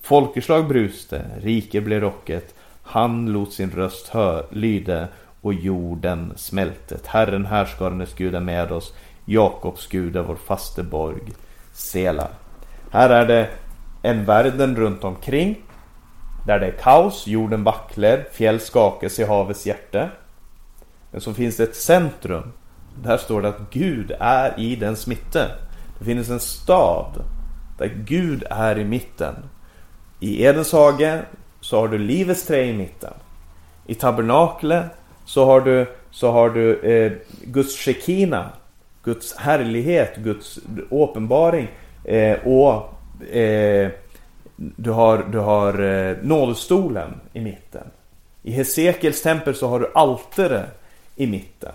Folkeslag 0.00 0.68
bruste, 0.68 1.24
rike 1.42 1.80
blev 1.80 2.00
rocket, 2.00 2.54
han 2.82 3.32
låt 3.32 3.52
sin 3.52 3.70
röst 3.70 4.08
hör, 4.08 4.46
lyde 4.50 5.08
och 5.40 5.54
jorden 5.54 6.32
smältet. 6.36 7.06
Herren 7.06 7.46
härskarenes 7.46 8.14
Gud 8.14 8.34
är 8.34 8.40
med 8.40 8.72
oss, 8.72 8.94
Jakobs 9.24 9.86
Gud 9.86 10.16
är 10.16 10.22
vår 10.22 10.36
faste 10.46 10.82
borg, 10.82 11.32
Sela. 11.72 12.28
Här 12.90 13.10
är 13.10 13.26
det 13.26 13.48
en 14.02 14.24
världen 14.24 14.76
runt 14.76 15.04
omkring 15.04 15.56
där 16.46 16.60
det 16.60 16.66
är 16.66 16.70
kaos, 16.70 17.26
jorden 17.26 17.64
vacklar, 17.64 18.24
fjäll 18.32 18.60
skakas 18.60 19.18
i 19.18 19.24
havets 19.24 19.66
hjärta. 19.66 20.08
Men 21.10 21.20
så 21.20 21.34
finns 21.34 21.56
det 21.56 21.62
ett 21.62 21.76
centrum. 21.76 22.52
Där 23.02 23.16
står 23.16 23.42
det 23.42 23.48
att 23.48 23.70
Gud 23.70 24.12
är 24.20 24.60
i 24.60 24.76
den 24.76 24.96
mitten. 25.06 25.48
Det 25.98 26.04
finns 26.04 26.30
en 26.30 26.40
stad 26.40 27.24
där 27.78 27.86
Gud 28.04 28.44
är 28.50 28.78
i 28.78 28.84
mitten. 28.84 29.34
I 30.20 30.44
Edens 30.44 30.72
hage 30.72 31.22
så 31.60 31.80
har 31.80 31.88
du 31.88 31.98
livets 31.98 32.46
trä 32.46 32.64
i 32.64 32.72
mitten. 32.72 33.12
I 33.86 33.94
tabernaklet 33.94 34.84
så 35.24 35.44
har 35.44 35.60
du, 35.60 35.86
så 36.10 36.30
har 36.30 36.50
du 36.50 36.80
eh, 36.80 37.12
Guds 37.44 37.76
shekina, 37.78 38.50
Guds 39.02 39.36
härlighet, 39.36 40.16
Guds 40.16 40.58
åpenbaring 40.90 41.68
eh, 42.04 42.46
och 42.46 42.94
eh, 43.34 43.90
du 44.76 44.90
har, 44.90 45.18
du 45.32 45.38
har 45.38 45.82
eh, 45.82 46.16
nålstolen 46.22 47.20
i 47.32 47.40
mitten. 47.40 47.84
I 48.42 48.52
Hesekiels 48.52 49.22
tempel 49.22 49.54
så 49.54 49.68
har 49.68 49.80
du 49.80 49.92
altare 49.94 50.66
i 51.16 51.26
mitten. 51.26 51.72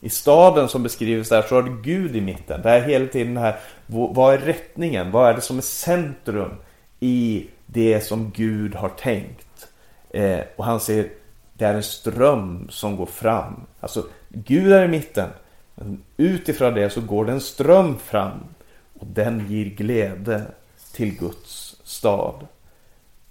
I 0.00 0.08
staden 0.08 0.68
som 0.68 0.82
beskrivs 0.82 1.28
där 1.28 1.42
så 1.42 1.54
har 1.54 1.62
du 1.62 1.82
Gud 1.82 2.16
i 2.16 2.20
mitten. 2.20 2.62
Det 2.62 2.70
är 2.70 2.80
hela 2.80 3.06
tiden 3.06 3.34
det 3.34 3.40
här, 3.40 3.56
vad 3.86 4.34
är 4.34 4.38
rättningen? 4.38 5.10
Vad 5.10 5.30
är 5.30 5.34
det 5.34 5.40
som 5.40 5.58
är 5.58 5.62
centrum 5.62 6.50
i 7.00 7.46
det 7.66 8.00
som 8.00 8.30
Gud 8.30 8.74
har 8.74 8.88
tänkt? 8.88 9.68
Eh, 10.10 10.40
och 10.56 10.64
han 10.64 10.80
säger, 10.80 11.08
det 11.52 11.64
är 11.64 11.74
en 11.74 11.82
ström 11.82 12.68
som 12.70 12.96
går 12.96 13.06
fram. 13.06 13.66
Alltså, 13.80 14.06
Gud 14.28 14.72
är 14.72 14.84
i 14.84 14.88
mitten. 14.88 15.28
Men 15.74 16.02
utifrån 16.16 16.74
det 16.74 16.90
så 16.90 17.00
går 17.00 17.24
det 17.24 17.32
en 17.32 17.40
ström 17.40 17.98
fram. 17.98 18.40
Och 18.98 19.06
den 19.06 19.46
ger 19.48 19.64
glädje 19.64 20.42
till 20.92 21.18
Guds 21.18 21.76
stad. 21.92 22.46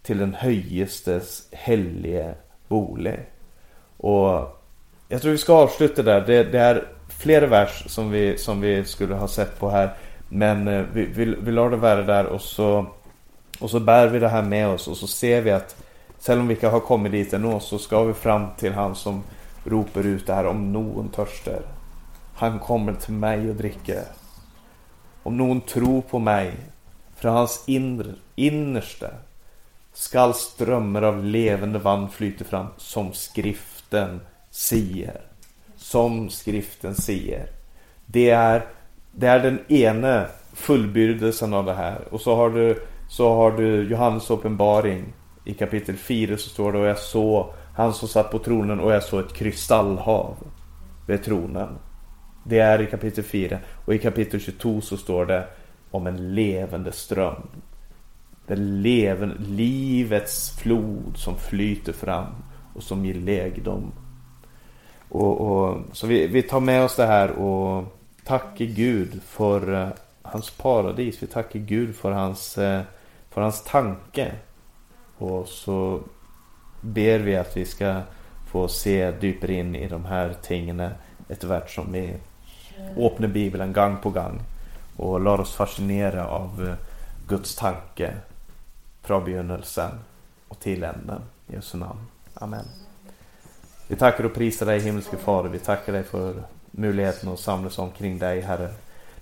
Till 0.02 0.18
den 0.18 0.34
höjestes 0.34 1.48
helige 1.52 2.34
bole. 2.68 3.20
Och 3.98 4.62
jag 5.08 5.22
tror 5.22 5.32
vi 5.32 5.38
ska 5.38 5.54
avsluta 5.54 6.04
där. 6.04 6.22
Det, 6.22 6.44
det 6.44 6.60
är 6.60 6.88
flera 7.10 7.48
vers 7.48 7.84
som 7.88 8.12
vi, 8.12 8.38
som 8.38 8.62
vi 8.62 8.86
skulle 8.86 9.16
ha 9.16 9.28
sett 9.28 9.60
på 9.60 9.70
här. 9.70 9.94
Men 10.30 10.68
eh, 10.68 10.86
vi, 10.94 11.06
vi, 11.06 11.26
vi 11.26 11.52
la 11.52 11.70
det 11.70 11.78
värre 11.78 12.04
där 12.04 12.26
och 12.26 12.42
så, 12.42 12.86
och 13.60 13.70
så 13.70 13.80
bär 13.80 14.08
vi 14.08 14.20
det 14.20 14.30
här 14.30 14.42
med 14.42 14.68
oss 14.68 14.88
och 14.88 14.98
så 14.98 15.08
ser 15.08 15.42
vi 15.42 15.52
att 15.52 15.76
Även 16.28 16.42
om 16.42 16.48
vi 16.48 16.54
inte 16.54 16.68
har 16.68 16.80
kommit 16.80 17.12
dit 17.12 17.34
ännu 17.34 17.60
så 17.60 17.80
ska 17.80 18.04
vi 18.04 18.14
fram 18.14 18.48
till 18.58 18.74
han 18.74 18.96
som 18.96 19.24
ropar 19.64 20.06
ut 20.06 20.28
det 20.28 20.34
här 20.34 20.46
om 20.46 20.74
någon 20.74 21.10
törstar. 21.10 21.62
Han 22.36 22.60
kommer 22.60 22.94
till 22.94 23.14
mig 23.14 23.50
och 23.50 23.56
dricker. 23.56 24.04
Om 25.24 25.38
någon 25.38 25.62
tror 25.62 26.02
på 26.02 26.20
mig, 26.20 26.54
från 27.22 27.34
hans 27.34 27.64
inre, 27.68 28.14
innersta 28.36 29.08
skall 29.94 30.34
strömmar 30.34 31.02
av 31.02 31.26
levande 31.26 31.80
vann 31.80 32.10
flyta 32.10 32.44
fram 32.44 32.68
som 32.78 33.14
skriften 33.14 34.20
säger. 34.50 35.22
Som 35.76 36.30
skriften 36.30 36.96
säger. 36.96 37.48
Det 38.06 38.30
är, 38.30 38.66
det 39.12 39.28
är 39.28 39.40
den 39.40 39.60
ene 39.68 40.28
fullbyrdelsen 40.54 41.54
av 41.54 41.66
det 41.66 41.74
här. 41.74 42.08
Och 42.12 42.22
så 42.22 42.36
har 42.36 42.50
du, 42.50 42.84
så 43.10 43.36
har 43.36 43.52
du 43.52 43.84
Johannes 43.84 44.30
uppenbaring. 44.30 45.14
I 45.46 45.54
kapitel 45.54 45.96
4 45.96 46.38
så 46.38 46.50
står 46.50 46.72
det 46.72 46.80
och 46.80 46.86
jag 46.86 47.00
såg 47.00 47.54
han 47.76 47.94
som 47.94 48.08
satt 48.08 48.32
på 48.32 48.40
tronen 48.40 48.80
och 48.80 48.92
jag 48.92 49.04
såg 49.04 49.20
ett 49.20 49.34
kristallhav 49.34 50.36
vid 51.08 51.24
tronen. 51.24 51.78
Det 52.44 52.60
är 52.60 52.82
i 52.82 52.86
kapitel 52.86 53.24
4 53.24 53.60
och 53.86 53.94
i 53.94 53.98
kapitel 53.98 54.40
22 54.40 54.82
så 54.82 54.98
står 54.98 55.26
det 55.26 55.48
om 55.92 56.08
en 56.08 56.36
levande 56.36 56.92
ström. 56.92 57.48
Det 58.48 58.56
levande, 58.56 59.36
livets 59.40 60.58
flod 60.58 61.18
som 61.18 61.38
flyter 61.38 61.94
fram 61.94 62.36
och 62.74 62.84
som 62.84 63.06
ger 63.06 63.14
lägdom 63.14 63.92
och, 65.12 65.42
och, 65.42 65.78
så 65.92 66.08
vi, 66.08 66.28
vi 66.28 66.42
tar 66.42 66.60
med 66.60 66.84
oss 66.84 66.96
det 66.96 67.06
här 67.06 67.32
och 67.32 67.86
tackar 68.26 68.66
Gud 68.66 69.22
för 69.24 69.70
uh, 69.70 69.88
hans 70.22 70.52
paradis. 70.52 71.24
Vi 71.24 71.28
tackar 71.28 71.60
Gud 71.60 71.96
för 71.96 72.12
hans, 72.12 72.58
uh, 72.58 72.82
för 73.30 73.42
hans 73.42 73.64
tanke. 73.64 74.32
Och 75.18 75.48
så 75.48 76.00
ber 76.82 77.20
vi 77.20 77.36
att 77.36 77.58
vi 77.58 77.66
ska 77.66 78.02
få 78.52 78.68
se 78.68 79.14
djupare 79.22 79.54
in 79.54 79.76
i 79.76 79.88
de 79.88 80.06
här 80.06 80.36
tingen 80.42 80.90
efterhvert 81.30 81.70
som 81.70 81.92
vi 81.92 82.14
öppnar 82.98 83.28
Bibeln 83.28 83.74
gång 83.74 83.98
på 83.98 84.10
gång. 84.10 84.40
Och 85.02 85.20
låter 85.20 85.44
oss 85.44 85.54
fascinera 85.54 86.28
av 86.28 86.68
eh, 86.68 86.74
Guds 87.28 87.56
tanke 87.56 88.14
från 89.02 89.26
begynnelsen 89.26 89.92
och 90.48 90.60
till 90.60 90.84
änden. 90.84 91.22
I 91.48 91.54
Jesu 91.56 91.78
namn. 91.78 92.00
Amen. 92.34 92.66
Vi 93.88 93.96
tackar 93.96 94.24
och 94.24 94.34
prisar 94.34 94.66
dig 94.66 94.80
himmelske 94.80 95.18
Fader. 95.18 95.50
Vi 95.50 95.60
tackar 95.60 95.94
dig 95.94 96.04
för 96.04 96.44
möjligheten 96.72 97.30
att 97.30 97.40
samlas 97.40 97.80
omkring 97.80 98.20
dig 98.20 98.42
Herre. 98.42 98.70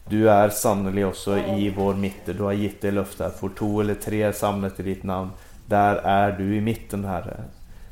Du 0.06 0.30
är 0.30 0.50
sannolikt 0.50 1.08
också 1.08 1.38
i 1.38 1.74
vår 1.78 1.94
mitt. 1.94 2.26
Du 2.26 2.44
har 2.44 2.54
gett 2.54 2.82
dig 2.82 2.92
löftet. 2.92 3.40
För 3.40 3.50
två 3.50 3.82
eller 3.82 3.96
tre 3.96 4.34
samlat 4.34 4.80
i 4.80 4.84
ditt 4.84 5.04
namn. 5.04 5.30
Där 5.66 5.96
är 5.96 6.32
du 6.32 6.56
i 6.56 6.62
mitten 6.62 7.06
Herre. 7.06 7.44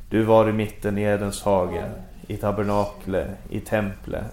Du 0.09 0.23
var 0.23 0.49
i 0.49 0.53
mitten 0.53 0.97
i 0.97 1.01
Edens 1.01 1.41
hage, 1.41 1.91
i 2.27 2.37
tabernaklet, 2.37 3.29
i 3.49 3.59
templet. 3.59 4.25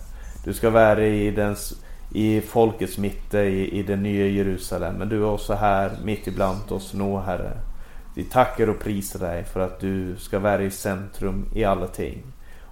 Du 0.44 0.54
ska 0.54 0.70
vara 0.70 1.06
i, 1.06 1.30
dens, 1.30 1.83
i 2.14 2.40
folkets 2.40 2.98
mitt 2.98 3.34
i, 3.34 3.78
i 3.78 3.82
det 3.82 3.96
nya 3.96 4.26
Jerusalem. 4.26 4.94
Men 4.94 5.08
du 5.08 5.16
är 5.16 5.26
också 5.26 5.54
här 5.54 5.90
mitt 6.04 6.26
ibland 6.26 6.72
oss 6.72 6.94
nå 6.94 7.18
Herre. 7.18 7.52
Vi 8.14 8.24
tackar 8.24 8.68
och 8.68 8.78
prisar 8.78 9.20
dig 9.20 9.44
för 9.44 9.60
att 9.60 9.80
du 9.80 10.16
ska 10.16 10.38
vara 10.38 10.62
i 10.62 10.70
centrum 10.70 11.48
i 11.54 11.64
alla 11.64 11.86
ting. 11.86 12.22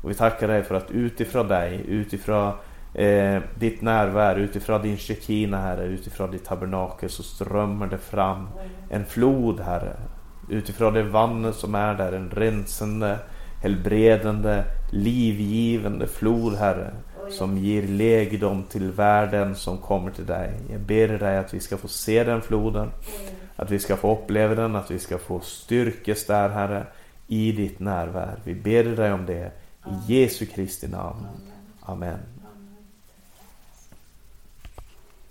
Och 0.02 0.10
vi 0.10 0.14
tackar 0.14 0.48
dig 0.48 0.62
för 0.62 0.74
att 0.74 0.90
utifrån 0.90 1.48
dig, 1.48 1.84
utifrån 1.88 2.52
eh, 2.94 3.42
ditt 3.58 3.82
närvaro, 3.82 4.38
utifrån 4.38 4.82
din 4.82 4.96
shekina 4.96 5.60
Herre, 5.60 5.84
utifrån 5.84 6.30
ditt 6.30 6.44
tabernakel 6.44 7.10
så 7.10 7.22
strömmar 7.22 7.86
det 7.86 7.98
fram 7.98 8.48
en 8.90 9.04
flod 9.04 9.60
Herre. 9.60 9.96
Utifrån 10.50 10.94
det 10.94 11.02
vattnet 11.02 11.54
som 11.54 11.74
är 11.74 11.94
där, 11.94 12.12
en 12.12 12.30
rensande, 12.30 13.18
helbredande, 13.62 14.64
livgivande 14.90 16.06
flod 16.06 16.54
Herre. 16.54 16.90
Som 17.30 17.58
ger 17.58 17.82
legdom 17.82 18.62
till 18.62 18.90
världen 18.90 19.54
som 19.54 19.78
kommer 19.78 20.10
till 20.10 20.26
dig. 20.26 20.52
Jag 20.70 20.80
ber 20.80 21.08
dig 21.08 21.38
att 21.38 21.54
vi 21.54 21.60
ska 21.60 21.76
få 21.76 21.88
se 21.88 22.24
den 22.24 22.42
floden. 22.42 22.90
Att 23.56 23.70
vi 23.70 23.78
ska 23.78 23.96
få 23.96 24.12
uppleva 24.12 24.54
den, 24.54 24.76
att 24.76 24.90
vi 24.90 24.98
ska 24.98 25.18
få 25.18 25.40
styrkes 25.40 26.26
där 26.26 26.48
Herre. 26.48 26.86
I 27.26 27.52
ditt 27.52 27.80
närvaro. 27.80 28.36
Vi 28.44 28.54
ber 28.54 28.84
dig 28.84 29.12
om 29.12 29.26
det. 29.26 29.50
I 29.86 30.14
Jesu 30.14 30.46
Kristi 30.46 30.88
namn. 30.88 31.26
Amen. 31.80 32.18